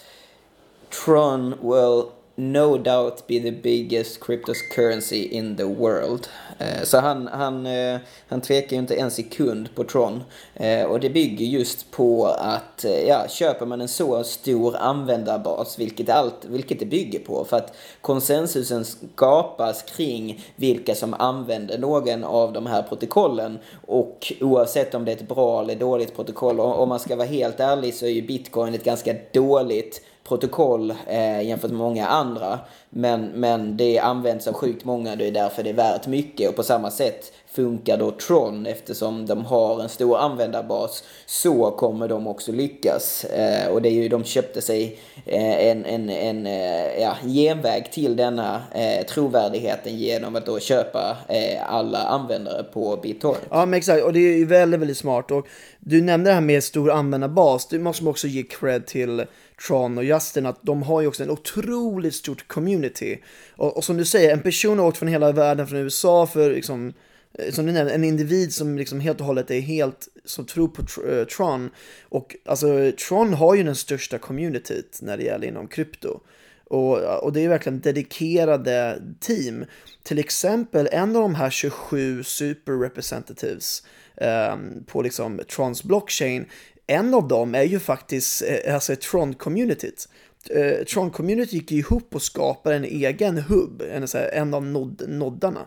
Tron 1.04 1.50
will 1.62 2.02
no 2.37 2.79
doubt 2.79 3.27
be 3.27 3.40
the 3.40 3.51
biggest 3.51 4.20
cryptocurrency 4.20 5.29
in 5.31 5.57
the 5.57 5.64
world. 5.64 6.29
Eh, 6.59 6.83
så 6.85 6.99
han, 6.99 7.27
han, 7.27 7.66
eh, 7.66 7.99
han 8.29 8.40
tvekar 8.40 8.77
ju 8.77 8.79
inte 8.79 8.94
en 8.94 9.11
sekund 9.11 9.75
på 9.75 9.85
Tron. 9.85 10.23
Eh, 10.55 10.85
och 10.85 11.01
det 11.01 11.11
bygger 11.11 11.47
just 11.47 11.90
på 11.90 12.27
att, 12.27 12.85
eh, 12.85 13.09
ja, 13.09 13.29
köper 13.29 13.66
man 13.66 13.81
en 13.81 13.88
så 13.88 14.25
stor 14.25 14.77
användarbas, 14.77 15.79
vilket, 15.79 16.09
allt, 16.09 16.44
vilket 16.44 16.79
det 16.79 16.87
bygger 16.87 17.18
på, 17.18 17.44
för 17.44 17.57
att 17.57 17.75
konsensusen 18.01 18.85
skapas 18.85 19.83
kring 19.83 20.44
vilka 20.57 20.94
som 20.94 21.14
använder 21.14 21.79
någon 21.79 22.25
av 22.25 22.53
de 22.53 22.66
här 22.66 22.83
protokollen. 22.83 23.59
Och 23.87 24.33
oavsett 24.40 24.94
om 24.94 25.05
det 25.05 25.12
är 25.12 25.16
ett 25.16 25.29
bra 25.29 25.62
eller 25.62 25.75
dåligt 25.75 26.16
protokoll, 26.16 26.61
om 26.61 26.88
man 26.88 27.01
ska 27.01 27.16
vara 27.16 27.27
helt 27.27 27.61
ärlig 27.61 27.94
så 27.94 28.07
är 28.07 28.11
ju 28.11 28.23
bitcoin 28.23 28.75
ett 28.75 28.85
ganska 28.85 29.14
dåligt 29.33 30.01
protokoll 30.28 30.94
eh, 31.06 31.42
jämfört 31.42 31.70
med 31.70 31.78
många 31.78 32.06
andra. 32.06 32.58
Men, 32.90 33.24
men 33.26 33.76
det 33.76 33.98
används 33.98 34.46
av 34.46 34.54
sjukt 34.54 34.84
många, 34.84 35.16
det 35.16 35.26
är 35.26 35.30
därför 35.30 35.62
det 35.62 35.70
är 35.70 35.74
värt 35.74 36.06
mycket. 36.06 36.48
Och 36.48 36.56
på 36.56 36.62
samma 36.62 36.90
sätt 36.90 37.32
funkar 37.54 37.96
då 37.96 38.10
Tron 38.10 38.66
eftersom 38.66 39.26
de 39.26 39.44
har 39.44 39.82
en 39.82 39.88
stor 39.88 40.18
användarbas 40.18 41.04
så 41.26 41.70
kommer 41.70 42.08
de 42.08 42.26
också 42.26 42.52
lyckas. 42.52 43.24
Eh, 43.24 43.68
och 43.68 43.82
det 43.82 43.88
är 43.88 43.92
ju, 43.92 44.08
de 44.08 44.24
köpte 44.24 44.62
sig 44.62 44.98
eh, 45.26 45.68
en, 45.68 45.84
en, 45.84 46.10
en 46.10 46.46
eh, 46.46 47.02
ja, 47.02 47.16
genväg 47.22 47.92
till 47.92 48.16
denna 48.16 48.62
eh, 48.74 49.06
trovärdigheten 49.06 49.96
genom 49.96 50.37
att 50.37 50.46
då 50.46 50.60
köpa 50.60 51.16
eh, 51.28 51.74
alla 51.74 51.98
användare 51.98 52.62
på 52.62 52.98
BitTorrent. 53.02 53.46
Ja 53.50 53.66
men 53.66 53.78
exakt 53.78 54.04
och 54.04 54.12
det 54.12 54.18
är 54.18 54.38
ju 54.38 54.46
väldigt, 54.46 54.80
väldigt 54.80 54.98
smart. 54.98 55.30
Och 55.30 55.46
du 55.78 56.02
nämnde 56.02 56.30
det 56.30 56.34
här 56.34 56.40
med 56.40 56.64
stor 56.64 56.90
användarbas, 56.90 57.68
det 57.68 57.78
måste 57.78 58.04
man 58.04 58.10
också 58.10 58.26
ge 58.26 58.42
cred 58.42 58.87
till 58.87 59.24
Tron 59.66 59.98
och 59.98 60.04
Justin 60.04 60.46
att 60.46 60.62
de 60.62 60.82
har 60.82 61.00
ju 61.00 61.06
också 61.06 61.22
en 61.22 61.30
otroligt 61.30 62.14
stort 62.14 62.48
community. 62.48 63.18
Och, 63.56 63.76
och 63.76 63.84
som 63.84 63.96
du 63.96 64.04
säger, 64.04 64.32
en 64.32 64.42
person 64.42 64.78
har 64.78 64.86
åkt 64.86 64.98
från 64.98 65.08
hela 65.08 65.32
världen, 65.32 65.66
från 65.66 65.78
USA 65.78 66.26
för 66.26 66.50
liksom 66.50 66.92
eh, 67.38 67.52
som 67.52 67.66
du 67.66 67.72
nämnde, 67.72 67.94
en 67.94 68.04
individ 68.04 68.54
som 68.54 68.78
liksom 68.78 69.00
helt 69.00 69.20
och 69.20 69.26
hållet 69.26 69.50
är 69.50 69.60
helt, 69.60 70.08
som 70.24 70.46
tror 70.46 70.68
på 70.68 70.82
tr 70.82 71.18
eh, 71.18 71.24
Tron. 71.24 71.70
Och 72.02 72.36
alltså 72.44 72.92
Tron 73.08 73.34
har 73.34 73.54
ju 73.54 73.62
den 73.62 73.76
största 73.76 74.18
communityt 74.18 74.98
när 75.02 75.16
det 75.16 75.22
gäller 75.22 75.46
inom 75.48 75.68
krypto. 75.68 76.20
Och, 76.64 77.24
och 77.24 77.32
det 77.32 77.40
är 77.40 77.48
verkligen 77.48 77.80
dedikerade 77.80 79.02
team. 79.20 79.64
Till 80.02 80.18
exempel 80.18 80.88
en 80.92 81.16
av 81.16 81.22
de 81.22 81.34
här 81.34 81.50
27 81.50 82.22
super 82.22 82.72
representatives 82.72 83.82
eh, 84.16 84.56
på 84.86 85.02
liksom 85.02 85.40
Trons 85.48 85.82
blockchain, 85.84 86.46
en 86.87 87.14
av 87.14 87.29
dem 87.29 87.55
är 87.55 87.62
ju 87.62 87.81
faktiskt 87.81 88.42
eh, 88.42 88.75
alltså 88.75 88.92
Tron-communityt. 88.92 90.09
Eh, 90.51 90.85
Tron-community 90.85 91.55
gick 91.55 91.73
ihop 91.73 92.14
och 92.14 92.23
skapade 92.23 92.77
en 92.77 92.85
egen 92.85 93.38
hubb, 93.38 93.83
en, 93.90 94.07
en 94.33 94.55
av 94.55 94.66
nod 94.66 95.03
noddarna. 95.09 95.66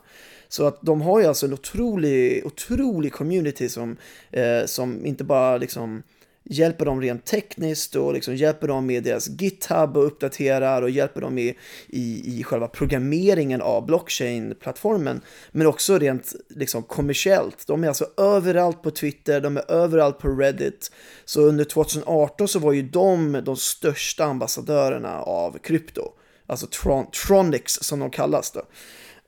Så 0.50 0.68
att 0.68 0.82
de 0.82 1.02
har 1.02 1.20
ju 1.20 1.26
alltså 1.26 1.46
en 1.46 1.54
otrolig, 1.54 2.46
otrolig 2.46 3.14
community 3.14 3.70
som, 3.70 3.98
eh, 4.32 4.66
som 4.66 5.06
inte 5.06 5.24
bara 5.24 5.58
liksom 5.58 6.04
hjälper 6.50 6.86
dem 6.86 7.02
rent 7.02 7.26
tekniskt 7.26 7.96
och 7.96 8.14
liksom 8.14 8.36
hjälper 8.36 8.68
dem 8.68 8.86
med 8.86 9.04
deras 9.04 9.30
GitHub 9.30 9.98
och 9.98 10.06
uppdaterar 10.06 10.82
och 10.82 10.90
hjälper 10.90 11.22
dem 11.22 11.38
i, 11.38 11.58
i, 11.88 12.40
i 12.40 12.44
själva 12.44 12.68
programmeringen 12.68 13.62
av 13.62 13.86
blockchain-plattformen. 13.86 15.22
Men 15.52 15.68
också 15.68 15.98
rent 15.98 16.34
liksom 16.50 16.84
kommersiellt. 16.84 17.68
De 17.68 17.84
är 17.84 17.88
alltså 17.88 18.06
överallt 18.18 18.84
på 18.84 18.92
Twitter, 18.92 19.42
de 19.42 19.58
är 19.58 19.72
överallt 19.72 20.20
på 20.20 20.28
Reddit. 20.28 20.92
Så 21.26 21.42
under 21.42 21.64
2018 21.64 22.48
så 22.48 22.60
var 22.60 22.74
ju 22.74 22.82
de 22.82 23.42
de 23.46 23.56
största 23.56 24.26
ambassadörerna 24.26 25.22
av 25.22 25.58
krypto. 25.58 26.12
Alltså 26.48 26.68
Tron 26.68 27.06
Tronics 27.12 27.74
som 27.74 28.00
de 28.00 28.10
kallas 28.10 28.52
då. 28.52 28.62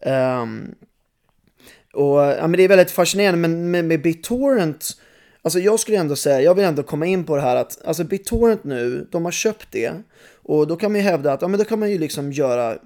Um, 0.09 0.75
och 1.93 2.19
ja, 2.19 2.47
men 2.47 2.51
det 2.51 2.63
är 2.63 2.67
väldigt 2.67 2.91
fascinerande, 2.91 3.47
men 3.47 3.71
med, 3.71 3.85
med 3.85 4.01
BitTorrent, 4.01 4.97
alltså 5.49 5.59
jag 5.59 5.79
skulle 5.79 5.97
ändå 5.97 6.15
säga, 6.15 6.41
jag 6.41 6.55
vill 6.55 6.65
ändå 6.65 6.83
komma 6.83 7.05
in 7.05 7.23
på 7.23 7.35
det 7.35 7.41
här 7.41 7.55
att, 7.55 7.85
alltså 7.85 8.03
BitTorrent 8.03 8.63
nu, 8.63 9.07
de 9.11 9.25
har 9.25 9.31
köpt 9.31 9.67
det. 9.71 9.91
Och 10.33 10.67
då 10.67 10.75
kan 10.75 10.91
man 10.91 11.01
ju 11.01 11.07
hävda 11.07 11.33
att, 11.33 11.41
ja 11.41 11.47
men 11.47 11.59
då 11.59 11.65
kan 11.65 11.79
man 11.79 11.91
ju 11.91 11.97
liksom 11.97 12.31
göra, 12.31 12.77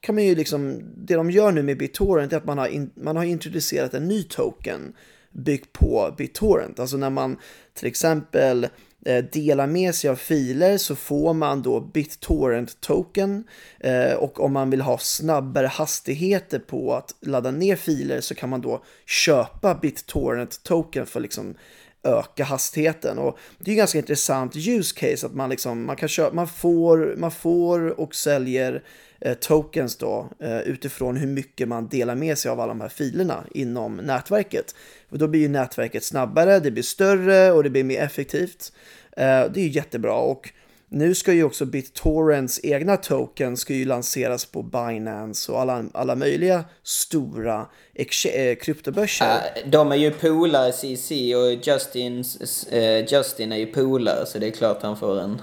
kan 0.00 0.14
man 0.14 0.24
ju 0.24 0.34
liksom, 0.34 0.82
det 0.96 1.14
de 1.14 1.30
gör 1.30 1.52
nu 1.52 1.62
med 1.62 1.78
BitTorrent 1.78 2.32
är 2.32 2.36
att 2.36 2.44
man 2.44 2.58
har, 2.58 2.66
in, 2.66 2.90
man 2.94 3.16
har 3.16 3.24
introducerat 3.24 3.94
en 3.94 4.08
ny 4.08 4.22
token 4.22 4.92
byggt 5.30 5.72
på 5.72 6.14
BitTorrent. 6.18 6.80
Alltså 6.80 6.96
när 6.96 7.10
man 7.10 7.36
till 7.74 7.86
exempel 7.86 8.66
Eh, 9.04 9.24
dela 9.24 9.66
med 9.66 9.94
sig 9.94 10.10
av 10.10 10.16
filer 10.16 10.78
så 10.78 10.96
får 10.96 11.34
man 11.34 11.62
då 11.62 11.80
BitTorrent 11.80 12.80
token. 12.80 13.44
Eh, 13.80 14.12
och 14.12 14.40
om 14.40 14.52
man 14.52 14.70
vill 14.70 14.80
ha 14.80 14.98
snabbare 14.98 15.66
hastigheter 15.66 16.58
på 16.58 16.94
att 16.94 17.14
ladda 17.20 17.50
ner 17.50 17.76
filer 17.76 18.20
så 18.20 18.34
kan 18.34 18.48
man 18.48 18.60
då 18.60 18.82
köpa 19.06 19.74
BitTorrent 19.74 20.62
token 20.62 21.06
för 21.06 21.20
liksom 21.20 21.54
öka 22.02 22.44
hastigheten. 22.44 23.18
Och 23.18 23.38
det 23.58 23.70
är 23.70 23.72
ju 23.72 23.78
ganska 23.78 23.98
intressant 23.98 24.56
use 24.56 24.94
case 25.00 25.26
att 25.26 25.34
man 25.34 25.50
liksom 25.50 25.84
man 25.84 25.96
kan 25.96 26.08
köpa, 26.08 26.34
man 26.34 26.48
får, 26.48 27.14
man 27.16 27.30
får 27.30 28.00
och 28.00 28.14
säljer 28.14 28.74
eh, 28.74 28.80
Eh, 29.20 29.34
tokens 29.34 29.96
då 29.96 30.28
eh, 30.40 30.60
utifrån 30.60 31.16
hur 31.16 31.26
mycket 31.26 31.68
man 31.68 31.88
delar 31.88 32.14
med 32.14 32.38
sig 32.38 32.50
av 32.50 32.60
alla 32.60 32.68
de 32.68 32.80
här 32.80 32.88
filerna 32.88 33.44
inom 33.50 33.96
nätverket. 33.96 34.74
Och 35.10 35.18
då 35.18 35.28
blir 35.28 35.40
ju 35.40 35.48
nätverket 35.48 36.04
snabbare, 36.04 36.60
det 36.60 36.70
blir 36.70 36.82
större 36.82 37.52
och 37.52 37.62
det 37.62 37.70
blir 37.70 37.84
mer 37.84 38.00
effektivt. 38.00 38.72
Eh, 39.16 39.24
det 39.24 39.60
är 39.60 39.64
ju 39.64 39.68
jättebra 39.68 40.14
och 40.14 40.52
nu 40.88 41.14
ska 41.14 41.32
ju 41.32 41.44
också 41.44 41.64
BitTorrents 41.64 42.60
egna 42.62 42.96
token 42.96 43.56
ska 43.56 43.74
ju 43.74 43.84
lanseras 43.84 44.44
på 44.44 44.62
Binance 44.62 45.52
och 45.52 45.60
alla, 45.60 45.84
alla 45.94 46.14
möjliga 46.14 46.64
stora 46.82 47.66
kryptobörser. 47.94 48.56
kryptobörser. 48.56 49.28
de 49.66 49.92
är 49.92 49.96
ju 49.96 50.10
polare 50.10 50.72
CC 50.72 51.10
och 51.34 51.66
Justin, 51.66 52.24
uh, 52.72 53.12
Justin 53.12 53.52
är 53.52 53.56
ju 53.56 53.66
polare 53.66 54.26
så 54.26 54.38
det 54.38 54.46
är 54.46 54.50
klart 54.50 54.82
han 54.82 54.96
får 54.96 55.20
en, 55.20 55.40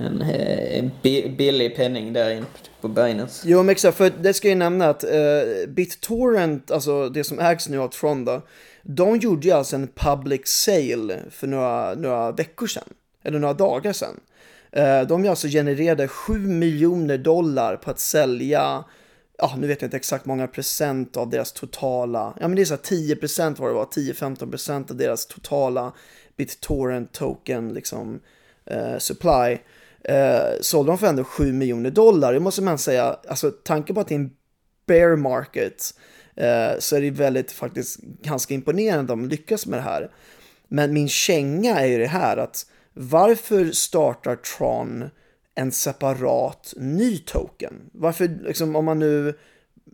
en, 0.00 0.22
eh, 0.22 0.78
en 0.78 0.90
billig 1.36 1.76
penning 1.76 2.12
där 2.12 2.30
in 2.30 2.46
på 2.80 2.88
Binance. 2.88 3.42
Jo 3.48 3.58
men 3.62 3.68
exakt, 3.68 3.96
för 3.96 4.12
det 4.20 4.34
ska 4.34 4.48
jag 4.48 4.58
nämna 4.58 4.88
att 4.88 5.04
uh, 5.04 5.68
BitTorrent, 5.68 6.70
alltså 6.70 7.08
det 7.08 7.24
som 7.24 7.38
ägs 7.38 7.68
nu 7.68 7.78
av 7.78 7.88
Tron 7.88 8.24
då, 8.24 8.42
de 8.82 9.16
gjorde 9.16 9.48
ju 9.48 9.52
alltså 9.52 9.76
en 9.76 9.88
public 9.94 10.40
sale 10.44 11.18
för 11.30 11.46
några, 11.46 11.94
några 11.94 12.32
veckor 12.32 12.66
sedan, 12.66 12.88
eller 13.24 13.38
några 13.38 13.54
dagar 13.54 13.92
sedan. 13.92 14.20
Uh, 14.76 15.08
de 15.08 15.28
alltså 15.28 15.48
genererade 15.48 16.08
7 16.08 16.38
miljoner 16.38 17.18
dollar 17.18 17.76
på 17.76 17.90
att 17.90 18.00
sälja 18.00 18.84
ja, 19.38 19.54
nu 19.58 19.66
vet 19.66 19.82
jag 19.82 19.86
inte 19.86 19.96
exakt 19.96 20.26
många 20.26 20.46
procent 20.46 21.16
av 21.16 21.30
deras 21.30 21.52
totala, 21.52 22.34
ja 22.40 22.48
men 22.48 22.56
det 22.56 22.62
är 22.62 22.66
så 22.66 22.74
här 22.74 22.82
10 22.82 23.16
procent 23.16 23.58
vad 23.58 23.70
det 23.70 23.74
var, 23.74 23.84
10-15 23.84 24.50
procent 24.50 24.90
av 24.90 24.96
deras 24.96 25.26
totala 25.26 25.92
BitTorrent 26.36 27.12
token 27.12 27.68
liksom 27.68 28.20
eh, 28.66 28.98
supply. 28.98 29.58
Eh, 30.04 30.60
sålde 30.60 30.92
de 30.92 30.98
för 30.98 31.06
ändå 31.06 31.24
7 31.24 31.52
miljoner 31.52 31.90
dollar. 31.90 32.32
Det 32.32 32.40
måste 32.40 32.62
man 32.62 32.78
säga, 32.78 33.18
alltså 33.28 33.50
tanken 33.50 33.94
på 33.94 34.00
att 34.00 34.08
det 34.08 34.14
är 34.14 34.18
en 34.18 34.30
bear 34.86 35.16
market 35.16 35.94
eh, 36.36 36.78
så 36.78 36.96
är 36.96 37.00
det 37.00 37.10
väldigt 37.10 37.52
faktiskt 37.52 38.00
ganska 38.00 38.54
imponerande 38.54 39.00
att 39.00 39.08
de 39.08 39.28
lyckas 39.28 39.66
med 39.66 39.78
det 39.78 39.82
här. 39.82 40.10
Men 40.68 40.92
min 40.92 41.08
känga 41.08 41.80
är 41.80 41.86
ju 41.86 41.98
det 41.98 42.06
här 42.06 42.36
att 42.36 42.66
varför 42.92 43.64
startar 43.64 44.36
Tron 44.36 45.04
en 45.54 45.72
separat 45.72 46.74
ny 46.76 47.18
token? 47.18 47.74
Varför, 47.92 48.28
liksom, 48.44 48.76
om 48.76 48.84
man 48.84 48.98
nu 48.98 49.34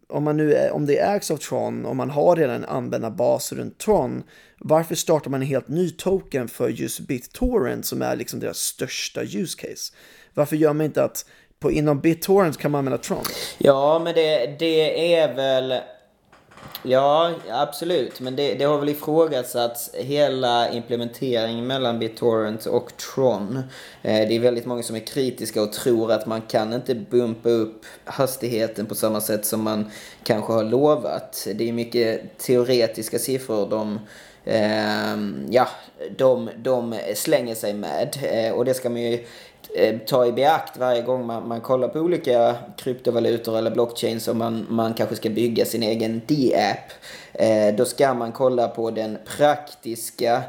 om, 0.09 0.25
man 0.25 0.37
nu 0.37 0.55
är, 0.55 0.73
om 0.73 0.87
det 0.87 0.99
ägs 0.99 1.31
av 1.31 1.37
Tron, 1.37 1.87
om 1.87 1.97
man 1.97 2.11
har 2.11 2.37
redan 2.37 2.57
en 2.57 2.65
användarbas 2.65 3.53
runt 3.53 3.79
Tron, 3.79 4.23
varför 4.59 4.95
startar 4.95 5.31
man 5.31 5.43
en 5.43 5.49
helt 5.49 5.69
ny 5.69 5.91
token 5.91 6.49
för 6.49 6.69
just 6.69 7.01
BitTorrent 7.01 7.87
som 7.87 8.03
är 8.03 8.17
liksom 8.17 8.41
deras 8.41 8.59
största 8.59 9.23
use 9.23 9.59
case? 9.59 9.93
Varför 10.35 10.57
gör 10.57 10.73
man 10.73 10.87
inte 10.87 11.05
att 11.05 11.27
på, 11.59 11.71
inom 11.71 12.01
BitTorrent 12.01 12.59
kan 12.59 12.71
man 12.71 12.79
använda 12.79 12.99
Tron? 12.99 13.25
Ja, 13.59 13.99
men 14.05 14.15
det, 14.15 14.57
det 14.59 15.15
är 15.15 15.35
väl 15.35 15.81
Ja, 16.83 17.33
absolut. 17.51 18.21
Men 18.21 18.37
det, 18.37 18.55
det 18.55 18.65
har 18.65 18.79
väl 18.79 18.89
ifrågasatts 18.89 19.91
hela 19.95 20.71
implementeringen 20.71 21.67
mellan 21.67 21.99
BitTorrent 21.99 22.67
och 22.67 22.97
Tron. 22.97 23.57
Eh, 24.03 24.29
det 24.29 24.37
är 24.37 24.41
väldigt 24.41 24.67
många 24.67 24.83
som 24.83 24.97
är 24.97 25.01
kritiska 25.01 25.63
och 25.63 25.73
tror 25.73 26.13
att 26.13 26.27
man 26.27 26.43
kan 26.43 26.73
inte 26.73 26.95
bumpa 26.95 27.49
upp 27.49 27.85
hastigheten 28.05 28.87
på 28.87 28.95
samma 28.95 29.21
sätt 29.21 29.47
som 29.47 29.63
man 29.63 29.91
kanske 30.25 30.53
har 30.53 30.65
lovat. 30.65 31.47
Det 31.55 31.69
är 31.69 31.73
mycket 31.73 32.39
teoretiska 32.39 33.19
siffror 33.19 33.71
de 33.71 33.99
Ehm, 34.47 35.47
ja, 35.51 35.69
de, 36.17 36.51
de 36.57 36.95
slänger 37.15 37.55
sig 37.55 37.75
med. 37.75 38.19
Eh, 38.23 38.53
och 38.53 38.65
det 38.65 38.75
ska 38.75 38.91
man 38.91 39.01
ju 39.01 39.25
eh, 39.77 39.99
ta 39.99 40.27
i 40.27 40.33
beakt 40.33 40.77
varje 40.77 41.03
gång 41.03 41.27
man, 41.27 41.49
man 41.49 41.61
kollar 41.61 41.89
på 41.89 41.99
olika 41.99 42.57
kryptovalutor 42.77 43.59
eller 43.59 43.71
blockchains 43.71 44.29
och 44.29 44.37
man, 44.37 44.67
man 44.69 44.95
kanske 44.95 45.17
ska 45.17 45.31
bygga 45.31 45.65
sin 45.65 45.83
egen 45.83 46.23
D-app. 46.27 46.93
Eh, 47.33 47.75
då 47.75 47.85
ska 47.85 48.15
man 48.15 48.33
kolla 48.33 48.69
på 48.69 48.91
den 48.91 49.19
praktiska 49.37 50.43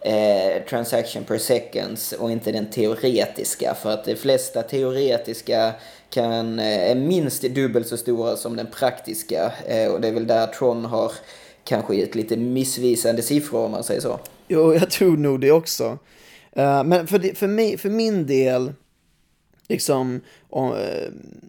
eh, 0.00 0.62
transaction 0.68 1.24
per 1.24 1.38
seconds 1.38 2.12
och 2.12 2.30
inte 2.30 2.52
den 2.52 2.70
teoretiska. 2.70 3.74
För 3.74 3.90
att 3.90 4.04
de 4.04 4.16
flesta 4.16 4.62
teoretiska 4.62 5.72
kan, 6.10 6.58
eh, 6.58 6.90
är 6.90 6.94
minst 6.94 7.42
dubbelt 7.42 7.88
så 7.88 7.96
stora 7.96 8.36
som 8.36 8.56
den 8.56 8.66
praktiska. 8.66 9.52
Eh, 9.66 9.92
och 9.92 10.00
det 10.00 10.08
är 10.08 10.12
väl 10.12 10.26
där 10.26 10.46
Tron 10.46 10.84
har 10.84 11.12
kanske 11.64 11.94
gett 11.96 12.14
lite 12.14 12.36
missvisande 12.36 13.22
siffror 13.22 13.64
om 13.64 13.70
man 13.70 13.84
säger 13.84 14.00
så. 14.00 14.20
Jo, 14.48 14.74
jag 14.74 14.90
tror 14.90 15.16
nog 15.16 15.40
det 15.40 15.52
också. 15.52 15.98
Uh, 16.56 16.84
men 16.84 17.06
för, 17.06 17.18
det, 17.18 17.38
för, 17.38 17.46
mig, 17.46 17.78
för 17.78 17.90
min 17.90 18.26
del, 18.26 18.72
liksom, 19.68 20.20
uh, 20.56 20.72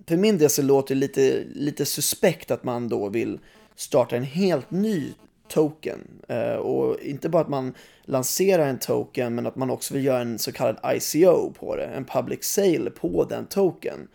för 0.08 0.18
min 0.18 0.38
del 0.38 0.50
så 0.50 0.62
låter 0.62 0.96
det 0.96 1.00
lite, 1.00 1.44
lite 1.54 1.86
suspekt 1.86 2.52
att 2.52 2.64
man 2.64 2.90
då 2.90 3.10
vill 3.10 3.40
starta 3.76 4.16
en 4.16 4.24
helt 4.24 4.72
ny 4.72 5.14
token. 5.50 6.00
Uh, 6.32 6.56
och 6.56 7.00
inte 7.02 7.30
bara 7.30 7.42
att 7.42 7.50
man 7.50 7.74
lanserar 8.06 8.68
en 8.68 8.80
token, 8.80 9.36
men 9.36 9.48
att 9.48 9.56
man 9.56 9.70
också 9.70 9.94
vill 9.94 10.06
göra 10.06 10.22
en 10.22 10.40
så 10.40 10.52
kallad 10.52 10.78
ICO 10.96 11.54
på 11.54 11.76
det, 11.76 11.86
en 11.86 12.06
public 12.06 12.44
sale 12.44 12.90
på 12.90 13.26
den 13.30 13.46
token. 13.46 14.08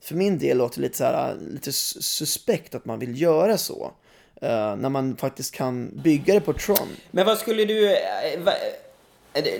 För 0.00 0.14
min 0.14 0.38
del 0.38 0.58
låter 0.58 0.76
det 0.76 0.82
lite, 0.82 0.96
så 0.96 1.04
här, 1.04 1.36
lite 1.40 1.72
suspekt 1.72 2.74
att 2.74 2.84
man 2.84 2.98
vill 2.98 3.20
göra 3.20 3.58
så 3.58 3.92
när 4.40 4.88
man 4.88 5.16
faktiskt 5.16 5.54
kan 5.54 5.90
bygga 6.02 6.34
det 6.34 6.40
på 6.40 6.52
Tron. 6.52 6.88
Men 7.10 7.26
vad 7.26 7.38
skulle 7.38 7.64
du... 7.64 7.96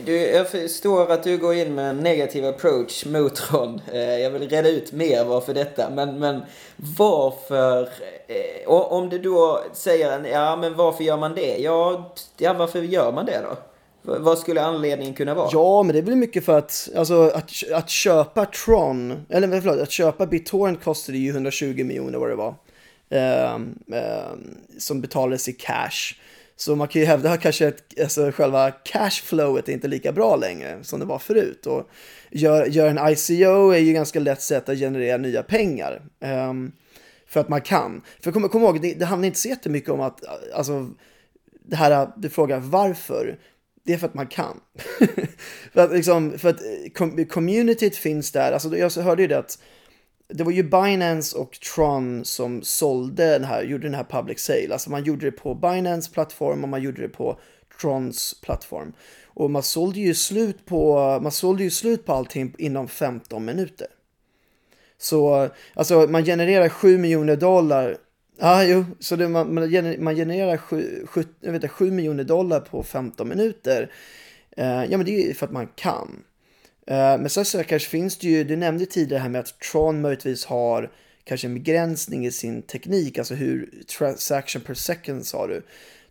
Du, 0.04 0.16
jag 0.16 0.48
förstår 0.48 1.12
att 1.12 1.22
du 1.22 1.38
går 1.38 1.54
in 1.54 1.74
med 1.74 1.90
en 1.90 1.96
negativ 1.96 2.46
approach 2.46 3.06
mot 3.06 3.52
Ron. 3.52 3.80
Eh, 3.92 4.00
jag 4.00 4.30
vill 4.30 4.48
reda 4.48 4.68
ut 4.68 4.92
mer 4.92 5.24
varför 5.24 5.54
detta. 5.54 5.90
Men, 5.90 6.18
men 6.18 6.42
varför... 6.98 7.88
Eh, 8.26 8.68
om 8.68 9.08
du 9.08 9.18
då 9.18 9.64
säger, 9.72 10.26
ja 10.26 10.56
men 10.56 10.76
varför 10.76 11.04
gör 11.04 11.16
man 11.16 11.34
det? 11.34 11.58
Ja, 11.58 12.14
ja 12.36 12.52
varför 12.52 12.82
gör 12.82 13.12
man 13.12 13.26
det 13.26 13.40
då? 13.42 13.56
Vad 14.02 14.38
skulle 14.38 14.62
anledningen 14.62 15.14
kunna 15.14 15.34
vara? 15.34 15.48
Ja, 15.52 15.82
men 15.82 15.92
det 15.92 15.98
är 15.98 16.02
väl 16.02 16.16
mycket 16.16 16.44
för 16.44 16.58
att, 16.58 16.88
alltså, 16.96 17.30
att, 17.34 17.50
att 17.72 17.90
köpa 17.90 18.44
Tron, 18.44 19.26
eller 19.28 19.60
förlåt, 19.60 19.80
att 19.80 19.90
köpa 19.90 20.26
BitTorrent 20.26 20.84
kostade 20.84 21.18
ju 21.18 21.30
120 21.30 21.84
miljoner 21.84 22.18
vad 22.18 22.28
det 22.28 22.36
var. 22.36 22.54
Eh, 23.10 23.58
som 24.78 25.00
betalades 25.00 25.48
i 25.48 25.52
cash. 25.52 26.14
Så 26.56 26.76
man 26.76 26.88
kan 26.88 27.02
ju 27.02 27.06
hävda 27.06 27.32
att 27.32 27.40
kanske 27.40 27.66
ett, 27.66 28.00
alltså, 28.00 28.32
själva 28.32 28.70
cashflowet 28.70 29.68
är 29.68 29.72
inte 29.72 29.88
lika 29.88 30.12
bra 30.12 30.36
längre 30.36 30.78
som 30.82 31.00
det 31.00 31.06
var 31.06 31.18
förut. 31.18 31.66
Och 31.66 31.90
gör, 32.30 32.66
gör 32.66 32.86
en 32.86 33.12
ICO 33.12 33.70
är 33.70 33.78
ju 33.78 33.92
ganska 33.92 34.20
lätt 34.20 34.42
sätt 34.42 34.68
att 34.68 34.78
generera 34.78 35.16
nya 35.16 35.42
pengar. 35.42 36.02
Um, 36.20 36.72
för 37.26 37.40
att 37.40 37.48
man 37.48 37.60
kan. 37.60 38.02
För 38.20 38.32
kom, 38.32 38.48
kom 38.48 38.62
ihåg, 38.62 38.82
det, 38.82 38.94
det 38.94 39.04
handlar 39.04 39.26
inte 39.26 39.38
så 39.38 39.48
jättemycket 39.48 39.90
om 39.90 40.00
att, 40.00 40.24
alltså, 40.54 40.90
det 41.64 41.76
här, 41.76 42.08
du 42.16 42.28
frågar 42.28 42.58
varför. 42.58 43.38
Det 43.84 43.92
är 43.92 43.98
för 43.98 44.06
att 44.06 44.14
man 44.14 44.26
kan. 44.26 44.60
för 45.72 45.80
att, 45.80 45.92
liksom, 45.92 46.38
för 46.38 46.48
att 46.48 46.60
eh, 47.18 47.26
communityt 47.26 47.96
finns 47.96 48.32
där. 48.32 48.52
Alltså, 48.52 48.76
jag 48.76 48.90
hörde 48.90 49.22
ju 49.22 49.28
det 49.28 49.38
att 49.38 49.58
det 50.28 50.44
var 50.44 50.52
ju 50.52 50.62
Binance 50.62 51.38
och 51.38 51.60
Tron 51.60 52.24
som 52.24 52.62
sålde 52.62 53.30
den 53.30 53.44
här, 53.44 53.62
gjorde 53.62 53.86
den 53.86 53.94
här 53.94 54.04
public 54.04 54.40
sale. 54.40 54.72
Alltså 54.72 54.90
man 54.90 55.04
gjorde 55.04 55.26
det 55.26 55.32
på 55.32 55.54
Binance 55.54 56.10
plattform 56.12 56.62
och 56.62 56.68
man 56.68 56.82
gjorde 56.82 57.02
det 57.02 57.08
på 57.08 57.40
Trons 57.80 58.40
plattform. 58.42 58.92
Och 59.26 59.50
man 59.50 59.62
sålde 59.62 60.00
ju 60.00 60.14
slut 60.14 60.66
på, 60.66 60.94
man 61.22 61.32
sålde 61.32 61.62
ju 61.62 61.70
slut 61.70 62.06
på 62.06 62.12
allting 62.12 62.54
inom 62.58 62.88
15 62.88 63.44
minuter. 63.44 63.86
Så 64.98 65.48
alltså 65.74 66.06
man 66.08 66.24
genererar 66.24 66.68
7 66.68 66.98
miljoner 66.98 67.36
dollar. 67.36 67.96
Ja, 68.40 68.56
ah, 68.56 68.64
jo, 68.64 68.84
så 68.98 69.16
det, 69.16 69.28
man, 69.28 69.54
man 69.54 70.16
genererar 70.16 70.56
7, 70.56 71.06
7, 71.06 71.24
jag 71.40 71.52
vet 71.52 71.62
inte, 71.62 71.68
7 71.68 71.90
miljoner 71.90 72.24
dollar 72.24 72.60
på 72.60 72.82
15 72.82 73.28
minuter. 73.28 73.92
Eh, 74.56 74.84
ja, 74.84 74.96
men 74.96 75.04
det 75.04 75.12
är 75.12 75.26
ju 75.26 75.34
för 75.34 75.46
att 75.46 75.52
man 75.52 75.66
kan. 75.66 76.24
Eh, 76.90 77.18
men 77.18 77.30
sen 77.30 77.44
så 77.44 77.64
kanske 77.64 77.88
finns 77.88 78.18
det 78.18 78.28
ju, 78.28 78.44
du 78.44 78.56
nämnde 78.56 78.86
tidigare 78.86 79.22
här 79.22 79.28
med 79.28 79.40
att 79.40 79.60
Tron 79.60 80.00
möjligtvis 80.00 80.44
har 80.44 80.90
kanske 81.24 81.46
en 81.46 81.54
begränsning 81.54 82.26
i 82.26 82.32
sin 82.32 82.62
teknik, 82.62 83.18
alltså 83.18 83.34
hur 83.34 83.70
transaction 83.98 84.62
per 84.62 84.74
second 84.74 85.26
sa 85.26 85.46
du. 85.46 85.62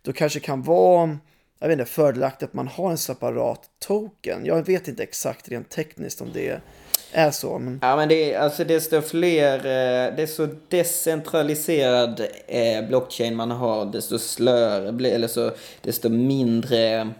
Då 0.02 0.12
kanske 0.12 0.40
kan 0.40 0.62
vara, 0.62 1.18
jag 1.58 1.68
vet 1.68 1.78
inte, 1.78 1.90
fördelaktigt 1.90 2.48
att 2.48 2.54
man 2.54 2.68
har 2.68 2.90
en 2.90 2.98
separat 2.98 3.60
token. 3.78 4.44
Jag 4.44 4.66
vet 4.66 4.88
inte 4.88 5.02
exakt 5.02 5.48
rent 5.48 5.70
tekniskt 5.70 6.20
om 6.20 6.30
det 6.34 6.60
är 7.12 7.30
så. 7.30 7.58
Men... 7.58 7.78
Ja 7.82 7.96
men 7.96 8.08
det 8.08 8.32
är 8.32 8.38
alltså 8.38 8.64
desto 8.64 9.00
fler, 9.00 9.56
eh, 9.56 10.16
desto 10.16 10.48
decentraliserad 10.68 12.20
eh, 12.46 12.88
blockchain 12.88 13.36
man 13.36 13.50
har, 13.50 13.86
desto 13.86 14.18
slöare, 14.18 15.08
eller 15.08 15.28
så, 15.28 15.52
desto 15.82 16.08
mindre 16.08 17.10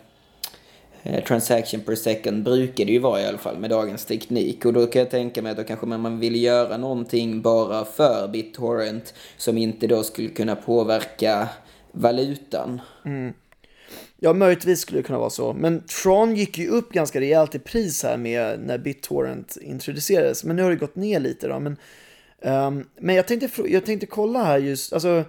Eh, 1.03 1.25
transaction 1.25 1.81
per 1.81 1.95
second 1.95 2.45
brukar 2.45 2.85
det 2.85 2.93
ju 2.93 2.99
vara 2.99 3.23
i 3.23 3.27
alla 3.27 3.39
fall 3.39 3.59
med 3.59 3.71
dagens 3.71 4.05
teknik. 4.05 4.65
Och 4.65 4.73
då 4.73 4.87
kan 4.87 5.01
jag 5.01 5.11
tänka 5.11 5.43
mig 5.43 5.51
att 5.53 5.59
då 5.59 5.65
kanske 5.65 5.87
man 5.87 6.21
vill 6.21 6.43
göra 6.43 6.77
någonting 6.77 7.43
bara 7.43 7.85
för 7.85 8.29
BitTorrent 8.29 9.15
som 9.37 9.59
inte 9.59 9.87
då 9.87 10.03
skulle 10.03 10.29
kunna 10.29 10.57
påverka 10.57 11.49
valutan. 11.93 12.81
Mm. 13.05 13.33
Ja, 14.21 14.33
möjligtvis 14.33 14.81
skulle 14.81 14.99
det 14.99 15.03
kunna 15.03 15.19
vara 15.19 15.31
så. 15.31 15.53
Men 15.53 15.83
Tron 16.03 16.37
gick 16.37 16.59
ju 16.59 16.69
upp 16.69 16.93
ganska 16.93 17.21
rejält 17.21 17.55
i 17.55 17.59
pris 17.59 18.03
här 18.03 18.17
med 18.17 18.61
när 18.61 18.79
BitTorrent 18.79 19.57
introducerades. 19.63 20.45
Men 20.45 20.57
nu 20.57 20.63
har 20.63 20.71
det 20.71 20.77
gått 20.77 20.97
ner 20.97 21.21
lite 21.21 21.49
då. 21.49 21.61
Men, 21.61 21.77
um, 22.43 22.89
men 23.01 23.15
jag, 23.15 23.29
tänkte, 23.29 23.63
jag 23.69 23.87
tänkte 23.87 24.07
kolla 24.07 24.45
här 24.45 24.59
just, 24.59 24.93
alltså 24.93 25.25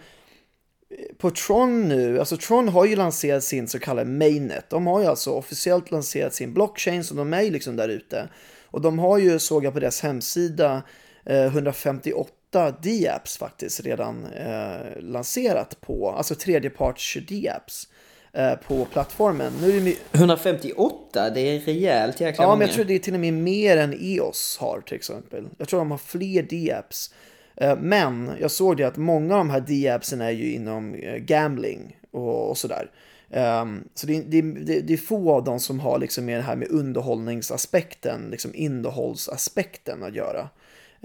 på 1.18 1.32
Tron 1.32 1.88
nu, 1.90 2.20
alltså 2.20 2.38
Tron 2.38 2.70
har 2.70 2.86
ju 2.86 2.96
lanserat 2.96 3.44
sin 3.44 3.68
så 3.68 3.80
kallade 3.80 4.10
mainnet. 4.10 4.70
De 4.70 4.88
har 4.88 5.02
ju 5.02 5.06
alltså 5.08 5.32
officiellt 5.32 5.92
lanserat 5.92 6.34
sin 6.34 6.54
blockchain, 6.54 7.04
så 7.04 7.14
de 7.14 7.34
är 7.34 7.42
ju 7.42 7.52
liksom 7.52 7.76
där 7.76 7.90
ute. 7.90 8.30
Och 8.66 8.82
de 8.82 9.00
har 9.00 9.18
ju, 9.18 9.40
såg 9.40 9.66
jag 9.66 9.74
på 9.74 9.80
deras 9.80 10.02
hemsida, 10.02 10.82
158 11.26 12.32
eh, 12.56 12.74
D-apps 12.82 13.38
faktiskt 13.38 13.80
redan 13.80 14.26
eh, 14.26 15.02
lanserat 15.02 15.82
på, 15.82 16.10
alltså 16.18 16.36
tredjeparts 16.36 17.18
D-apps 17.28 17.88
eh, 18.34 18.54
på 18.56 18.86
plattformen. 18.86 19.54
Nu 19.62 19.78
är 19.78 19.82
det 19.82 19.96
158, 20.12 21.30
det 21.30 21.42
är 21.42 21.60
rejält 21.60 22.22
jäkla 22.22 22.44
Ja, 22.44 22.48
många. 22.48 22.58
men 22.58 22.68
jag 22.68 22.76
tror 22.76 22.86
det 22.86 22.94
är 22.94 23.00
till 23.00 23.14
och 23.14 23.20
med 23.20 23.34
mer 23.34 23.78
än 23.78 23.98
EOS 24.02 24.58
har 24.60 24.82
till 24.82 24.96
exempel. 24.96 25.48
Jag 25.58 25.68
tror 25.68 25.80
de 25.80 25.92
har 25.92 25.98
fler 25.98 26.44
D-apps. 26.44 27.14
Eh, 27.60 27.78
men 27.80 28.32
jag 28.40 28.52
såg 28.52 28.78
det 28.78 28.84
att 28.84 28.98
många 28.98 29.34
av 29.34 29.40
de 29.40 29.50
här 29.50 29.60
D-appsen 29.60 30.22
är 30.22 30.32
ju 30.32 30.52
inom 30.52 30.94
eh, 30.94 31.16
gambling 31.16 31.98
och, 32.12 32.50
och 32.50 32.58
sådär. 32.58 32.92
Um, 33.32 33.84
så 33.94 34.08
det, 34.08 34.22
det, 34.22 34.42
det, 34.42 34.82
det, 34.82 34.94
är 34.94 34.98
få 34.98 35.32
av 35.32 35.44
dem 35.44 35.60
som 35.60 35.80
har 35.80 36.00
liksom 36.00 36.26
med 36.26 36.38
det 36.38 36.44
här 36.44 36.56
med 36.56 36.68
underhållningsaspekten, 36.72 38.30
liksom 38.32 38.52
innehållsaspekten 38.56 40.04
att 40.04 40.16
göra. 40.16 40.50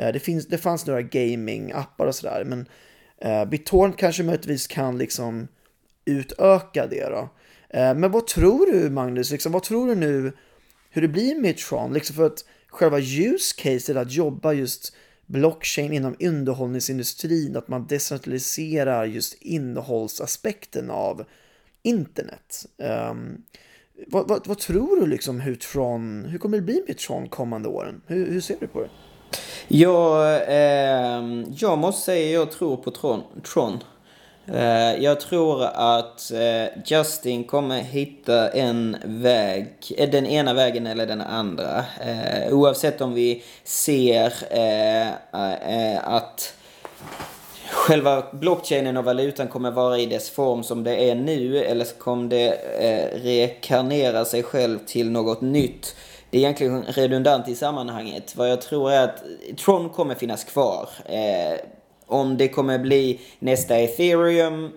Uh, 0.03 0.13
det, 0.13 0.21
finns, 0.21 0.47
det 0.47 0.59
fanns 0.59 0.87
några 0.87 1.03
gaming-appar 1.03 2.07
och 2.07 2.15
sådär, 2.15 2.45
men 2.45 2.69
uh, 3.25 3.45
BitTorrent 3.51 3.97
kanske 3.97 4.23
möjligtvis 4.23 4.67
kan 4.67 4.99
liksom 4.99 5.49
utöka 6.05 6.87
det 6.87 7.09
då. 7.09 7.29
Uh, 7.79 7.95
men 7.95 8.11
vad 8.11 8.27
tror 8.27 8.73
du 8.73 8.91
Magnus, 8.91 9.31
liksom, 9.31 9.53
vad 9.53 9.63
tror 9.63 9.87
du 9.87 9.95
nu 9.95 10.33
hur 10.91 11.03
det 11.03 11.09
blir 11.09 11.35
med 11.35 11.57
Tron? 11.57 11.93
Liksom 11.93 12.17
för 12.17 12.27
att 12.27 12.45
själva 12.69 12.99
use 13.01 13.55
caset 13.57 13.97
att 13.97 14.13
jobba 14.13 14.53
just 14.53 14.97
blockchain 15.27 15.93
inom 15.93 16.17
underhållningsindustrin, 16.21 17.57
att 17.57 17.69
man 17.69 17.87
decentraliserar 17.87 19.05
just 19.05 19.35
innehållsaspekten 19.43 20.91
av 20.91 21.25
internet. 21.83 22.67
Um, 23.11 23.43
vad, 24.07 24.29
vad, 24.29 24.47
vad, 24.47 24.59
tror 24.59 25.01
du 25.01 25.07
liksom 25.07 25.41
hur 25.41 25.55
Tron, 25.55 26.25
hur 26.25 26.39
kommer 26.39 26.57
det 26.57 26.63
bli 26.63 26.83
med 26.87 26.99
Tron 26.99 27.29
kommande 27.29 27.69
åren? 27.69 28.03
Hur, 28.07 28.31
hur 28.31 28.41
ser 28.41 28.57
du 28.61 28.67
på 28.67 28.81
det? 28.81 28.91
Jag, 29.69 30.35
eh, 30.49 31.45
jag 31.57 31.79
måste 31.79 32.05
säga 32.05 32.31
jag 32.31 32.53
tror 32.53 32.77
på 32.77 32.91
Tron. 32.91 33.23
Tron. 33.53 33.79
Eh, 34.47 35.03
jag 35.05 35.21
tror 35.21 35.65
att 35.65 36.33
eh, 36.33 36.83
Justin 36.85 37.45
kommer 37.45 37.81
hitta 37.81 38.49
en 38.49 38.97
väg, 39.05 39.69
eh, 39.97 40.11
den 40.11 40.27
ena 40.27 40.55
vägen 40.55 40.87
eller 40.87 41.07
den 41.07 41.21
andra. 41.21 41.85
Oavsett 42.51 43.01
om 43.01 43.15
vi 43.15 43.43
ser 43.65 44.33
att 46.03 46.55
själva 47.71 48.25
blockchainen 48.33 48.97
och 48.97 49.05
valutan 49.05 49.49
kommer 49.49 49.71
vara 49.71 49.99
i 49.99 50.07
dess 50.07 50.31
form 50.31 50.63
som 50.63 50.85
det 50.85 51.11
är 51.11 51.15
nu 51.15 51.65
eller 51.65 51.85
så 51.85 51.95
kommer 51.95 52.29
det 52.29 52.51
rekarnera 53.23 54.25
sig 54.25 54.43
själv 54.43 54.79
till 54.87 55.11
något 55.11 55.41
nytt. 55.41 55.97
Det 56.31 56.39
är 56.39 56.41
egentligen 56.41 56.83
redundant 56.83 57.49
i 57.49 57.55
sammanhanget. 57.55 58.37
Vad 58.37 58.51
jag 58.51 58.61
tror 58.61 58.93
är 58.93 59.05
att 59.05 59.23
Tron 59.65 59.89
kommer 59.89 60.15
finnas 60.15 60.45
kvar. 60.45 60.89
Om 62.07 62.37
det 62.37 62.49
kommer 62.49 62.79
bli 62.79 63.21
nästa 63.39 63.77
ethereum, 63.79 64.71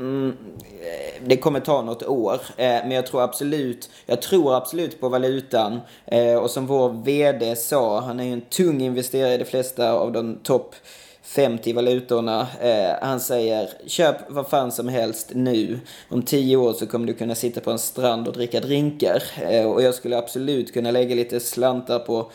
mm, 0.00 0.36
eh, 0.62 1.22
det 1.26 1.36
kommer 1.36 1.60
ta 1.60 1.82
något 1.82 2.02
år. 2.02 2.34
Eh, 2.56 2.66
men 2.66 2.90
jag 2.90 3.06
tror 3.06 3.22
absolut, 3.22 3.90
jag 4.06 4.22
tror 4.22 4.56
absolut 4.56 5.00
på 5.00 5.08
valutan. 5.08 5.80
Eh, 6.06 6.34
och 6.34 6.50
som 6.50 6.66
vår 6.66 6.88
VD 7.04 7.56
sa, 7.56 8.00
han 8.00 8.20
är 8.20 8.24
ju 8.24 8.32
en 8.32 8.40
tung 8.40 8.80
investerare 8.80 9.34
i 9.34 9.38
de 9.38 9.44
flesta 9.44 9.92
av 9.92 10.12
de 10.12 10.38
topp 10.42 10.74
50 11.22 11.72
valutorna. 11.72 12.46
Eh, 12.60 12.94
han 13.02 13.20
säger 13.20 13.68
köp 13.86 14.16
vad 14.28 14.48
fan 14.48 14.72
som 14.72 14.88
helst 14.88 15.30
nu. 15.34 15.80
Om 16.08 16.22
10 16.22 16.56
år 16.56 16.72
så 16.72 16.86
kommer 16.86 17.06
du 17.06 17.14
kunna 17.14 17.34
sitta 17.34 17.60
på 17.60 17.70
en 17.70 17.78
strand 17.78 18.28
och 18.28 18.34
dricka 18.34 18.60
drinkar. 18.60 19.22
Eh, 19.50 19.64
och 19.64 19.82
jag 19.82 19.94
skulle 19.94 20.18
absolut 20.18 20.72
kunna 20.72 20.90
lägga 20.90 21.14
lite 21.14 21.40
slantar 21.40 21.98
på 21.98 22.30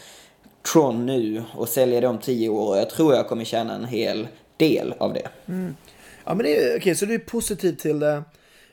Tron 0.74 1.06
nu 1.06 1.44
och 1.54 1.70
sälja 1.70 2.02
det 2.02 2.08
om 2.08 2.18
tio 2.18 2.50
år. 2.50 2.78
Jag 2.78 2.90
tror 2.90 3.14
jag 3.14 3.28
kommer 3.28 3.44
tjäna 3.44 3.76
en 3.76 3.86
hel 3.86 4.28
del 4.58 4.94
av 4.98 5.14
det. 5.14 5.30
Mm. 5.48 5.76
Ja, 6.26 6.34
men 6.34 6.46
det 6.46 6.58
är 6.58 6.70
okej, 6.70 6.78
okay, 6.78 6.96
så 6.96 7.06
du 7.06 7.14
är 7.14 7.20
positiv 7.20 7.76
till 7.76 8.00
det. 8.00 8.24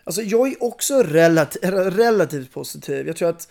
Alltså 0.05 0.23
jag 0.23 0.49
är 0.49 0.63
också 0.63 1.03
relativt, 1.03 1.65
relativt 1.97 2.53
positiv. 2.53 3.07
Jag 3.07 3.17
tror 3.17 3.29
att 3.29 3.49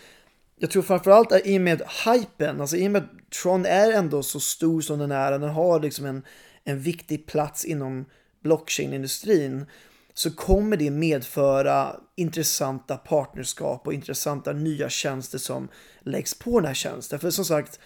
jag 0.58 0.72
tror 0.72 0.84
framförallt 0.84 1.32
att 1.32 1.46
i 1.46 1.58
och 1.58 1.62
med 1.62 1.82
hypen, 2.06 2.62
alltså 2.62 2.78
i 2.78 2.88
och 2.88 2.92
med 2.92 3.02
att 3.02 3.32
Tron 3.42 3.66
är 3.66 3.92
ändå 3.92 4.24
så 4.24 4.40
stor 4.40 4.82
som 4.82 5.00
den 5.00 5.12
är, 5.12 5.32
och 5.32 5.40
den 5.40 5.50
har 5.50 5.80
liksom 5.80 6.06
en, 6.06 6.24
en 6.64 6.80
viktig 6.80 7.26
plats 7.26 7.66
inom 7.66 8.06
blockchain-industrin, 8.44 9.66
så 10.14 10.32
kommer 10.32 10.78
det 10.78 10.92
medföra 10.92 11.96
intressanta 12.16 12.98
partnerskap 12.98 13.88
och 13.88 13.94
intressanta 13.94 14.54
nya 14.54 14.90
tjänster 14.90 15.38
som 15.38 15.68
läggs 16.02 16.34
på 16.34 16.60
den 16.60 16.68
här 16.68 16.74
tjänsten. 16.74 17.20
För 17.20 17.32
som 17.32 17.46
sagt, 17.46 17.80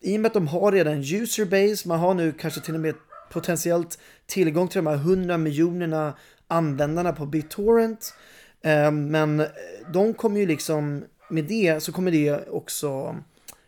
i 0.00 0.16
och 0.16 0.20
med 0.20 0.28
att 0.28 0.34
de 0.34 0.48
har 0.48 0.72
redan 0.72 0.92
en 0.92 1.22
user 1.22 1.44
base, 1.44 1.88
man 1.88 1.98
har 1.98 2.14
nu 2.14 2.32
kanske 2.32 2.60
till 2.60 2.74
och 2.74 2.80
med 2.80 2.94
potentiellt 3.30 3.98
tillgång 4.26 4.68
till 4.68 4.78
de 4.78 4.86
här 4.86 4.96
100 4.96 5.38
miljonerna 5.38 6.14
användarna 6.48 7.12
på 7.12 7.26
BitTorrent. 7.26 8.14
Ehm, 8.62 9.10
men 9.10 9.46
de 9.92 10.14
kommer 10.14 10.40
ju 10.40 10.46
liksom, 10.46 11.04
med 11.30 11.44
det 11.44 11.80
så 11.82 11.92
kommer 11.92 12.10
det 12.10 12.48
också 12.48 13.16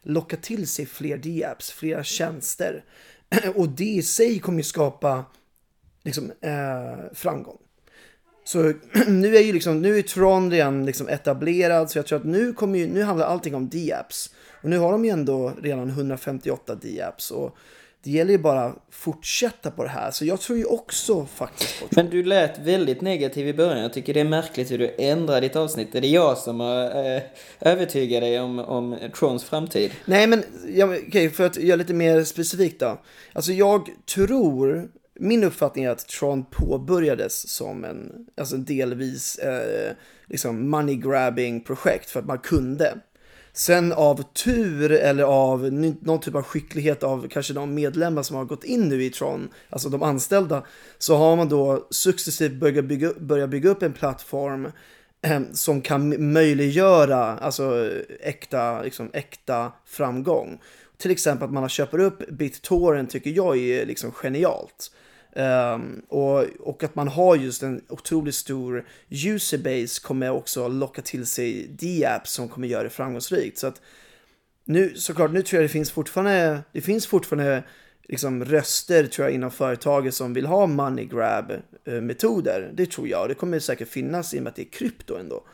locka 0.02 0.36
till 0.36 0.68
sig 0.68 0.86
fler 0.86 1.16
D-apps, 1.16 1.70
fler 1.70 2.02
tjänster. 2.02 2.84
Och 3.54 3.68
det 3.68 3.84
i 3.84 4.02
sig 4.02 4.38
kommer 4.38 4.58
ju 4.58 4.64
skapa 4.64 5.24
liksom, 6.02 6.32
eh, 6.40 7.12
framgång. 7.14 7.58
Så 8.44 8.62
nu 9.08 9.36
är 9.36 9.42
ju 9.42 9.52
liksom, 9.52 9.82
nu 9.82 9.98
är 9.98 10.02
Tron 10.02 10.50
redan 10.50 10.86
liksom 10.86 11.08
etablerad 11.08 11.90
så 11.90 11.98
jag 11.98 12.06
tror 12.06 12.18
att 12.18 12.24
nu 12.24 12.52
kommer 12.52 12.78
ju, 12.78 12.86
nu 12.86 13.02
handlar 13.02 13.26
allting 13.26 13.54
om 13.54 13.68
D-apps. 13.68 14.30
Och 14.62 14.70
nu 14.70 14.78
har 14.78 14.92
de 14.92 15.04
ju 15.04 15.10
ändå 15.10 15.52
redan 15.62 15.88
158 15.88 16.74
D-apps 16.74 17.30
och 17.30 17.56
det 18.04 18.10
gäller 18.10 18.32
ju 18.32 18.38
bara 18.38 18.64
att 18.64 18.76
fortsätta 18.90 19.70
på 19.70 19.82
det 19.82 19.88
här. 19.88 20.10
Så 20.10 20.24
jag 20.24 20.40
tror 20.40 20.58
ju 20.58 20.64
också 20.64 21.26
faktiskt 21.26 21.80
på 21.80 21.86
Men 21.90 22.10
du 22.10 22.22
lät 22.22 22.58
väldigt 22.58 23.00
negativ 23.00 23.48
i 23.48 23.54
början. 23.54 23.82
Jag 23.82 23.92
tycker 23.92 24.14
det 24.14 24.20
är 24.20 24.24
märkligt 24.24 24.70
hur 24.70 24.78
du 24.78 24.94
ändrar 24.98 25.40
ditt 25.40 25.56
avsnitt. 25.56 25.94
Är 25.94 26.00
det 26.00 26.08
jag 26.08 26.38
som 26.38 26.60
har 26.60 27.14
eh, 27.14 27.22
övertygat 27.60 28.22
dig 28.22 28.40
om, 28.40 28.58
om 28.58 28.98
Trons 29.18 29.44
framtid? 29.44 29.90
Nej, 30.04 30.26
men 30.26 30.44
ja, 30.68 30.86
okay, 30.86 31.30
för 31.30 31.46
att 31.46 31.56
göra 31.56 31.76
lite 31.76 31.94
mer 31.94 32.24
specifikt 32.24 32.80
då. 32.80 32.98
Alltså 33.32 33.52
jag 33.52 33.88
tror, 34.14 34.88
min 35.14 35.44
uppfattning 35.44 35.84
är 35.84 35.90
att 35.90 36.08
Tron 36.08 36.44
påbörjades 36.44 37.48
som 37.48 37.84
en, 37.84 38.26
alltså 38.36 38.56
delvis 38.56 39.38
eh, 39.38 39.92
liksom 40.26 40.70
money 40.70 40.94
grabbing 40.94 41.60
projekt 41.60 42.10
för 42.10 42.20
att 42.20 42.26
man 42.26 42.38
kunde. 42.38 42.94
Sen 43.54 43.92
av 43.92 44.22
tur 44.22 44.92
eller 44.92 45.24
av 45.24 45.72
någon 45.72 46.20
typ 46.20 46.34
av 46.34 46.42
skicklighet 46.42 47.02
av 47.02 47.28
kanske 47.28 47.52
de 47.52 47.74
medlemmar 47.74 48.22
som 48.22 48.36
har 48.36 48.44
gått 48.44 48.64
in 48.64 48.88
nu 48.88 49.04
i 49.04 49.10
Tron, 49.10 49.48
alltså 49.70 49.88
de 49.88 50.02
anställda, 50.02 50.64
så 50.98 51.16
har 51.16 51.36
man 51.36 51.48
då 51.48 51.86
successivt 51.90 52.52
börjat 52.52 52.84
bygga, 52.84 53.12
börjat 53.20 53.50
bygga 53.50 53.70
upp 53.70 53.82
en 53.82 53.92
plattform 53.92 54.72
ehm, 55.22 55.54
som 55.54 55.80
kan 55.80 56.32
möjliggöra 56.32 57.38
alltså, 57.38 57.90
äkta, 58.20 58.82
liksom, 58.82 59.10
äkta 59.12 59.72
framgång. 59.86 60.58
Till 60.98 61.10
exempel 61.10 61.44
att 61.44 61.52
man 61.52 61.62
har 61.62 61.68
köper 61.68 61.98
upp 61.98 62.28
BitTorrent 62.28 63.10
tycker 63.10 63.30
jag 63.30 63.58
är 63.58 63.86
liksom 63.86 64.12
genialt. 64.12 64.90
Um, 65.34 66.02
och, 66.08 66.44
och 66.60 66.84
att 66.84 66.94
man 66.94 67.08
har 67.08 67.36
just 67.36 67.62
en 67.62 67.82
otroligt 67.88 68.34
stor 68.34 68.84
userbase 69.10 70.02
kommer 70.02 70.30
också 70.30 70.68
locka 70.68 71.02
till 71.02 71.26
sig 71.26 71.66
D-apps 71.68 72.32
som 72.32 72.48
kommer 72.48 72.68
göra 72.68 72.82
det 72.82 72.90
framgångsrikt. 72.90 73.58
Så 73.58 73.66
att 73.66 73.80
nu 74.64 74.94
såklart, 74.94 75.32
nu 75.32 75.42
tror 75.42 75.62
jag 75.62 75.70
det 75.70 75.72
finns 75.72 75.90
fortfarande, 75.90 76.62
det 76.72 76.80
finns 76.80 77.06
fortfarande 77.06 77.62
liksom 78.02 78.44
röster 78.44 79.06
tror 79.06 79.26
jag 79.26 79.34
inom 79.34 79.50
företaget 79.50 80.14
som 80.14 80.34
vill 80.34 80.46
ha 80.46 80.66
money 80.66 81.04
grab 81.04 81.52
eh, 81.84 82.00
metoder. 82.00 82.70
Det 82.74 82.90
tror 82.90 83.08
jag, 83.08 83.28
det 83.28 83.34
kommer 83.34 83.58
säkert 83.58 83.88
finnas 83.88 84.34
i 84.34 84.38
och 84.38 84.42
med 84.42 84.50
att 84.50 84.56
det 84.56 84.62
är 84.62 84.72
krypto 84.72 85.16
ändå. 85.16 85.44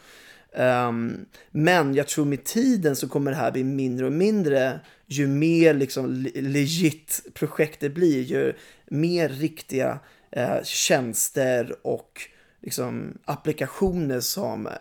Um, 0.57 1.26
men 1.51 1.94
jag 1.94 2.09
tror 2.09 2.24
med 2.24 2.44
tiden 2.44 2.96
så 2.96 3.09
kommer 3.09 3.30
det 3.30 3.36
här 3.36 3.51
bli 3.51 3.64
mindre 3.64 4.07
och 4.07 4.12
mindre 4.12 4.80
ju 5.07 5.26
mer 5.26 5.74
liksom 5.74 6.26
legit 6.34 7.20
projektet 7.34 7.94
blir, 7.94 8.22
ju 8.22 8.55
mer 8.86 9.28
riktiga 9.28 9.99
eh, 10.30 10.62
tjänster 10.64 11.76
och 11.82 12.20
liksom, 12.62 13.18
applikationer 13.24 14.20
som 14.20 14.66
eh, 14.66 14.72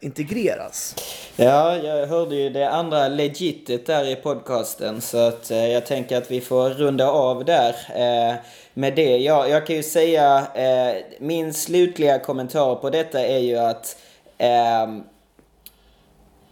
integreras. 0.00 0.94
Ja, 1.36 1.76
jag 1.76 2.06
hörde 2.06 2.36
ju 2.36 2.50
det 2.50 2.70
andra 2.70 3.08
legitet 3.08 3.86
där 3.86 4.08
i 4.08 4.16
podcasten 4.16 5.00
så 5.00 5.18
att 5.18 5.50
eh, 5.50 5.66
jag 5.66 5.86
tänker 5.86 6.16
att 6.16 6.30
vi 6.30 6.40
får 6.40 6.70
runda 6.70 7.08
av 7.08 7.44
där 7.44 7.74
eh, 7.94 8.34
med 8.74 8.96
det. 8.96 9.16
Ja, 9.16 9.48
jag 9.48 9.66
kan 9.66 9.76
ju 9.76 9.82
säga 9.82 10.46
eh, 10.54 10.96
min 11.20 11.54
slutliga 11.54 12.18
kommentar 12.18 12.74
på 12.74 12.90
detta 12.90 13.20
är 13.20 13.38
ju 13.38 13.56
att 13.56 13.96
ehm, 14.38 15.02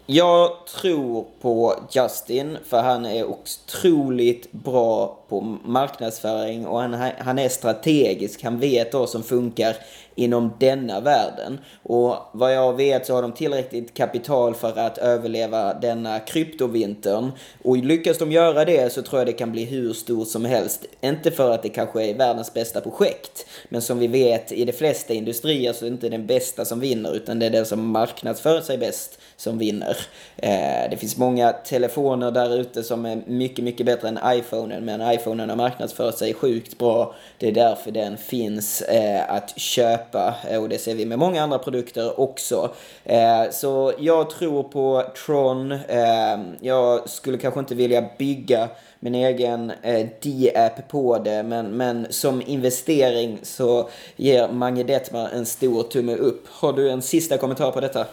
jag 0.07 0.67
tror 0.67 1.25
på 1.41 1.75
Justin 1.91 2.59
för 2.65 2.83
han 2.83 3.07
är 3.07 3.25
otroligt 3.25 4.53
bra 4.53 5.19
på 5.29 5.41
marknadsföring 5.65 6.67
och 6.67 6.81
han, 6.81 7.11
han 7.19 7.39
är 7.39 7.49
strategisk. 7.49 8.43
Han 8.43 8.61
vet 8.61 8.95
vad 8.95 9.09
som 9.09 9.23
funkar 9.23 9.77
inom 10.15 10.53
denna 10.59 11.01
världen. 11.01 11.59
Och 11.83 12.17
vad 12.33 12.55
jag 12.55 12.77
vet 12.77 13.07
så 13.07 13.15
har 13.15 13.23
de 13.23 13.33
tillräckligt 13.33 13.95
kapital 13.95 14.55
för 14.55 14.79
att 14.79 14.99
överleva 14.99 15.75
denna 15.75 16.21
kryptovintern. 16.21 17.33
Och 17.63 17.77
lyckas 17.77 18.19
de 18.19 18.33
göra 18.33 18.65
det 18.65 18.93
så 18.93 19.03
tror 19.03 19.21
jag 19.21 19.27
det 19.27 19.33
kan 19.33 19.53
bli 19.53 19.65
hur 19.65 19.93
stort 19.93 20.29
som 20.29 20.45
helst. 20.45 20.85
Inte 21.01 21.31
för 21.31 21.51
att 21.51 21.63
det 21.63 21.69
kanske 21.69 22.05
är 22.05 22.15
världens 22.15 22.55
bästa 22.55 22.81
projekt. 22.81 23.47
Men 23.69 23.83
som 23.83 23.99
vi 23.99 24.07
vet 24.07 24.53
i 24.53 24.65
de 24.65 24.73
flesta 24.73 25.15
industrier 25.15 25.73
så 25.73 25.85
är 25.85 25.91
det 25.91 25.95
inte 25.95 26.09
den 26.09 26.27
bästa 26.27 26.65
som 26.65 26.81
vinner 26.81 27.17
utan 27.17 27.39
det 27.39 27.47
är 27.47 27.51
den 27.51 27.67
som 27.67 27.87
marknadsför 27.87 28.61
sig 28.61 28.79
bäst 28.79 29.19
som 29.37 29.59
vinner. 29.59 29.97
Eh, 30.37 30.91
det 30.91 30.97
finns 30.97 31.17
många 31.17 31.53
telefoner 31.53 32.31
där 32.31 32.61
ute 32.61 32.83
som 32.83 33.07
är 33.07 33.23
mycket, 33.27 33.65
mycket 33.65 33.87
bättre 33.87 34.09
än 34.09 34.19
iPhonen, 34.27 34.85
men 34.85 35.13
iPhonen 35.13 35.49
har 35.49 35.57
marknadsfört 35.57 36.19
sig 36.19 36.35
sjukt 36.35 36.79
bra. 36.79 37.15
Det 37.39 37.49
är 37.49 37.53
därför 37.53 37.91
den 37.91 38.17
finns 38.17 38.83
eh, 38.83 39.35
att 39.35 39.59
köpa 39.59 40.35
eh, 40.51 40.63
och 40.63 40.69
det 40.69 40.79
ser 40.79 40.95
vi 40.95 41.07
med 41.07 41.19
många 41.19 41.43
andra 41.43 41.59
produkter 41.59 42.21
också. 42.21 42.71
Eh, 43.05 43.51
så 43.53 43.93
jag 43.99 44.31
tror 44.31 44.63
på 44.63 45.05
Tron. 45.27 45.73
Eh, 45.73 46.39
jag 46.61 47.09
skulle 47.09 47.39
kanske 47.39 47.61
inte 47.61 47.75
vilja 47.75 48.05
bygga 48.19 48.69
min 49.05 49.15
egen 49.15 49.73
eh, 49.83 50.07
D-app 50.23 50.89
på 50.89 51.19
det. 51.19 51.43
Men, 51.43 51.77
men 51.77 52.07
som 52.11 52.43
investering 52.47 53.39
så 53.43 53.89
ger 54.17 54.49
Mange 54.49 54.83
Detmar 54.83 55.29
en 55.29 55.47
stor 55.47 55.83
tumme 55.83 56.15
upp. 56.15 56.47
Har 56.49 56.73
du 56.73 56.91
en 56.91 57.03
sista 57.03 57.39
kommentar 57.39 57.71
på 57.71 57.81
detta? 57.81 58.07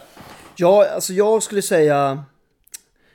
Ja, 0.56 0.88
alltså 0.88 1.12
jag 1.12 1.42
skulle 1.42 1.62
säga... 1.62 2.24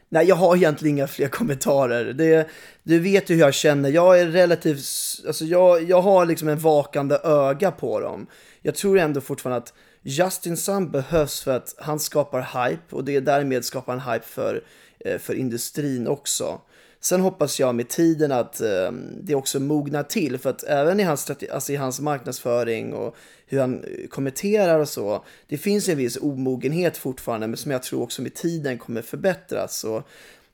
Nej, 0.09 0.27
jag 0.27 0.35
har 0.35 0.55
egentligen 0.55 0.97
inga 0.97 1.07
fler 1.07 1.27
kommentarer. 1.27 2.13
Det, 2.13 2.47
du 2.83 2.99
vet 2.99 3.29
ju 3.29 3.33
hur 3.33 3.41
jag 3.41 3.53
känner. 3.53 3.89
Jag 3.89 4.19
är 4.19 4.27
relativt... 4.27 4.85
Alltså 5.27 5.45
jag, 5.45 5.83
jag 5.83 6.01
har 6.01 6.25
liksom 6.25 6.47
en 6.47 6.59
vakande 6.59 7.15
öga 7.23 7.71
på 7.71 7.99
dem. 7.99 8.27
Jag 8.61 8.75
tror 8.75 8.99
ändå 8.99 9.21
fortfarande 9.21 9.57
att 9.57 9.73
Justin 10.01 10.57
Sun 10.57 10.91
behövs 10.91 11.41
för 11.41 11.55
att 11.55 11.75
han 11.77 11.99
skapar 11.99 12.41
hype 12.41 12.95
och 12.95 13.03
det 13.03 13.19
därmed 13.19 13.65
skapar 13.65 13.93
en 13.93 14.01
hype 14.01 14.25
för, 14.25 14.63
eh, 14.99 15.17
för 15.17 15.33
industrin 15.33 16.07
också. 16.07 16.61
Sen 17.01 17.21
hoppas 17.21 17.59
jag 17.59 17.75
med 17.75 17.89
tiden 17.89 18.31
att 18.31 18.61
eh, 18.61 18.91
det 19.21 19.35
också 19.35 19.59
mognar 19.59 20.03
till 20.03 20.37
för 20.37 20.49
att 20.49 20.63
även 20.63 20.99
i 20.99 21.03
hans, 21.03 21.31
alltså 21.51 21.73
i 21.73 21.75
hans 21.75 21.99
marknadsföring 21.99 22.93
och 22.93 23.15
hur 23.45 23.59
han 23.59 23.83
eh, 23.83 24.07
kommenterar 24.07 24.79
och 24.79 24.89
så, 24.89 25.25
det 25.47 25.57
finns 25.57 25.89
en 25.89 25.97
viss 25.97 26.17
omogenhet 26.21 26.97
fortfarande 26.97 27.47
men 27.47 27.57
som 27.57 27.71
jag 27.71 27.83
tror 27.83 28.01
också 28.01 28.21
med 28.21 28.33
tiden 28.33 28.77
kommer 28.77 29.01
förbättras. 29.01 29.83
Och 29.83 30.07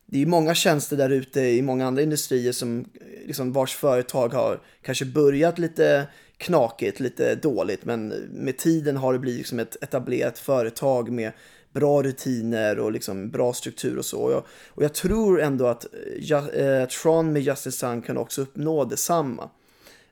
det 0.05 0.21
är 0.21 0.25
många 0.25 0.55
tjänster 0.55 0.97
där 0.97 1.09
ute 1.09 1.41
i 1.41 1.61
många 1.61 1.87
andra 1.87 2.01
industrier 2.01 2.51
som 2.51 2.79
eh, 2.79 3.27
liksom 3.27 3.53
vars 3.53 3.75
företag 3.75 4.29
har 4.29 4.61
kanske 4.81 5.05
börjat 5.05 5.59
lite 5.59 6.07
knakigt, 6.37 6.99
lite 6.99 7.35
dåligt, 7.35 7.85
men 7.85 8.07
med 8.31 8.57
tiden 8.57 8.97
har 8.97 9.13
det 9.13 9.19
blivit 9.19 9.37
liksom 9.37 9.59
ett 9.59 9.83
etablerat 9.83 10.39
företag 10.39 11.11
med 11.11 11.31
bra 11.73 12.03
rutiner 12.03 12.79
och 12.79 12.91
liksom 12.91 13.29
bra 13.29 13.53
struktur 13.53 13.97
och 13.97 14.05
så. 14.05 14.19
Och 14.19 14.31
jag, 14.31 14.43
och 14.67 14.83
jag 14.83 14.93
tror 14.93 15.41
ändå 15.41 15.67
att 15.67 15.85
eh, 16.29 16.37
uh, 16.37 16.65
eh, 16.65 16.87
Tron 16.87 17.33
med 17.33 17.41
Justice 17.41 17.77
Sun 17.77 18.01
kan 18.01 18.17
också 18.17 18.41
uppnå 18.41 18.85
detsamma. 18.85 19.49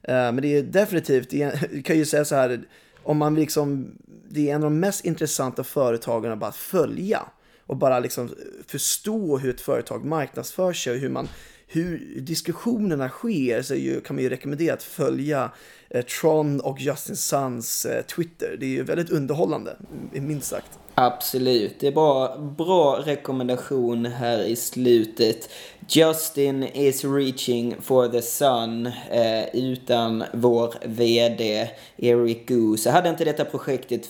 Eh, 0.03 0.14
men 0.14 0.41
det 0.41 0.57
är 0.57 0.64
definitivt, 0.64 1.34
jag 1.34 1.53
kan 1.86 1.97
ju 1.97 2.05
säga 2.05 2.26
så 2.26 2.36
här, 2.36 2.62
om 3.03 3.18
man 3.18 3.36
liksom, 3.36 3.91
det 4.30 4.49
är 4.49 4.55
en 4.55 4.64
av 4.64 4.72
de 4.72 4.80
mest 4.80 5.05
intressanta 5.05 5.64
företagen 5.64 6.32
att 6.32 6.39
bara 6.39 6.51
följa 6.51 7.22
och 7.66 7.78
bara 7.78 7.99
liksom 7.99 8.30
förstå 8.68 9.38
hur 9.38 9.49
ett 9.49 9.62
företag 9.62 10.05
marknadsför 10.05 10.74
sig 10.74 10.93
och 10.93 10.99
hur 10.99 11.09
man 11.09 11.28
hur 11.74 12.22
diskussionerna 12.22 13.09
sker 13.09 13.62
så 13.62 13.76
ju, 13.76 14.01
kan 14.01 14.16
man 14.16 14.24
ju 14.24 14.30
rekommendera 14.30 14.74
att 14.74 14.84
följa 14.84 15.51
eh, 15.89 16.05
Tron 16.05 16.59
och 16.59 16.82
Justin 16.82 17.16
Suns 17.16 17.86
eh, 17.86 18.05
Twitter. 18.05 18.57
Det 18.59 18.66
är 18.66 18.70
ju 18.70 18.84
väldigt 18.84 19.09
underhållande, 19.09 19.78
minst 20.12 20.47
sagt. 20.47 20.80
Absolut, 20.95 21.79
det 21.79 21.87
är 21.87 21.91
bara 21.91 22.37
bra 22.37 22.99
rekommendation 23.05 24.05
här 24.05 24.43
i 24.43 24.55
slutet. 24.55 25.49
Justin 25.87 26.63
is 26.63 27.05
reaching 27.05 27.75
for 27.81 28.07
the 28.07 28.21
sun 28.21 28.85
eh, 29.11 29.55
utan 29.55 30.23
vår 30.33 30.73
VD 30.85 31.69
Eric 31.97 32.47
Goose. 32.47 32.91
hade 32.91 33.09
inte 33.09 33.25
detta 33.25 33.45
projektet 33.45 34.09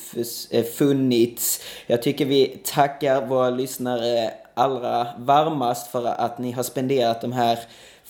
eh, 0.50 0.64
funnits. 0.64 1.62
Jag 1.88 2.02
tycker 2.02 2.26
vi 2.26 2.60
tackar 2.64 3.26
våra 3.26 3.50
lyssnare 3.50 4.34
allra 4.54 5.08
varmast 5.18 5.92
för 5.92 6.06
att 6.06 6.40
ni 6.40 6.52
har 6.52 6.64
spenderat 6.64 7.22
de 7.22 7.32
här 7.32 7.60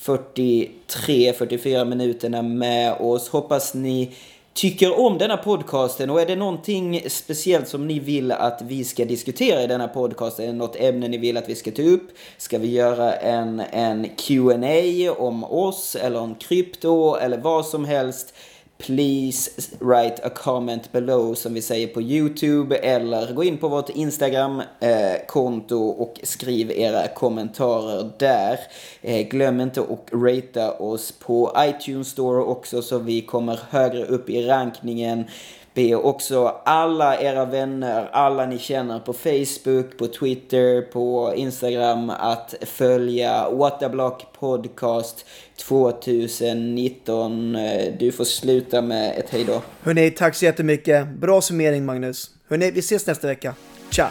43-44 0.06 1.86
minuterna 1.86 2.42
med 2.42 2.94
oss. 2.94 3.30
Hoppas 3.30 3.74
ni 3.74 4.16
tycker 4.54 5.00
om 5.00 5.18
denna 5.18 5.38
podcasten 5.38 6.10
och 6.10 6.22
är 6.22 6.26
det 6.26 6.36
någonting 6.36 7.02
speciellt 7.08 7.68
som 7.68 7.88
ni 7.88 8.00
vill 8.00 8.32
att 8.32 8.62
vi 8.62 8.84
ska 8.84 9.06
diskutera 9.06 9.64
i 9.64 9.68
denna 9.68 9.88
podcast, 9.88 10.40
är 10.40 10.48
det 10.48 10.54
något 10.54 10.76
ämne 10.76 11.08
ni 11.08 11.18
vill 11.18 11.38
att 11.38 11.50
vi 11.50 11.56
ska 11.56 11.72
ta 11.72 11.82
upp? 11.82 12.10
Ska 12.38 12.58
vi 12.58 12.72
göra 12.72 13.14
en, 13.14 13.60
en 13.60 14.10
Q&A 14.16 15.12
om 15.18 15.44
oss 15.44 15.96
eller 15.96 16.20
om 16.20 16.36
krypto 16.36 17.16
eller 17.16 17.38
vad 17.38 17.66
som 17.66 17.86
helst? 17.86 18.34
Please 18.82 19.50
write 19.80 20.20
a 20.24 20.30
comment 20.30 20.92
below 20.92 21.36
som 21.36 21.54
vi 21.54 21.62
säger 21.62 21.88
på 21.88 22.02
YouTube 22.02 22.76
eller 22.76 23.34
gå 23.34 23.44
in 23.44 23.58
på 23.58 23.68
vårt 23.68 23.90
Instagram-konto 23.90 25.90
eh, 25.90 26.02
och 26.02 26.20
skriv 26.24 26.72
era 26.72 27.08
kommentarer 27.08 28.12
där. 28.18 28.60
Eh, 29.02 29.28
glöm 29.28 29.62
inte 29.62 29.82
att 29.82 30.10
ratea 30.12 30.72
oss 30.72 31.12
på 31.12 31.56
iTunes 31.58 32.08
Store 32.08 32.44
också 32.44 32.82
så 32.82 33.00
vi 33.00 33.22
kommer 33.22 33.60
högre 33.70 34.06
upp 34.06 34.30
i 34.30 34.48
rankningen. 34.48 35.26
Be 35.74 35.96
också 35.96 36.48
alla 36.66 37.22
era 37.22 37.46
vänner, 37.46 38.10
alla 38.12 38.46
ni 38.46 38.60
känner 38.60 39.00
på 39.00 39.14
Facebook, 39.14 39.98
på 39.98 40.08
Twitter, 40.08 40.82
på 40.82 41.34
Instagram 41.36 42.10
att 42.10 42.56
följa 42.62 43.50
Waterblock 43.50 44.26
Podcast 44.40 45.26
2019. 45.68 47.58
Du 48.00 48.12
får 48.12 48.24
sluta 48.24 48.82
med 48.82 49.20
ett 49.20 49.30
hejdå. 49.30 49.62
Hörni, 49.82 50.12
tack 50.12 50.36
så 50.36 50.46
jättemycket. 50.46 51.08
Bra 51.08 51.42
summering 51.42 51.86
Magnus. 51.86 52.32
Hörni, 52.50 52.72
vi 52.72 52.80
ses 52.80 53.08
nästa 53.08 53.28
vecka. 53.28 53.56
Ciao! 53.92 54.10